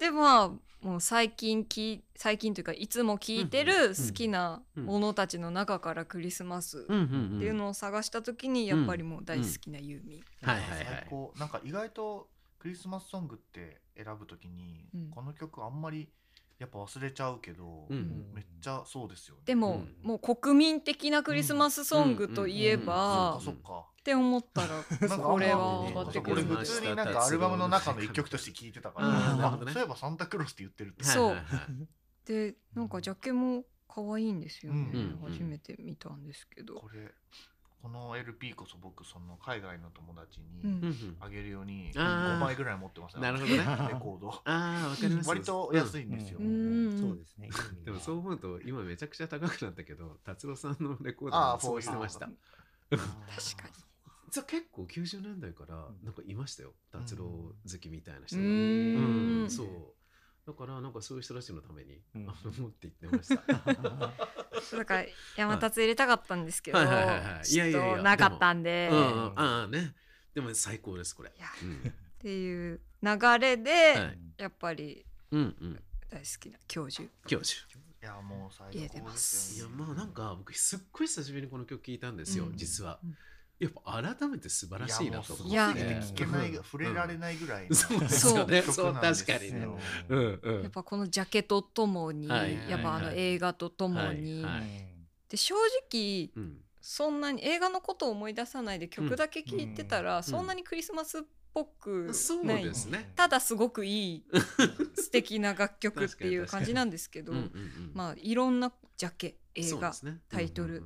[0.00, 10.86] でまあもう最近き最近というかいつも聴いてる好きなものたちの中からクリスマスっていうのを探した時にやっぱりもう大好きなユーミン、はいはいはい。
[10.86, 11.34] 最高。
[11.38, 12.28] なんか意外と
[12.60, 15.10] クリスマスソングって選ぶときに、うん。
[15.10, 16.08] この曲あんまり
[16.58, 18.32] やっぱ忘れちゃうけど、うん。
[18.34, 19.42] めっちゃそうですよね。
[19.44, 20.08] でも、うん。
[20.08, 23.88] もう国民的なクリスマスソングといえば、そっかそっか。
[24.00, 24.68] って思ったら
[25.08, 29.72] なんかこれは上がってく俺る普通になんかアルバムの中の一曲として聴いてたからあーなるあほどね。
[29.72, 31.04] そういえばサンタクロースって言ってるって。
[31.04, 31.36] そう。
[32.24, 35.30] でなんかジャケも可愛いんですよね、うん。
[35.30, 37.12] 初めて見たんですけど、これ
[37.82, 40.80] この LP こそ僕その海外の友達うん。
[40.80, 43.22] にあげるようにあー5枚ぐらい持ってますね。
[43.22, 43.58] なるほどね。
[43.58, 43.64] レ
[44.00, 44.30] コード。
[44.30, 45.28] ああわかります。
[45.28, 46.98] 割と安いんですよ、うん。
[47.00, 47.48] そうですね。
[47.50, 52.26] うんでもそう思うと今めちゃくちゃ高くなったけど達郎さんのレコードもそうしてました。
[52.26, 52.32] フ。
[52.90, 53.74] 確かに
[54.30, 56.74] 実は結構90年代からなんかいましたよ。
[56.92, 58.46] 達郎好きみたいな人うが。
[58.46, 59.50] ーん。
[59.50, 59.66] そう
[60.48, 62.26] だからなんかそういう人たちのために、うん。
[62.26, 64.76] あの持って行ってました。
[64.78, 65.04] だから
[65.36, 66.86] 山立入れたかったんですけど、はい。
[66.86, 66.96] はい。
[66.96, 67.06] はい。
[67.06, 67.40] はい。
[67.42, 67.86] いちょっやいや。
[67.86, 69.94] いやとなかったんで、ああね。
[70.34, 71.28] でも最高ですこれ。
[71.28, 71.32] っ
[72.18, 74.18] ていう流れで、はい。
[74.38, 75.82] やっぱりうんうん。
[76.08, 77.06] 大好きな教授。
[77.26, 77.60] 教授。
[78.00, 79.60] いやもう最高ですす。
[79.60, 82.56] いやまあなんか僕すっごい久しぶりにこの曲聴いたんですよ、うん。
[82.56, 83.00] 実は。
[83.04, 83.18] うん。
[83.58, 85.52] やっぱ改めて素晴らしいなと思って。
[85.52, 86.62] いや聞けないうん。
[86.62, 88.46] 触れられないぐらいのそうですよ。
[88.46, 88.62] ね。
[88.62, 89.68] 曲そう確かにね。
[90.08, 90.16] う。
[90.16, 90.62] うんうん。
[90.62, 94.62] やっぱこのジャケとともに、はいやっぱあのはい映画とともに、はいはい。
[95.28, 95.54] で正
[95.90, 96.58] 直うん。
[96.80, 100.22] そんなに映画のことを思い出さないで曲だけ聴いてたら、ん。
[100.22, 101.22] そんなにクリスマスっ
[101.52, 103.12] ぽくそうない、ですね。
[103.16, 104.24] ただすごくいい
[104.94, 107.90] 素敵な楽曲っていう感じなんですけど、うんうんうん。
[107.92, 109.92] まあいろんなジャケ映画
[110.28, 110.82] タイトル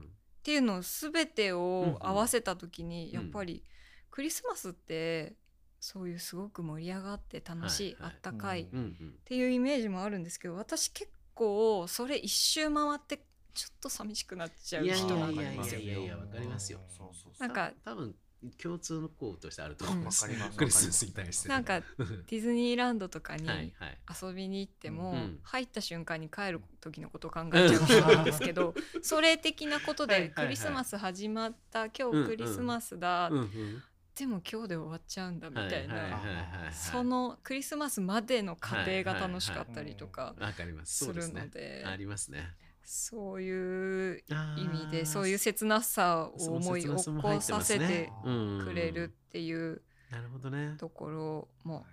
[0.46, 3.10] うんうんうんていうのを全てを合わせた時に、ん。
[3.12, 3.62] やっぱり
[4.10, 5.34] クリスマスって
[5.80, 8.12] そういうすごく盛り上がって楽しい、はいはい。
[8.12, 8.66] あったかいっ
[9.24, 13.18] ていうイメージもあるんですけど私結構それ一周回って
[13.54, 15.80] ちょっと寂しくなっちゃう人なんやいやいですよ。
[15.80, 16.80] やいやいやわかりますよ。
[16.88, 17.48] そうそうそう。
[17.48, 18.14] なんか多分
[18.62, 20.26] 共通の項としてあると思います。
[20.26, 21.48] うんクリスマスに対して。
[21.48, 21.84] なんかはい
[22.28, 23.72] ディズニーランドとかにはい。
[24.22, 33.82] 遊びに行っても、うん入った瞬間に帰る時のことを考えちゃうんですけどそれ的なことでクリスマス始まった今日クリスマスだ、うんうん
[34.14, 41.06] でも今日で終わっちゃうんだみたいな、そのクリスマスまでの過程が楽しかったりとかわかります。
[41.06, 41.26] する。
[41.32, 42.54] のでありますね。
[42.84, 44.24] そういう
[44.56, 49.82] 意味でそういう切なさを思い起こさせてうんくれるっていう
[50.12, 50.74] なるほどね。
[50.78, 51.86] ところも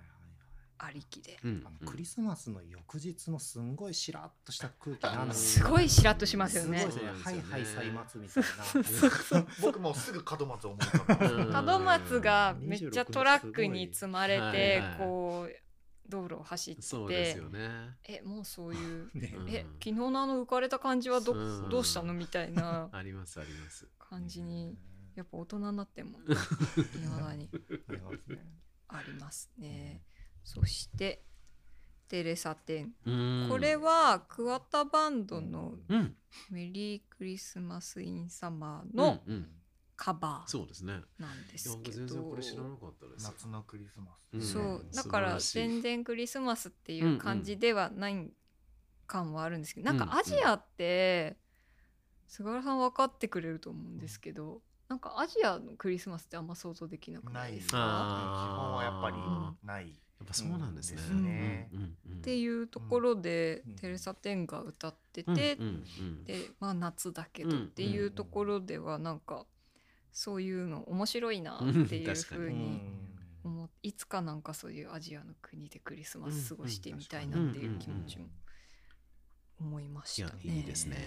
[0.77, 1.39] ありきで。
[1.43, 1.63] うん。
[1.65, 6.79] あのクリスマスの翌日のすんごいしらっとした空気なんだすごいしらっとしますよね。
[6.79, 7.11] すごいね。
[7.11, 9.45] はいはい歳末みたいな。
[9.61, 11.65] 僕もうすぐ門松思い浮かべますうん。
[11.65, 14.97] 門松がめっちゃトラックに積まれはいてはい。
[14.97, 15.68] こう
[16.09, 17.69] 道路を走ってそうですよね。
[18.03, 19.33] えもうそういう ね。
[19.37, 19.49] うん。
[19.49, 21.67] え昨日のあの浮かれた感じはど,、う。
[21.67, 22.13] んどうしたの？
[22.13, 23.87] みたいな ありますあります。
[23.99, 24.77] 感じに
[25.15, 26.21] やっぱ大人になってもい
[27.09, 27.49] まだに
[27.87, 28.59] ありますね。
[28.87, 30.03] ありますね。
[30.43, 31.23] そして
[32.07, 33.49] テレサテン、うん。
[33.49, 36.15] これは桑田バンドのうん
[36.49, 39.51] 「メリークリスマス・イン・サマー」のうんうん
[40.01, 41.01] カバーそうですね。
[41.19, 43.23] なんですけ僕全然こどれ知らなかったです。
[43.25, 44.41] 夏のクリスマス、うん。
[44.41, 48.31] そう素だから全然クリスマスっていう感じではない
[49.07, 51.35] 感はあるんですけど、なんかアジアって
[52.29, 57.73] 菅原さん分かってくれると思うんですけど、なんかアジアのクリスマスってあんま想像できなくないですか？
[57.73, 57.75] 基
[58.55, 59.89] 本はやっぱりあない。
[59.89, 60.97] やっぱそうなんですね。
[60.97, 62.17] ですねうんうんうん。
[62.19, 66.23] っていうところで、うんテレサ・テンが歌ってうんて、うんうん。
[66.23, 69.45] でまあ夏だけどっていうところではなんか
[70.11, 72.81] そういうの面白いなっていうふううにん
[73.43, 78.25] 思っいつかなんかそういうアジアの国でクリスマス過ごしてみたいなっていう気持ちも
[79.59, 80.39] 思いましたね。
[80.43, 80.97] いやいいですね。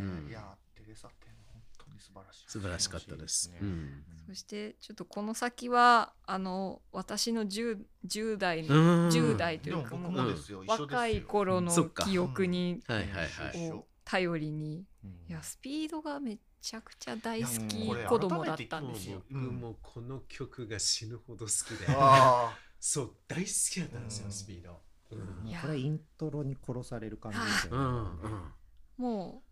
[0.00, 0.28] うん。
[0.28, 2.44] いやテレサテン本当に素晴らしい。
[2.48, 3.50] 素晴らしかったです。
[3.50, 3.58] ね。
[3.60, 4.04] うん。
[4.28, 9.08] そしてちょっとこの先はあの私の 10, 10代のうん。
[9.08, 11.72] 10代というかもう若い頃の
[12.04, 13.70] 記憶にはいはいはい。
[13.72, 14.84] を頼りに。
[15.04, 19.22] うんいやスピードがめちゃくちゃ大好いき子供だったんですよ。
[19.30, 24.32] 僕もこの曲が死ぬほど好きで、あ そう大好きだったんですようん。
[24.32, 24.80] スピード。
[25.10, 27.44] これイントロに殺される感じで。
[27.46, 27.78] すよね。
[27.78, 28.52] うんうん。
[28.98, 29.48] もう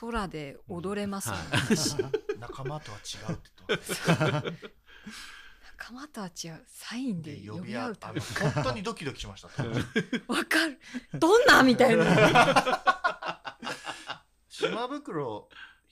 [0.00, 1.48] 空で踊れますもん、はい。
[1.60, 4.60] 私 あ仲間とは違うって
[5.78, 6.64] 仲間とは違う。
[6.66, 7.96] サインすで呼び合う。
[7.96, 9.48] たあの本当にドキドキしました。
[9.48, 10.78] わかる。
[11.18, 11.62] どんな？
[11.62, 13.56] みたいな。
[14.48, 15.48] 島袋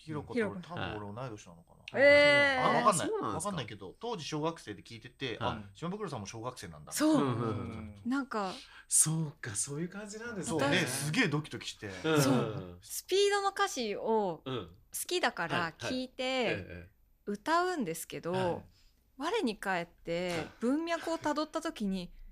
[0.09, 2.01] ひろ子とひろ子俺多分俺同い年なのかな。
[2.01, 2.65] えー。
[2.65, 3.09] あ分かんない。
[3.09, 3.51] そうなんですか？
[3.51, 6.93] 分かんないけど当時小学生で聞いてて、はいあ島袋さんも小学生なんだ。
[6.93, 8.53] そう、うんうんなんか。
[8.89, 10.61] そうかそういう感じなんですそう。
[10.61, 10.71] ね。
[10.71, 12.23] ですげえドキドキして、うん。
[12.23, 12.79] そう。
[12.83, 14.67] スピードの歌詞をうん。
[14.67, 14.73] 好
[15.07, 16.89] きだから聞いてえ
[17.27, 18.63] 歌うんですけど、はい。
[19.19, 20.49] 我に返ってはい。
[20.61, 22.28] 文脈をたどった時に「え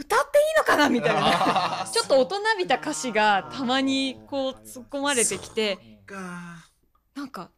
[0.00, 1.86] 歌っていいのかな?」みたいな。
[1.92, 6.00] ちょっと大人びた歌詞がたまにこう突っ込まれてきて。
[7.14, 7.50] なんか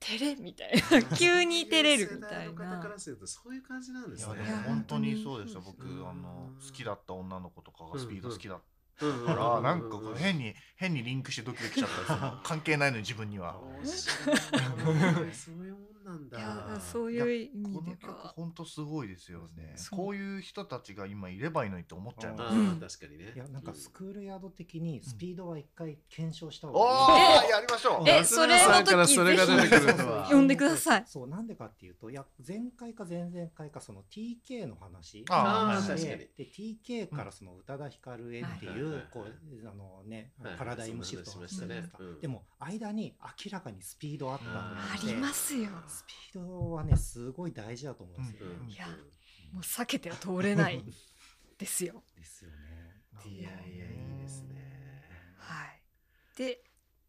[0.00, 1.02] 照れみたいな。
[1.16, 4.44] 急に照れるみたい世代の方かならするとそういう感じなんですね。
[4.66, 6.08] 本当にそうでした僕うん。
[6.08, 8.58] あの好きだった女の子とかがスピード好きだっ
[9.00, 13.60] うんたからなんか変に変にリンクしてドキドキしちゃったりする関係ないのに自分には。
[13.84, 15.70] そうい。
[15.70, 16.38] うもんなんだ。
[16.38, 19.74] いやそういう意味でこの曲は本当すごいですよね。
[19.76, 19.98] そう。
[19.98, 22.68] こういう人たちが今いればいいのにって思っちゃいまあすうん。
[22.72, 23.32] ー確かにね。
[23.34, 27.48] いやなんかスクールヤード的にスピードは一回検証した方おがいい。
[27.48, 28.08] ーやりましょう。
[28.08, 28.84] えそれが出
[29.68, 30.28] てくるとは。
[30.30, 31.04] 呼んでください。
[31.06, 35.24] そうなんでかっていうといや前回か前々回かその TK の話。
[35.28, 36.06] あ確かに。
[36.08, 41.92] で TK からその宇多田ヒカルへっていはいはいこうあのねはいパラダイムシフトそんな話がしたじゃないでね。
[42.00, 42.20] うん。
[42.20, 43.14] でも間に
[43.44, 45.68] 明らかにスピードあったと思ありますよ
[45.98, 48.86] スピードはねすごい大事だと思うんですよ、うんいや
[49.52, 50.84] もう避けては通れない。
[51.58, 52.04] ですよ。
[52.16, 52.56] ですよね。
[53.26, 55.02] いやいやいいですね。
[55.38, 55.82] はい。
[56.36, 56.62] で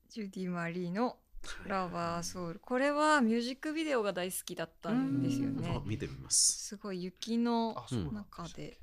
[0.09, 1.19] ジュディ・マリーの
[1.67, 5.69] 「ラバーソウル」これはミュージックビデオが大好きだったんですよね。
[5.75, 6.67] あ見てみます。
[6.67, 7.75] すごい雪の
[8.11, 8.79] 中で。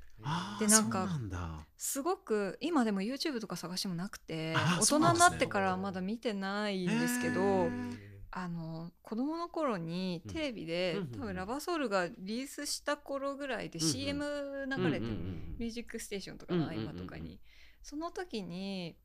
[0.59, 1.67] でなんかそうなんだ。
[1.75, 10.33] すごく今でも YouTube とか探してもなくてあ大人になってからまだ見てないんですけど、へーあの子供の頃にうん。
[10.33, 17.39] テレビで、うん多分ラバーソウルがリリースした頃ぐらいで CM 流れて、うんうんうんミュージックステーションとかの合間とかに、
[17.81, 18.95] その時に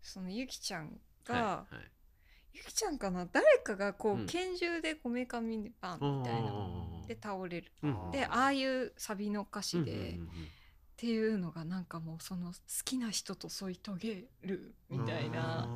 [0.00, 1.90] そのゆきちゃんが、はいはい。
[2.54, 3.26] ゆきちゃんかな？
[3.26, 4.26] 誰かがこう、うん。
[4.26, 6.52] 拳銃でこめかみにバンみたいな
[7.06, 7.72] で倒れる。
[7.82, 8.10] うん。
[8.12, 10.28] でああいうサビの歌詞で、うんうんうん
[11.00, 12.52] っていうのがなんかもうその好
[12.84, 15.66] きな人と添い遂げるみたいな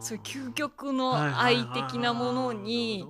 [0.00, 3.06] そういう究極の愛的なものに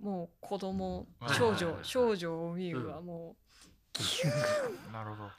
[0.00, 3.36] もう子供はい少女少女を見るはも
[4.90, 5.22] なるほど。
[5.24, 5.30] ど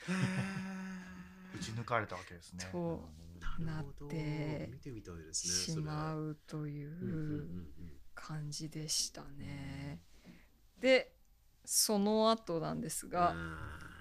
[1.55, 2.63] 打ち抜かれたわけですね。
[3.57, 7.47] なって見てみたいでうすねしまうという
[8.13, 10.01] 感じでしたね。
[10.79, 11.15] で
[11.65, 13.11] その後なんですうん。
[13.11, 13.34] があ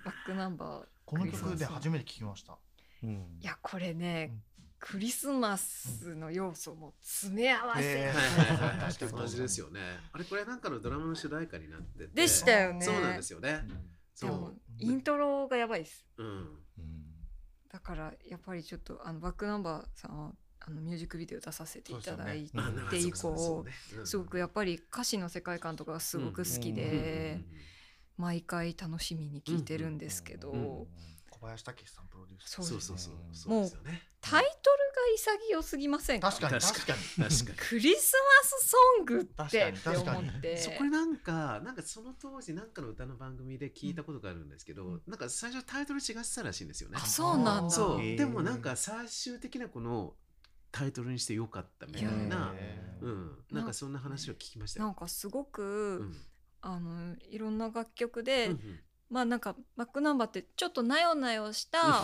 [0.04, 2.58] バックナンバーこの曲で初めて聞きました。
[3.02, 3.38] うん。
[3.40, 4.42] いやこれね、うん。
[4.78, 9.16] クリスマスの要素も詰め合わせ、えー。
[9.16, 9.80] 同じですよね。
[10.12, 12.10] あれこれなんかのドラマの主題歌になってて。
[12.12, 12.84] でしたよね。
[12.84, 13.62] そうなんですよね。
[14.14, 14.56] そでもう。
[14.78, 16.04] イントロがやばいです。
[16.18, 16.48] うん。
[17.72, 22.50] だからやっぱりちょっとあのバックナンバーさんはあのミュージックビデオ出させていただい
[22.90, 23.64] て以降
[24.04, 27.40] すごくやぱっぱり歌詞の世界観とかがすごく好きりで、
[28.16, 30.86] 毎回楽しみに聞いてるんですけど、うんうんうん
[31.38, 32.50] 小林武史さんプロデュース。
[32.50, 32.98] そうそうそう
[33.34, 33.82] そう。
[34.22, 36.30] タイトルが潔すぎませんか？
[36.30, 37.28] 確かに確かに。
[37.28, 37.58] 確かに。
[37.58, 40.18] クリスマスソングって確かにって確かに。
[40.30, 40.56] 思って。
[40.56, 45.02] そこれなんかなんかその当時なんかの歌の番組で聞いたことがあるんですけど、うん。
[45.06, 46.96] なんか最初タイトル違ってたらしいんですよね。
[46.98, 47.76] あそうなんだ。
[48.16, 50.14] でもなんか最終的なこの
[50.72, 52.54] タイトルにしてよかったみたいな、
[53.02, 54.86] うん、なんかそんな話を聞きましたよ。
[54.86, 56.16] なんかすごく、うん
[56.60, 62.02] あのいろんな楽曲で、うんまあなんかバックナンバーってちょっとなよなよした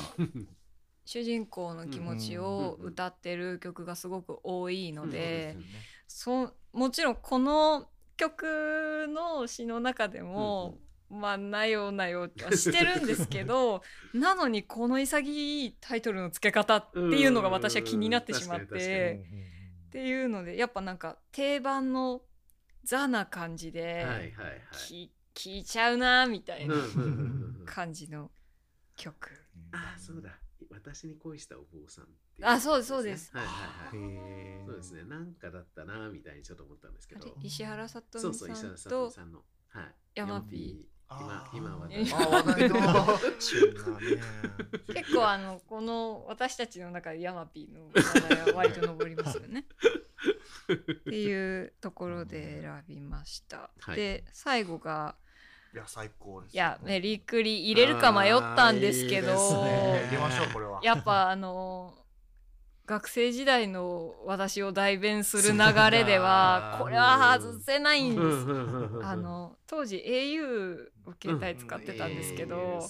[1.04, 5.64] 主人公の気持ちをうんうん歌ってる曲がすごく多いのうんでうん
[6.06, 10.78] そうもちろんこの曲の詩の中でも、
[11.10, 13.82] まあなよなよはしてるんですけど
[14.14, 19.24] なのにこの潔いタイトルの付け方っていうのが私は気になってしまって
[19.88, 22.22] っていうのでやっぱなんか定番の
[22.84, 24.32] ザな感じで、はいはいはい。
[24.86, 26.74] き聞いちゃうなみたいな
[27.64, 28.30] 感じの
[28.96, 29.30] 曲。
[29.72, 30.38] あそうだ。
[30.70, 33.30] 私に恋したお坊さんっていあそうですそうです。
[33.36, 33.50] はいは
[33.96, 34.66] いはい。
[34.66, 35.04] そうですね。
[35.04, 37.34] なんかだったなみたいにちょっと思ったんですけど。
[37.42, 39.42] 石原さとみそうそう石さん原さとさんの。
[39.68, 39.94] はい。
[40.14, 40.92] ヤマピー。
[41.20, 42.06] 今今はね
[44.94, 49.66] 結構あのこの私たちの中でヤマピーの話題は割と上りますよね。
[50.70, 53.70] っていうところで選びました。
[53.80, 53.96] はい。
[53.96, 55.14] で最後が
[55.74, 59.32] いや最高ですいやメリクリ入れるか迷ったんですけど
[59.64, 60.04] ね。
[60.08, 60.80] 入れましょうこれは。
[60.82, 61.94] やっぱあの
[62.84, 65.58] 学生時代の私を代弁する流
[65.90, 68.22] れではこれは外せないんです。
[68.24, 69.06] うん。
[69.06, 70.76] あの当時 au
[71.06, 72.80] を携帯使ってたんですけど、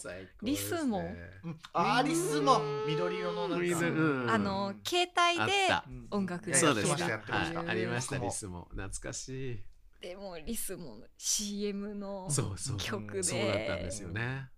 [0.43, 1.01] リスも
[1.45, 1.59] うん。
[1.75, 3.65] あーリスも緑色のなんか。
[3.65, 4.31] リスうん。
[4.31, 5.69] あの携帯で
[6.11, 7.69] 音楽そうでしたはい。
[7.69, 9.65] ありましたリスも懐かしい。
[10.01, 12.77] でもリスも CM のそうそう。
[12.79, 13.23] 曲で。
[13.23, 14.49] そうだったんですよね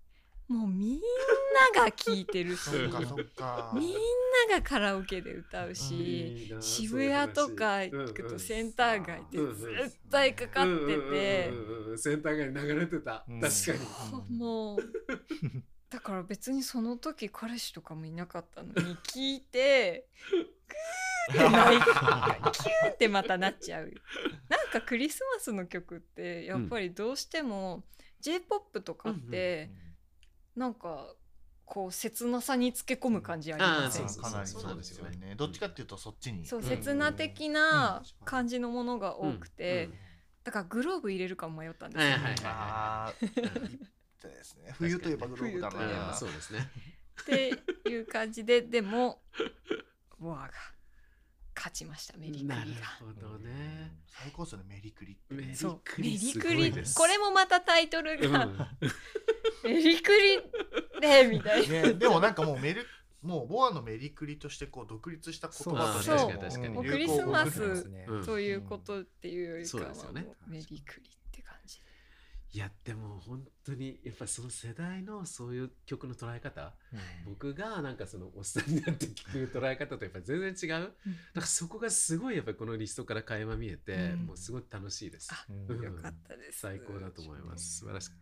[0.49, 1.01] もうみん
[1.75, 2.71] なが聴いてるし。
[2.77, 2.89] みん
[4.49, 9.39] ながカラオケで歌うし、渋谷とか行くとセンター街で
[9.83, 13.25] 絶対かかってて、うんうんうんうんセンター街に流れてた。
[13.29, 13.41] うん。
[13.41, 13.79] 確かに。
[14.29, 14.79] うんもう。
[15.95, 20.09] だから別にその時彼氏とかもいなかったのに聞いて
[21.33, 23.93] グーって泣いてキューってまたなっちゃう。
[24.49, 27.85] なんかクリスマスの曲ってやっぱりどうしても
[28.21, 29.71] j p o p とかって
[30.57, 31.15] なんか
[31.65, 34.05] こう切なさにつけ込む感じありません？
[34.05, 35.35] あーそうかなりそうそうですよね。
[35.37, 36.47] どっちかっていうとそっちに。
[36.47, 39.95] そううん切な的な感じのものが多くて、うん。
[40.45, 43.61] だからグローブ入れるかも迷ったんですよ、はいはいあー
[44.21, 44.75] そうです ね。
[44.79, 46.15] 冬といえばグローブだな。
[46.15, 46.71] そうですね。
[47.23, 49.23] っていう感じででも
[50.19, 50.51] ボアが
[51.55, 52.17] 勝ちました。
[52.17, 52.55] メリクリが。
[52.57, 53.97] なるほどね。
[54.07, 55.41] 最高ですよねメリクリってね。
[55.43, 55.81] メリそう。
[55.85, 56.95] クリメリすごクリいです。
[56.95, 58.33] これもまたタイトルうん。
[58.33, 58.47] が、
[59.65, 61.83] メリクリでみたいな。
[61.83, 62.87] ねでもなんかもうメル
[63.23, 66.85] もうボアのメリクリとしてこう独立した言葉としてそう。
[66.85, 68.25] クリスマス有効うん。
[68.25, 69.95] そういうことっていうよりかは
[70.47, 71.11] メリクリ
[72.55, 76.73] いやでも本当にやっぱその世代のそういう曲の捉え方
[77.27, 80.71] 僕がなんかそのおっさんになって聞く捉え方とやっぱ全然違う。
[80.71, 80.93] だか
[81.35, 84.27] らそこがすごいやっぱりこのリストから垣間見えて、うん。
[84.27, 85.31] もうすごい楽しいです。
[85.33, 86.61] よかったです。
[86.61, 87.79] 最高だと思います。
[87.81, 88.21] 素晴らしいはい。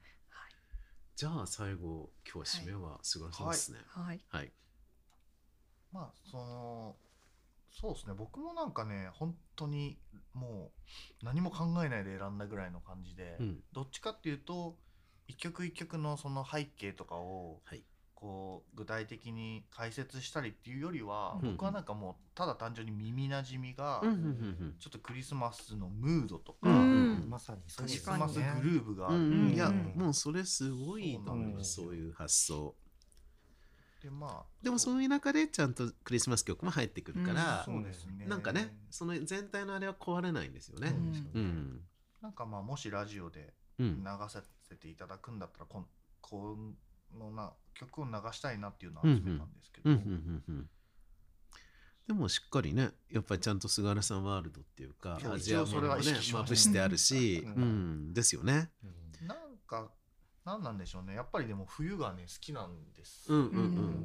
[1.14, 3.80] じゃあ最後今日は締めは菅原さんですね。
[3.86, 4.24] はい。
[4.30, 4.52] はい、
[5.92, 6.96] まあその
[7.72, 8.14] そうですね。
[8.16, 9.98] 僕もなんかね本当に
[10.34, 10.70] も
[11.22, 13.60] う何も考えないで選んだぐらいの感じで、うん。
[13.72, 14.76] どっちかっていうと
[15.26, 17.82] 一曲一曲のその背景とかをはい。
[18.14, 24.00] こう具体的に解説したりっていうよりは、うん僕はなんかもうただ単純に耳なじみが、
[24.78, 31.18] ちょっとクリスマスのムードとか、うんまさにクリスマスグルーヴがある、うんうんいやうんもうそれすごい
[31.62, 32.76] そういう発想
[34.02, 38.26] でまあでもそういう中でちゃんとクリスマス曲も入ってくるから、そうですね。
[38.26, 40.88] なんかねその全体のあれは壊れないんですよね。
[40.88, 41.30] そうですよね。
[41.34, 41.80] うん。
[42.20, 45.86] なんかまあもしラジオでうん流させていただくんだったらこん
[46.20, 46.56] こ
[47.16, 50.70] のな曲を流したいなっていうのは集めたんですけど、うんうんうんうん
[52.06, 55.88] でもしっかりねやっぱりちゃんと菅原さんワールドっていうかアジアもね
[56.32, 58.72] まぶしてあるし、う うんん、ですよね。
[59.22, 59.88] なんか
[60.44, 61.14] なんなんでしょうね。
[61.14, 63.56] やっぱりでも冬がね好きなんです、うんうん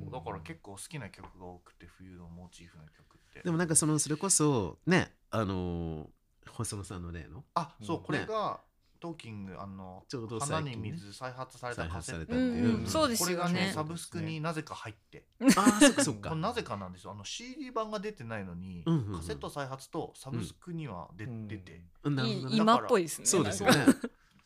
[0.05, 0.11] うん。
[0.11, 3.41] だから結構好きな曲が多くて冬のモチーフの曲って。
[3.43, 6.07] でもなんかそのそれこそねあのー
[6.49, 7.43] 細野さんの例の？
[7.55, 8.61] あそううんこれが、
[8.99, 10.89] トーキングあのちょうど花最近ね。
[10.89, 15.25] に水再発されたカセット再発されたっていう、うんそうですこれがねサブスクになぜか入って。
[15.55, 16.29] ああそっかそっか。
[16.29, 17.11] これなぜかなんですよ。
[17.11, 19.19] あの CD 版が出てないのに、うんうんうん。
[19.19, 21.47] カセット再発とサブスクには出,、うん。
[21.47, 21.83] てて。
[22.03, 22.15] うん。
[22.15, 23.25] なるほどねいい今っぽいですね。
[23.27, 23.85] そうですよね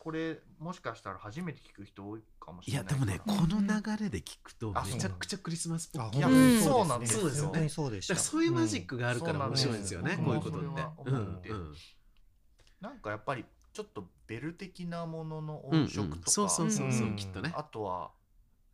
[0.04, 2.92] これもしかしたら初めて聞く人多いかもしいやれな。
[2.92, 6.60] いでもねこの流れで聞くとあめちゃくちゃクリスマスっぽくあ聞こえるうん。
[6.60, 7.48] そうなんですそうですよね。
[7.50, 8.14] 本当にそうでした。
[8.16, 10.66] だからそういうマジックがあるから面白いんですよね、うんこういうことって。
[10.66, 10.74] そ
[11.06, 11.74] うなんうん。
[12.82, 17.16] なんかやっぱりちょっとベル的なもののうん音色とか、そうそうそうそう、うん。
[17.16, 17.54] きっとね。
[17.56, 18.10] あとは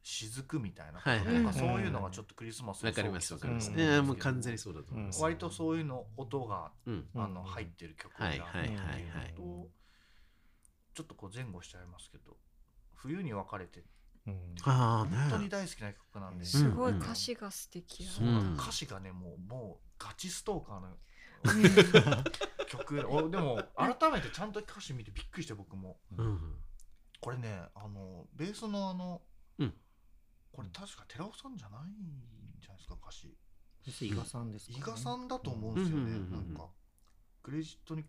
[0.03, 3.69] 雫みたいなはいはいなんかそういうのがちょっとクリスマスをわかりますわかります。
[3.69, 3.77] うん。
[3.77, 5.21] いやもう完全にそうだと思います。
[5.21, 7.05] 割とそういうの音がうん。
[7.13, 9.76] うんあの入ってる曲があるはいはいはいはいっていうのと
[10.97, 12.35] ちょっとこう前後しちゃいますけど
[12.95, 13.83] 冬に別れて
[14.25, 14.33] うん。
[14.63, 15.49] ああ本当にね。
[15.49, 16.43] 大好きな曲なんで。
[16.43, 16.97] すごい。
[16.97, 18.09] 歌詞が素敵や。
[18.19, 20.97] うん歌詞がねもうもうガチストーカーの
[21.43, 22.23] うん
[22.65, 23.05] 曲。
[23.07, 25.99] おでも改めてちゃんと歌詞見てびっくりして僕も。
[26.17, 26.55] うん。
[27.21, 29.21] これねあのベースのあの、
[29.59, 29.73] うん。
[30.51, 33.37] これ確か寺尾さんじゃないんじゃないですか歌詞。
[34.01, 36.67] 伊賀さんですか、伊賀さんだと思うんですよね、なんか
[37.41, 38.03] クレジットに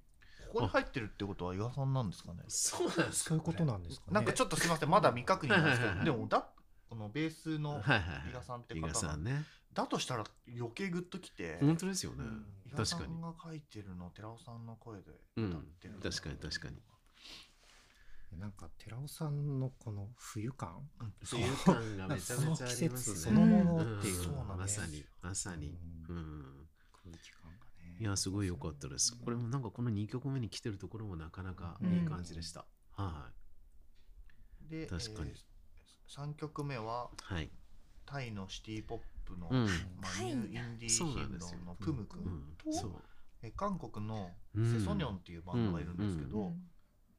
[0.48, 2.38] ここに入ってるってことは伊賀さんなんですかね？
[2.48, 3.28] そうなんですか。
[3.30, 6.46] そういうことなんですかねなんかちょっとすみませんまだ未確認なんですけはいはいはいどでもだ
[6.88, 8.30] このベースのはいはいはい。
[8.30, 9.44] 伊賀さんって伊賀方がさんね。
[9.74, 10.24] だとしたら
[10.58, 12.24] 余計グッときて本当ですよね。
[12.66, 13.20] 伊賀さ確かにん。
[13.20, 16.76] が書いてるの寺尾さんの声でうん歌ってるんだ確かに確かに
[18.38, 20.88] なんか寺尾さんのこの冬感？
[21.00, 23.16] うん冬感がめちゃめちゃありますね。
[23.16, 25.78] そのものっていううんのがねまさにまさに。
[26.08, 26.44] ううんん。
[27.04, 27.30] 空気
[28.00, 29.16] いやすごい良かったです。
[29.16, 32.64] これもなんかこの2曲目に来てるところもなかなかいい感じでした。
[32.92, 33.30] は
[34.68, 37.34] で確かにえー、3曲目はい。
[37.34, 37.50] はい。
[38.06, 39.66] タイのシティポップの、うん。
[39.66, 39.70] ま
[40.18, 42.90] あ、ニューインディーヒーロなんですよーのプム君うん。
[42.90, 43.02] う。
[43.42, 46.62] え韓国のうんセソニョンっていうバンドがいるんですけど、うん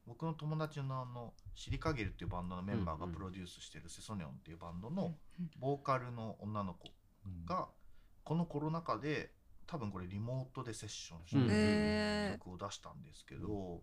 [0.06, 5.14] 僕の友達のあのシリカゲルっていうバンドのメンバーがうんうんプロデュースしてるセソニョンっていうバンドの
[5.60, 6.90] ボーカルの女の子
[7.26, 7.68] うんが
[8.24, 9.30] このコロナ禍で
[9.70, 11.48] 多分これリモートでセッションしうん。
[11.48, 13.82] て曲を出したんですけど、も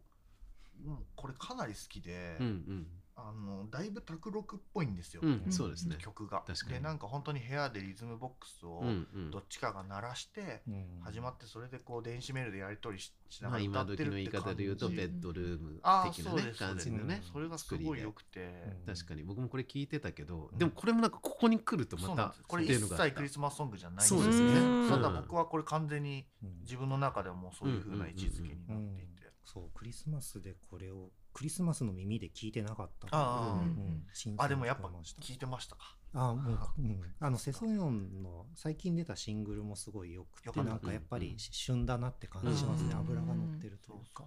[0.86, 2.88] うこれかなり好きで、うん
[3.20, 5.42] あのだいぶ卓録っぽいんですよ、うん。
[5.46, 5.52] うん。
[5.52, 5.96] そうですね。
[6.00, 6.44] 曲が。
[6.46, 6.74] 確かに。
[6.76, 8.84] でなんか本当に部屋でリズムボックスを
[9.32, 10.86] どっちかが鳴らしてうん。
[11.02, 14.50] 始まってそれでこう電子メールでやり取りししなまあがら歌今時の言いってるって感じ。
[14.52, 16.86] 方で言うとベッドルームああ的なねそうですそうです。
[16.86, 18.40] 感じのねうんそれがすごい良くて、
[18.88, 18.94] うん。
[18.94, 19.24] 確かに。
[19.24, 20.58] 僕もこれ聞いてたけどうん。
[20.60, 23.06] でもこれもなんかここに来るとまたこれ一っていうのがあった。
[23.10, 24.14] 切クリスマスソングじゃないんです
[24.44, 24.60] よね。
[24.60, 33.60] うんただ僕はこれ完全にうん自分の中ではもうそういう風な位置づけになっていて、そうクリスマスでこれをクリスマスの耳で聞いてなかったあ
[34.50, 35.22] でもやっぱに聞こえました。
[35.22, 35.96] 聞いてましたか。
[36.16, 43.00] あもう、うん、あのセソヨンの最近出たシングルもすごいよくてなんかやっぱり旬だなって感じしますね、うん。
[43.02, 44.26] 油が乗ってるというか、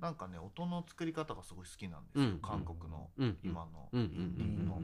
[0.00, 2.38] なんかね音の作り方がすごい好きなんですよ、うん。
[2.40, 3.38] 韓国のうん。
[3.42, 3.88] 今の。
[3.92, 4.00] うん。
[4.00, 4.06] うん。
[4.06, 4.80] インディーの、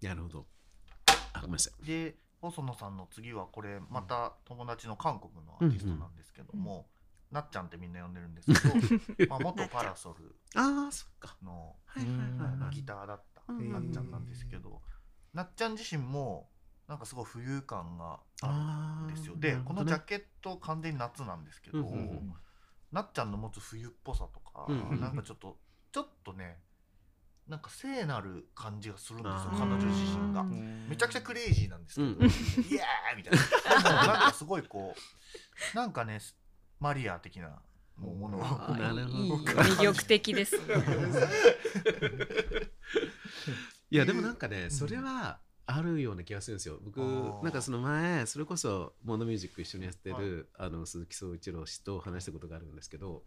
[0.00, 0.46] なるほど。
[1.32, 1.84] あごめんなさい。
[1.84, 6.86] で細野さんの次はこれまた友達の韓国のアーティストなんですけども、
[7.32, 8.52] なっちゃんってみんな呼んでるんです
[9.16, 10.36] けど まあ元パラソル
[11.42, 11.76] の
[12.70, 14.82] ギターだったうんなっちゃんなんですけど、
[15.32, 16.48] なっちゃん自身も
[16.86, 19.34] なんかすごい浮遊感があるんですよ。
[19.36, 22.34] で、このジャケット完全に夏なんですけど、うんうんうん。
[22.92, 25.58] なっちゃんの持つ冬っぽさとか、うんうんなんかちょっと
[25.90, 26.62] ちょっとね
[27.48, 30.42] なんか聖なる感じがするんですよ彼女自身が。
[30.42, 30.88] うん。
[30.88, 32.12] めちゃくちゃクレイジーなんですけど、うん。
[32.12, 34.06] イエーイみたいな。
[34.06, 34.94] なんかすごいこ
[35.74, 36.18] う、なんかね、
[36.82, 37.62] マリア的な
[37.96, 38.42] ものを。
[38.44, 39.24] あ なるほど。
[39.24, 40.74] いい魅力的ですね。
[43.90, 46.80] いやでもなんかねそれはあるような気がするんですよ。
[46.82, 46.98] 僕
[47.44, 50.24] なんかその前それこそモノミュージック一緒にやってはい。
[50.24, 53.22] る、あの鈴木総一郎氏と話したことがあるんですけど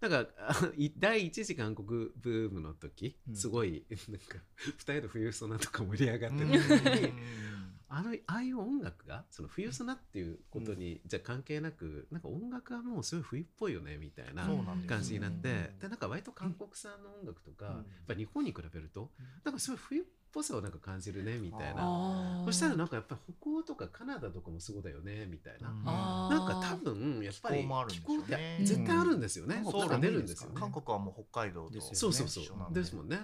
[0.00, 0.26] なんか
[0.98, 3.36] 第一次韓国ブームの時、うん。
[3.36, 7.12] すごいなんか二人の冬ソナとか盛り上がってうんる時に
[7.90, 15.78] あのああいう音楽がその冬ソナっていうことに、じゃあ関係なくなんか音楽はもうすごい冬っぽいよねみたいなそうなんですよ感じになって、うん。
[15.80, 17.72] でなんか割と韓国産の音楽とか、うん。
[17.72, 19.10] やっぱ日本に比べると
[19.44, 22.42] なんかすごい冬っぽさをなんか感じるねみたいな。
[22.44, 29.78] そしたらなんかやっぱり北欧とかカナダとかもそうだよねみたいな、なんか多分やっぱり気候って絶対あるんですよね、うん。
[29.78, 29.98] なんか。
[29.98, 30.56] 出るんですよね。
[30.60, 32.44] 韓国はもう北海道とですよねそうそうそう。
[32.44, 32.80] 一緒なんで。
[32.80, 33.18] ですもんね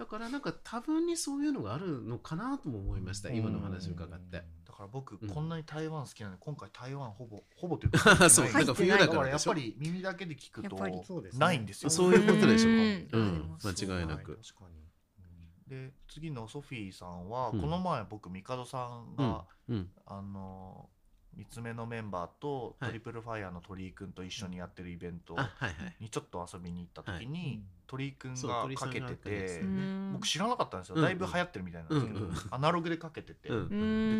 [0.00, 3.36] だからなんか多分にそういうのがあるのかなとも思いました、うん。
[3.36, 5.28] 今の話を伺って、だから僕うん。
[5.28, 10.88] こんなに台湾好きなので今回台湾ほぼ ほぼというかそうなんか冬だだかららやっぱり耳だけで聞くとな
[11.52, 11.90] いんですよ。
[11.90, 12.70] そういうことでしょ？
[12.70, 13.08] うん。
[13.12, 13.58] うん。
[13.62, 14.40] 間違いなく。
[14.42, 14.80] 確かに。
[15.68, 17.60] で次のソフィーさんは、うん。
[17.60, 19.90] この前僕帝さんが、うん。
[20.06, 20.88] あの
[21.36, 22.90] 三つ目のメンバーと、はい。
[22.90, 25.36] トリプルファイヤーの鳥居くんと一緒にやってるイベント
[26.00, 27.60] にちょっと遊びに行った時に、はい。
[27.86, 29.62] 鳥居くんそうがかけてて
[30.12, 31.02] 僕知らなかったんですよ、うん。
[31.02, 32.00] だいぶ流行ってるみたいなんで。
[32.00, 33.48] すけど、アナログでかけてて、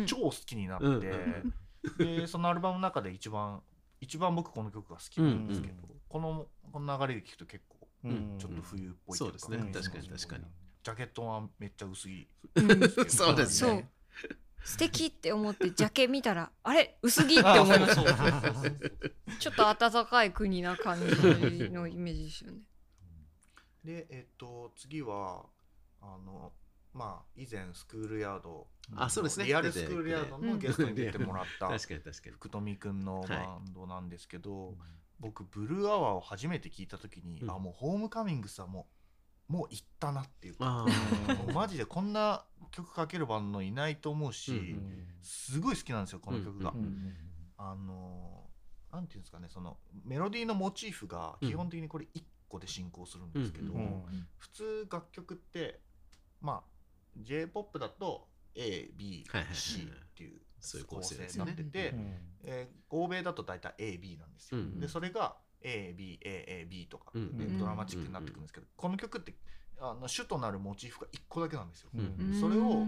[0.05, 1.53] 超好きになって、うん
[1.97, 3.59] でそのアルバムの中で一番
[3.99, 5.99] 一番僕この曲が好きなんですけど、うん。
[6.09, 8.35] このこの流れで聴くと結構うん。
[8.37, 9.39] ちょっと冬っぽいというか。
[9.39, 9.67] そうですね。
[9.67, 10.43] うん確かに確かに。
[10.83, 12.89] ジャケットはめっちゃ薄いうん。
[13.09, 13.89] そうですね
[14.63, 16.97] 素敵って思ってジャケ見たら あれ？
[17.01, 18.51] 薄着って思いました。
[19.39, 22.61] ちょっと暖かい国な感じのイメージですよね。
[23.83, 25.45] でえっと次は
[26.01, 26.53] あの
[26.93, 29.45] まあ以前スクールヤードあそうですね。
[29.45, 32.35] リアルスクールヤードのゲストに出てもらった 確かに確かに。
[32.35, 34.75] 福富くんのバンドなんですけど、
[35.19, 37.51] 僕ブルーアワーを初めて聞いた時に、うん。
[37.51, 38.87] あもうホームカミングスはも
[39.49, 40.55] うもう行ったなっていう。
[40.55, 40.85] か
[41.53, 46.73] マジでこんな曲かけるバンドいないと思うし、うんすごい好きなんですよこの曲が。
[47.57, 53.73] あのーなんていうんですかねそのメロディーのモチーフが基本的にこれ1個で進行するんですけど、
[54.37, 55.79] 普通楽曲って
[56.41, 56.61] まあ
[57.17, 60.41] j p o p だと ABC っていう
[60.85, 64.59] 構構成になってて、うんえー欧米だと大体 AB なんですよ。
[64.59, 67.11] うんでそれが ABAAB とか、
[67.59, 69.35] ドラマチックになってくるんですけど、この曲って
[69.83, 71.89] あの主となるモチーフが1個だけなんですよ。
[71.95, 72.85] うんそれを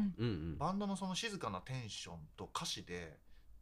[0.57, 3.18] バンドのその静かなテンションと歌詞で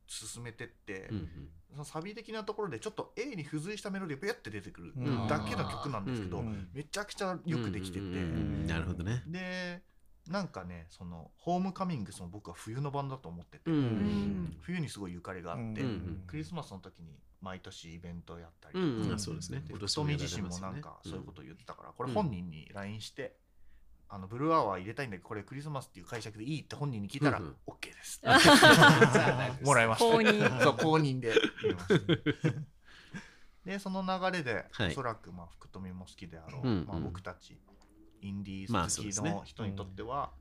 [0.05, 1.29] 進めてって、うん
[1.71, 8.19] そのサビ的なところでちょっと A に付随したメロディーがピュって出てくるうんだけの曲なんですけど、うんめちゃくちゃよくできてて、うんうんう
[8.63, 8.67] ん。
[8.67, 9.23] なるほどね。
[9.25, 9.81] で
[10.27, 16.23] なんかねそのホームカミングスも僕は冬のバンドだと思ってて、うん冬にすごいゆかりがあって、うん。
[16.27, 19.19] クリスマスの時に毎年イベントやったりとか、うんうん。
[19.19, 19.63] そうですね。
[19.67, 23.35] 太もやられ見自身もなんかそういうこと言ってたから、これ本人に LINE して、
[24.09, 27.55] あのブルーアワー入れたいんだけどこれクリスマスっていう解釈でいいって本人に聞いたら、うんうん。
[27.65, 28.21] OK です。
[29.63, 30.05] もらいました。
[30.05, 30.63] 公認。
[30.63, 31.31] そう公認で。
[31.31, 32.61] 入れました
[33.65, 34.91] でその流れで、はい。
[34.91, 37.59] おそらくまあ福富も好きであろう、うんまあ、僕たち
[38.21, 39.35] インディまーズ好きあそうですね。
[39.35, 40.31] の人にとっては、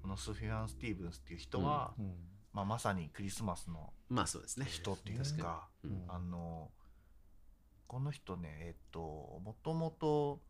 [0.00, 2.14] このスフィアン・スティーブンスっていう人は、うん
[2.52, 4.66] まあ、まさにクリスマスのまあそうですね。
[4.68, 5.90] 人っていうか、確かに。
[5.90, 6.04] うん。
[6.08, 6.70] あの
[7.86, 10.40] この人ねえっともともと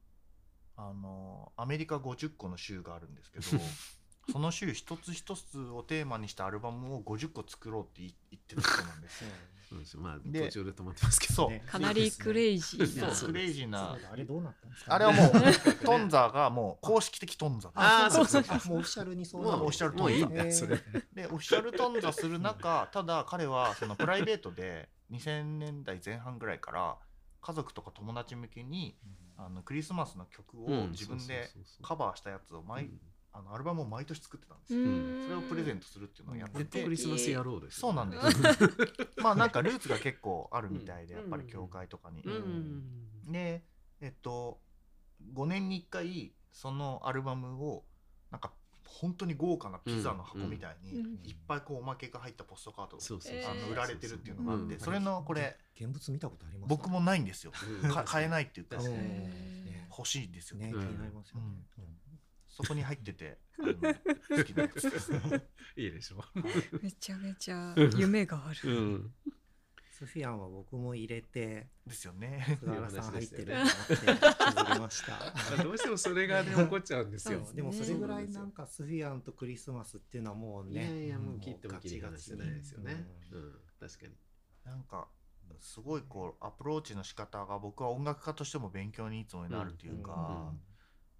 [0.77, 3.45] あのアメリカ50個の州があるんですけど
[4.31, 9.31] その州一つ一つをテーマにしたアルバムを50個作ろうって言言ってる人なんですよ。
[9.73, 11.51] そうですまあで途中で止まってますけどそう。
[11.51, 13.07] ねかなりクレイジーな。
[13.09, 13.28] そうそう。
[13.31, 13.90] クレイジーな。
[13.93, 14.94] そうだあれどうなったんですか？
[14.94, 20.66] あれはもうトンザがもう公式的トンザあーそうそうそうあもうオフィシャルにそうもうなのオフィシャルトンザ。
[21.15, 26.97] でオフィシャルトンザする中ただ彼はそのプライベートで2000年代前半ぐらいから
[27.40, 28.97] 家族とか友達向けに
[29.36, 31.51] あのクリスマスの曲を自分で
[31.82, 32.90] カバーしたやつを毎、
[33.34, 35.22] あのアルバムを毎年作ってたんですよ、ん。
[35.24, 38.22] それをプレゼントするっていうのをやってて、ネットクリスマス野郎ですそうなんです。
[39.22, 41.20] まあなんかルーツが結構あるみたいで、うん。
[41.20, 42.82] やっぱり教会とかに、うん。
[43.26, 43.64] で
[44.00, 44.60] えっと
[45.34, 47.84] 5年に1回そのアルバムを
[48.30, 48.52] なんか
[48.84, 51.06] 本当に豪華なピザの箱みたいに、うん。
[51.24, 54.80] いっぱいこうおまけが入ったポストカードが売られてるっていうのがあって、うん。
[54.80, 56.68] それのこれ現物見たことあります？
[56.68, 57.52] 僕もないんですよ、
[58.04, 58.76] 買えないっていうか
[59.96, 60.59] 欲しいんですよ。
[60.59, 60.74] ね
[62.53, 65.12] そこに入ってて 好きなやつです
[65.77, 66.23] いいでしょ。
[66.83, 69.15] めちゃめちゃ夢があうる、ん。
[69.91, 72.59] スフィアンは僕も入れてですよね。
[72.61, 75.62] 菅原さん入ってると思って気づきました。
[75.62, 77.49] どうしてもそれがね起こっちゃうんですよ。
[77.55, 83.07] でもそれぐらいなんかスフィアンとクリスマスっていうのはもういやねいやもう切っても切り離せないですよね。
[83.31, 83.61] うんうん。
[83.81, 84.12] 確かに。
[84.65, 85.09] なんか
[85.61, 90.72] すごいこうアプローチの仕方が僕は音楽家としても勉強にいつもなるというか、うん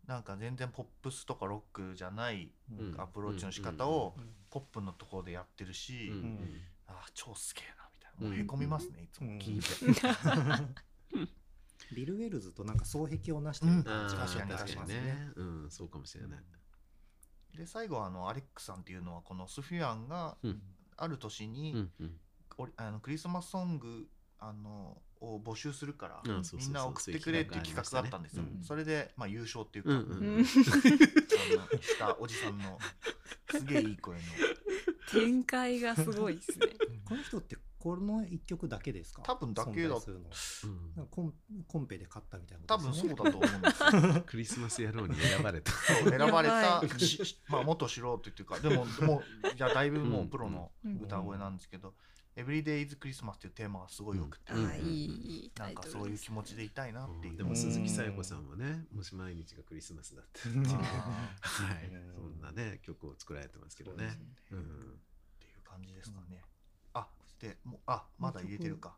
[0.07, 3.01] なんか全然ポップスとかロックじゃないうん。
[3.01, 6.61] アプローチの仕方をうんポップのところでやってるし、うんうん。
[6.87, 8.27] あー超すげえなみたいな。
[8.27, 9.31] もううんへこみますね、いつも。
[9.39, 9.67] 聞いて、
[11.95, 15.33] ビル・ウェルズとなんか双璧をなしてる感じがあー確かに確かにね。
[15.37, 16.45] うんそうかもしれない。
[17.57, 20.63] で最後はあのアレックさんっていうのはこのスフィアンがうん。
[20.99, 21.91] ある年に、
[22.77, 24.09] あのクリスマスソング
[24.39, 32.79] あのを募集するから、みんな送ってくれっていう企画があったんですよ、それで、まあ、優勝っていうか、うんうんあのしたおじさんの
[33.51, 34.23] すげえいい声の。
[35.11, 36.67] 展開がすごいですね。
[37.05, 39.23] この人ってこの一曲だけですか？
[39.23, 41.07] 多分だけだうん。
[41.11, 41.35] コン
[41.67, 43.15] コンペで勝ったみたいな多分ことですね。
[43.17, 44.23] そうだと思うんですよ。
[44.27, 45.73] クリスマス野郎に選ばれた。
[45.73, 50.99] そう選ばれたししまあ元素人っていうかでももうじゃあだいぶもうプロのうん。
[51.03, 51.95] 歌声なんですけど
[52.35, 54.67] 「エブリデイズ・クリスマス」っていうテーマがすごいよくて、うん。
[54.67, 60.59] ああいいいいタイなんかそういう気持ちでいたいなっていう、でも鈴木紗友子さんもねもし毎日がクリスマスだったらう。
[60.59, 60.65] ん。
[60.65, 61.89] はい。
[61.89, 64.09] うんそんなね曲を作られてますけどね。
[64.09, 64.61] そうですうん。
[64.61, 64.65] っ
[65.41, 66.43] ていう感じですかね。
[66.95, 68.97] あでもうあまだ入れてるか。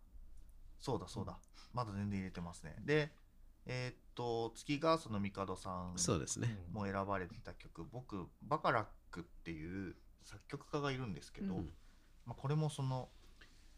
[0.80, 1.38] そうだそうだ。
[1.72, 2.76] まだ全然入れてますね。
[2.84, 3.12] で、
[3.66, 6.56] えーっと月がその帝さんそうですね。
[6.70, 11.72] も選ばれてた曲、僕バカラックっていう作曲家がいるんですけど、うん。
[12.26, 13.08] まあこれもその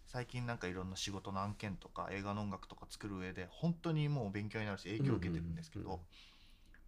[0.06, 6.06] 最近なんかいろんな仕事の案件とか映画の音楽とか作る上で本当にもう勉強になるし影響を受けてるんですけど、うんうんうん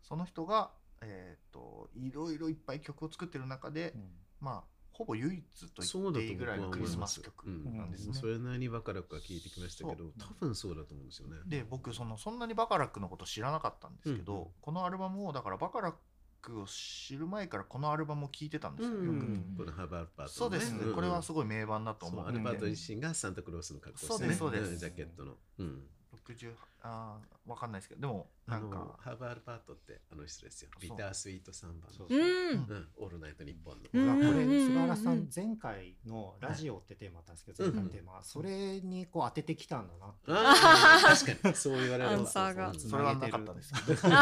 [0.08, 0.70] その人が、
[1.02, 3.92] えー、といろいろいっぱい曲を作ってる中で、
[4.40, 8.14] まあほぼ唯一と言っていいぐらいのクリスマス曲なんですね。
[8.14, 10.12] それなりにバカラックは聞いてきましたけどそう。
[10.18, 11.36] 多分そうだと思うんですよね。
[11.46, 14.46] で僕そのそんなにバカラックのこと知らなかったんですけど、うんうん。
[14.62, 15.94] このアルバムをだからバカラッ
[16.40, 19.06] クを知る前からこのアルバムを聴いてたんですよ、うん。
[19.06, 19.16] よく。
[19.24, 20.94] んこのハーバーパートそうですね、ん。
[20.94, 22.30] これはすごい名盤だと思って。
[22.30, 24.34] アルバート自身がサンタクロースの格好してね。
[24.34, 24.74] そうですそうです。
[24.74, 24.78] ん。
[24.78, 25.82] ジャケットの、うん、
[26.26, 30.70] 60あーわかんないですけどでもあのなんかハーバーアルパートってあの人ですよ。
[30.80, 32.20] ビタースイート3番そうのう。
[32.20, 32.22] ん。
[32.22, 34.32] うん、オールナイトニッポンの、うん。
[34.32, 40.14] これ菅原さん前回のラジオってテーマだったんですけど、はい前回のテーマ、それにこう当ててきたんだな
[41.16, 41.54] 確かに。
[41.54, 42.72] そう言われるアンサーが。
[42.74, 43.94] それはなかったですけど。
[43.94, 44.20] オー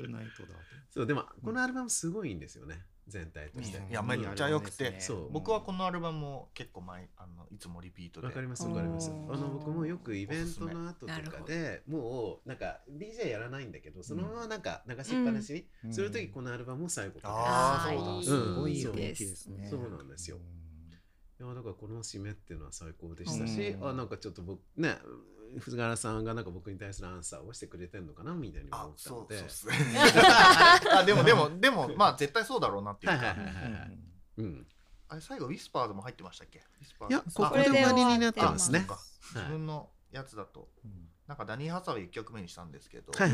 [0.00, 0.48] ルナイトだ
[0.90, 2.82] そうでもこのアルバムすごいんですよね。
[3.08, 3.78] 全体として。
[3.90, 4.98] いやめっちゃ良くて。
[5.30, 8.26] 僕はこのアルバムを結構前あのいつもリピートで。
[8.26, 9.10] わかりますわかります。
[9.10, 15.52] あの僕もよくイベントの後とかでもうなんか DJ やらないんだけどそのままなんか流しっぱなし？
[15.52, 15.92] に、うん。
[15.92, 17.28] する時このアルバムを最後か。
[17.28, 18.16] あーそうだ。
[18.16, 19.66] いいすごいうん雰囲気ですね。
[19.68, 20.38] そうなんですよ。
[21.40, 23.48] いやだからこの締めっていうのは最高でしたうん。
[23.48, 24.96] し、あなんかちょっと僕ね
[25.60, 29.44] 藤原さんがなんか僕に対するアンサーをしてくれてるのかなみたいにあ思ったので。
[30.92, 33.36] あ でもでもでもまあ絶対そうだろうなっていうか、
[35.08, 36.58] あれ最後ウィスパーズも入ってましたっけ？
[36.58, 38.86] ウィスパーいやズここで終わりになってますね。
[39.34, 40.68] 自分のやつだと
[41.26, 43.26] なんかダニー・ハサウェイ1曲目にしたんですけど、ダ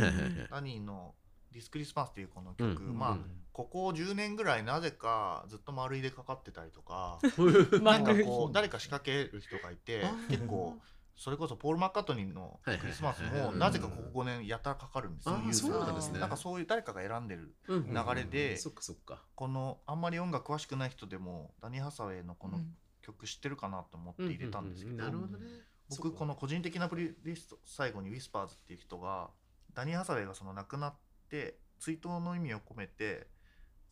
[0.60, 3.40] ニーの「This Christmas」っていうこの曲、うんまあ、うん。
[3.52, 10.76] ここ10年ぐらいなぜかずっと丸いでかかってたりとか はいなんかこう誰か仕掛ける人がいて結構
[11.16, 15.36] それこそポール・マッカートニーのクリスマスもなぜかここ5年やたらかかるんですよ。
[15.52, 16.18] そうなんですね。
[16.18, 19.22] なんかそういう誰かが選んでるうん流れでそっかそっか。
[19.34, 22.58] このあんまり音楽詳しくない人でもダニー・ハサウェイのこの
[23.02, 25.46] 曲知ってるかなと思って入れたんですけどうううなるほどね。
[25.90, 29.30] 僕この個人的なプレイリスト最後にウィスパーズっていう人が
[29.74, 30.94] ダニー・ハサウェイがその亡くなっ
[31.28, 33.28] て追悼の意味を込めて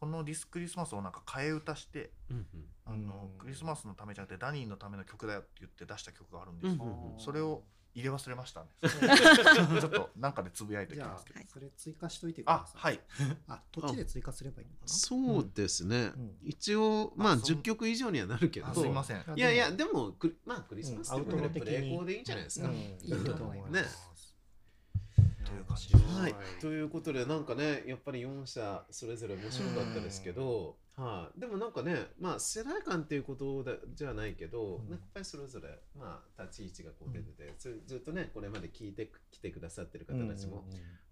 [0.02, 2.44] このディスクリスマスをなんか替え歌してうんうん。
[2.86, 3.38] あのうん。
[3.38, 7.62] クリスマスのためじゃなくてダニーのための曲だよって言って出した曲があるんですよ、うんうんそれを
[7.94, 8.68] 入れ忘れましたね。
[8.82, 12.80] ちょっとなんかでつぶやいておきますけどそれ追加しといてくだあさい。
[12.80, 13.00] はい。
[13.48, 14.88] あこっちで追加すればいいのかな？
[14.88, 16.36] そうですね、うん。
[16.42, 18.66] 一応まああそう10曲以上にはなるけど。
[18.66, 19.22] あすいません。
[19.36, 22.74] いやいやでもクリまあクリスマスってプレイコーでいいんじゃないですか、うん。
[22.74, 23.72] いいと思います。
[23.72, 23.84] ね
[25.52, 34.90] という感じはい、ということでなんかねやっぱり4社それぞれ面白かったですけど、はい、でもなんかねまあ世代間っていうことだじゃないけど、うん。
[34.90, 35.68] やっぱりそれぞれ
[35.98, 40.64] まあ立ち位置がこう出てて、ずずっとねこれまで聞いてきてくださってる方たちも、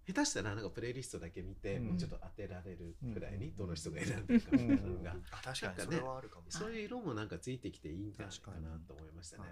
[0.07, 1.85] 下手したらなんかプレイリストだけ見て、うん。
[1.89, 3.57] もうちょっと当てられるくらいにうん。
[3.57, 6.45] どの人が選んでるかみたいなのが、あ確かにそれはあるかも。
[6.49, 9.43] そういう色もなんかついてきていいんじゃないかなと思いましたね。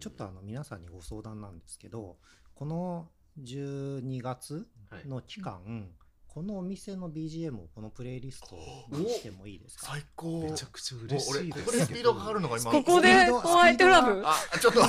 [0.00, 2.16] ちょっとあの皆さんにご相談なんですけど
[2.54, 3.08] この
[3.42, 4.66] 12月
[5.06, 5.88] の期間、
[6.34, 8.56] このお店の BGM をこのプレイリスト
[8.96, 9.88] にしてもいいですか？
[9.92, 10.42] 最高。
[10.42, 11.64] めちゃくちゃ嬉し俺いです。
[11.64, 12.70] ここでスピードがかかるのが今。
[12.70, 14.22] ここでホワイトラブ。
[14.24, 14.80] あちょっと。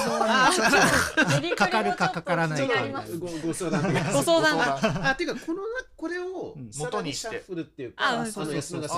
[1.56, 3.94] かかるかかからないかごご相談。
[4.14, 5.10] ご相談が。
[5.10, 5.62] あ、ていうかこの
[5.96, 6.72] これをうん。
[6.72, 8.98] さらにシャッフルっていうか、あそうそう安永さん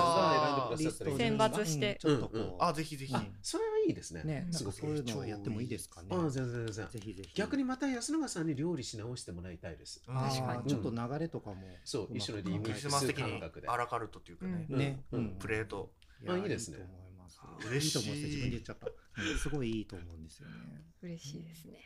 [0.72, 0.78] が
[1.18, 1.98] 選抜して。
[2.02, 3.14] ちょっとこう、あぜひぜひ。
[3.14, 3.34] うん。
[3.42, 4.24] それはいいですね。
[4.24, 4.78] ね、すごく。
[4.78, 6.10] そういうのをやってもいいですかね。
[6.12, 6.88] あ、全然全然。
[6.88, 7.30] ぜひぜひ。
[7.36, 10.02] 逆にまた安永さんに料理し直してもらいたいです。
[10.06, 10.70] 確かに。
[10.70, 11.56] ちょっと流れとかも。
[11.86, 13.68] そう一緒にリミクリススマス的に感覚で。
[13.68, 14.78] アラカルトっていうかね、うん。
[14.78, 15.30] ね、うん。
[15.40, 15.92] プレート。
[16.24, 16.78] やあいいですね。
[16.78, 17.40] と思います。
[17.68, 18.88] 嬉しいと思って自分で言っちゃった。
[18.88, 19.38] うん。
[19.38, 20.54] すごいいいと思うんですよね。
[21.02, 21.80] 嬉しいですね。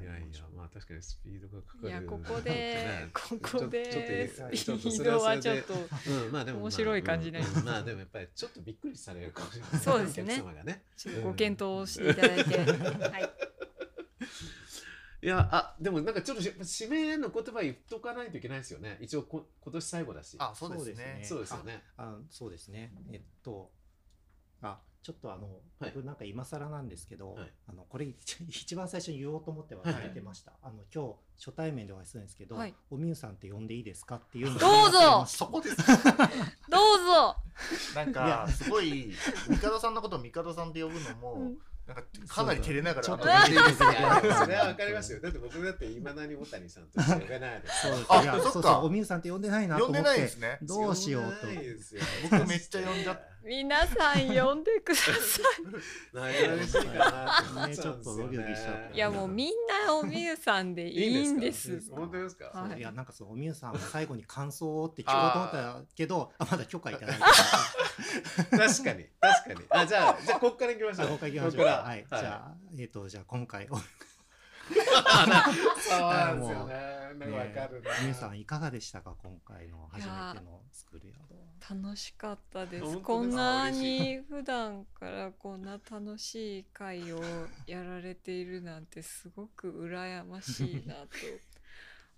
[0.00, 0.26] いやいや、
[0.56, 1.88] まあ確かにスピードがかかる。
[1.88, 7.60] いやここで ここでスピちょっとードはちょっとうん、まあでも、まあ面白い感じになります。
[7.60, 7.66] うん。
[7.66, 9.78] まあでもやっぱりちょっとびっくりされるかもしれない。
[9.78, 10.34] そうですね。
[10.34, 10.84] お客様がね。
[10.96, 12.58] ちょっとご検討していただいて。
[12.58, 13.50] はい
[15.22, 18.98] いや、あ、でもなんかちょっとし締めの言葉言っとかないといけないですよね。
[19.00, 20.36] 一応こ今年最後だし。
[20.38, 21.20] あそうですね。
[21.24, 21.82] そうですよね。
[21.98, 22.92] あ、そうですね。
[23.12, 23.70] えっと、
[24.62, 25.92] あ、ちょっとあの、はい。
[25.94, 27.52] 僕なんか今更なんですけど、はい。
[27.68, 30.52] あのこれ一一番最初に言おうと思って忘れてました。
[30.62, 31.14] あの今日
[31.44, 32.74] 初対面でお会いするんですけど、はい。
[32.90, 35.24] おみゆさんって呼んでいいですかっていうのをどうぞ。
[35.26, 35.86] そこですどう
[37.04, 37.36] ぞ。
[37.94, 39.12] なんかすごい
[39.60, 41.58] 帝さんのことを帝さんって呼ぶのも、うん
[41.94, 43.06] なんかかなり照れながら。
[43.06, 45.20] ちょっとそれは わかりますよ。
[45.20, 47.82] だって僕だっていまだに小谷さんとして呼べないです。
[47.82, 48.40] そうそっか。
[48.40, 50.58] そうそうおみゆさんって呼んでないなと呼んで思ってないですね。
[50.62, 51.46] どうしようと。
[51.46, 55.12] 呼んでないですよ僕めっちゃ呼んじゃっ皆さん呼んでくださ
[56.12, 57.76] ない 嬉しいかなね。
[57.76, 58.90] ちょっとドキドキしちゃった。
[58.90, 58.94] い。
[58.94, 59.48] いやもうみん
[59.86, 61.80] なおみゆさんでいいんです。
[61.90, 62.46] 本当ですか？
[62.46, 62.78] はい。
[62.78, 65.50] いやなんかそうおみゆさんも最後に感想をって聞こうと思っ
[65.86, 67.16] たけど あまだ許可いただい。
[67.16, 67.32] て確
[68.84, 69.66] かに確かに。
[69.70, 71.06] あじゃあじゃあこっから行きましょう。
[71.06, 71.66] あここから行きましょう。
[71.66, 73.66] はい、じゃあえっ、とじゃあ今回。
[73.70, 73.86] おそう
[76.00, 77.00] なんですよね。
[77.18, 77.90] なんかわかるな。
[78.02, 79.16] みゆさんいかがでしたか？
[79.22, 81.29] 今回の初めてのスクールヤードは
[81.68, 82.98] 楽しかったです。
[82.98, 87.22] こんなに普段からこんな楽しい会を
[87.66, 91.08] やられているなんてすごく羨ましいなと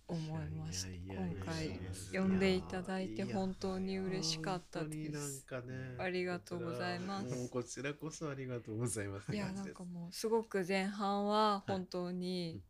[0.09, 0.89] 思いました。
[1.15, 1.81] 今回
[2.13, 5.45] 呼んでいただいて本当に嬉しかったです。
[5.47, 7.49] かねありがとうございます。
[7.49, 9.35] こちらこそありがとうございます。
[9.35, 12.61] いやなんかもうすごく前半は本当に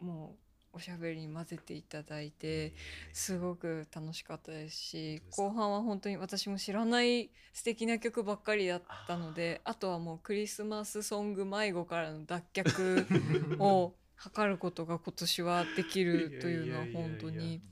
[0.00, 2.74] もうおしゃべりに混ぜていただいて
[3.12, 13.94] すごく楽しかったですし後半は本当に私も知らない素敵な曲ばっかりだったのであとはもうクリスマスソング迷子からの脱却を
[14.34, 17.62] 図ることが今年はできるというのは本当に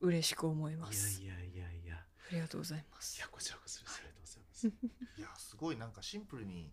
[0.00, 1.22] 嬉しく思います。
[1.22, 1.96] いやいやいやいや。
[1.96, 3.98] ありがとうございまいすやこちらこそです。
[3.98, 5.20] ありがとうございます。
[5.20, 6.70] いやすごいなんかシンプルに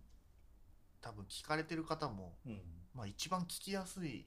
[0.99, 2.61] 多分聞かれてる方も、うん
[2.93, 4.25] まあ、一番聞きやすい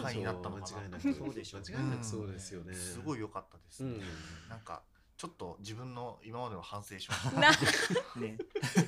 [0.00, 0.78] 回になったのかな。
[0.78, 2.74] 間違いなくそうでしょう間違いなくそうですよね。
[2.74, 4.00] すごい良かったです、うん。
[4.48, 4.82] なんか
[5.16, 7.50] ちょっと自分の今までの反省しましな。
[8.22, 8.38] ね。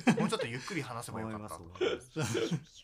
[0.05, 2.19] たもうちょっとゆっくり話せばよかったと思います。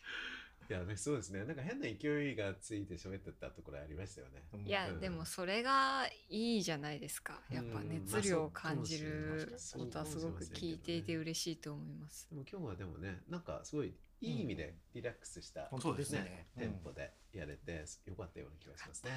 [0.70, 1.44] いやねそうですね。
[1.46, 4.44] なんか変な勢いがついて喋ってたところありましたよね。
[4.66, 7.40] いやうんでもそれがいいじゃないですか。
[7.50, 12.28] やっぱうん熱量を感じることはすごく聞いていて嬉しいと思います。
[12.28, 16.48] でも今日はでもねなんかすごいいい意味でリラックスした、本当ですね。
[16.58, 19.10] テンポでやれてよかったような気がしますね。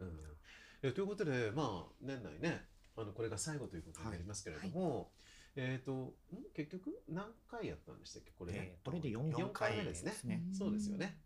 [0.00, 2.64] うん、ということでまあ年内ね
[2.96, 5.10] あのこれが最後ということになりますけれども、
[5.56, 6.12] えっ、とん？
[6.54, 8.32] 結局何回やったんでしたっけ？
[8.38, 10.14] これこれで4 4回目ですね。
[10.24, 11.20] ねそうですよね。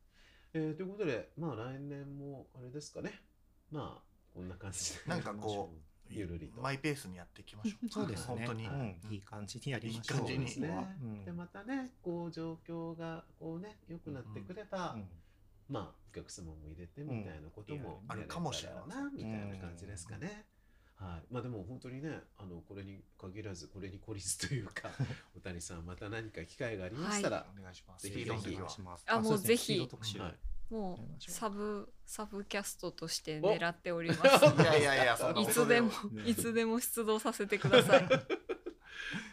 [0.54, 3.20] えー、ということでまあ来年もあれですかね。
[3.70, 5.00] まあこんな感じで。
[5.06, 5.72] なんかこ
[6.18, 6.60] ゆるりと。
[6.60, 7.88] マイペースにやっていきましょう。
[7.88, 8.36] そうですね。
[8.36, 10.30] 本当に、うん、いい感じにやりましょう。
[10.30, 10.66] いい感じに。
[10.66, 11.24] ねうん。
[11.24, 15.08] でまたねこう状況がこうね良くなってくれば、うん。
[15.68, 20.46] まあお客様も入れてみたいなこともうんあるかもしれないなみたいな感じですかね。
[20.96, 24.90] はい、まあでも本当にねあのこれに限らずこれに懲りずというか
[25.34, 28.04] 小谷さんまた何か機会がありましたら、お願いします。
[28.04, 29.04] ぜひスピードの時はお願いします。
[29.08, 29.78] あもうぜひ。
[30.18, 33.54] はいもううサブサブキャストとしてお。
[33.54, 34.22] 狙っております。
[34.62, 36.22] いやいやいやそんないつでもね。
[36.24, 38.08] いつでも出動させてください。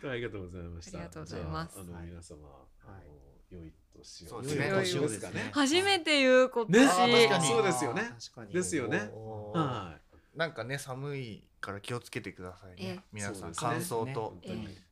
[0.05, 0.97] ありがとうございました。
[0.97, 1.77] ありがとうございます。
[1.77, 2.07] ああのはい。
[2.07, 2.37] 皆様、
[2.83, 3.55] あのはい。
[3.55, 4.27] 良い年を。
[4.27, 4.67] そうですね。
[4.67, 5.01] 良い年を。
[5.03, 5.51] ですかね。
[5.55, 8.01] 初めて言うことねそうですよね。
[8.19, 8.53] 確かに。
[8.53, 9.09] ですよね。
[9.13, 9.97] は
[10.35, 12.95] なんかね寒いから気をつけてくださいええ。
[12.95, 14.21] ね皆さん乾燥ねと。
[14.31, 14.83] 本当にえ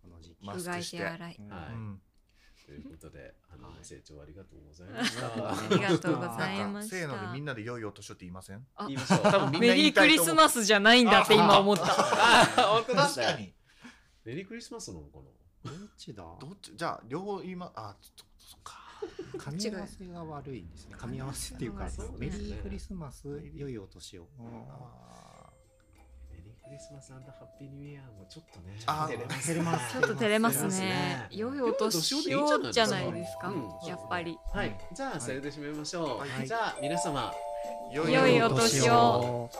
[0.00, 0.98] この時期マうがいスクして。
[0.98, 1.36] 手洗い。
[1.40, 1.48] うん。
[1.48, 1.72] はい。
[1.72, 2.02] うん
[2.68, 3.78] ということで、 あの、はい。
[3.78, 5.26] ご清聴ありがとうございました。
[5.26, 8.66] ありがとうございましたせーのでみんなで良いお年をって言いません？
[8.76, 9.20] あ言いましょう。
[9.22, 11.84] 多分みんなメリークリスマスじゃないんだって今思った。
[11.84, 13.54] あ本当だ確かに。
[14.24, 15.18] メリークリスマスなのか
[15.64, 15.70] な。
[15.72, 16.22] どっちだ？
[16.38, 16.76] どっち？
[16.76, 18.78] じゃあ両方言いまあちょっとそっか。
[19.38, 20.94] 噛み合わせが悪いんですね。
[20.96, 21.88] 噛み合わせっていうか
[22.18, 24.28] メリークリスマス良いお年を。
[24.38, 24.68] あメリー
[26.68, 28.76] クリスマスハッピーニューイヤーもちょっとね。
[28.84, 30.78] 照れます照れますちょっと照れますね。
[30.80, 33.88] ね良いお年をじゃないですかうん。
[33.88, 34.38] やっぱり。
[34.52, 36.18] はい、じゃあ、それで締めましょう。
[36.18, 36.46] はい。
[36.46, 37.32] じゃあ、皆様。
[37.90, 39.50] 良良いお年をを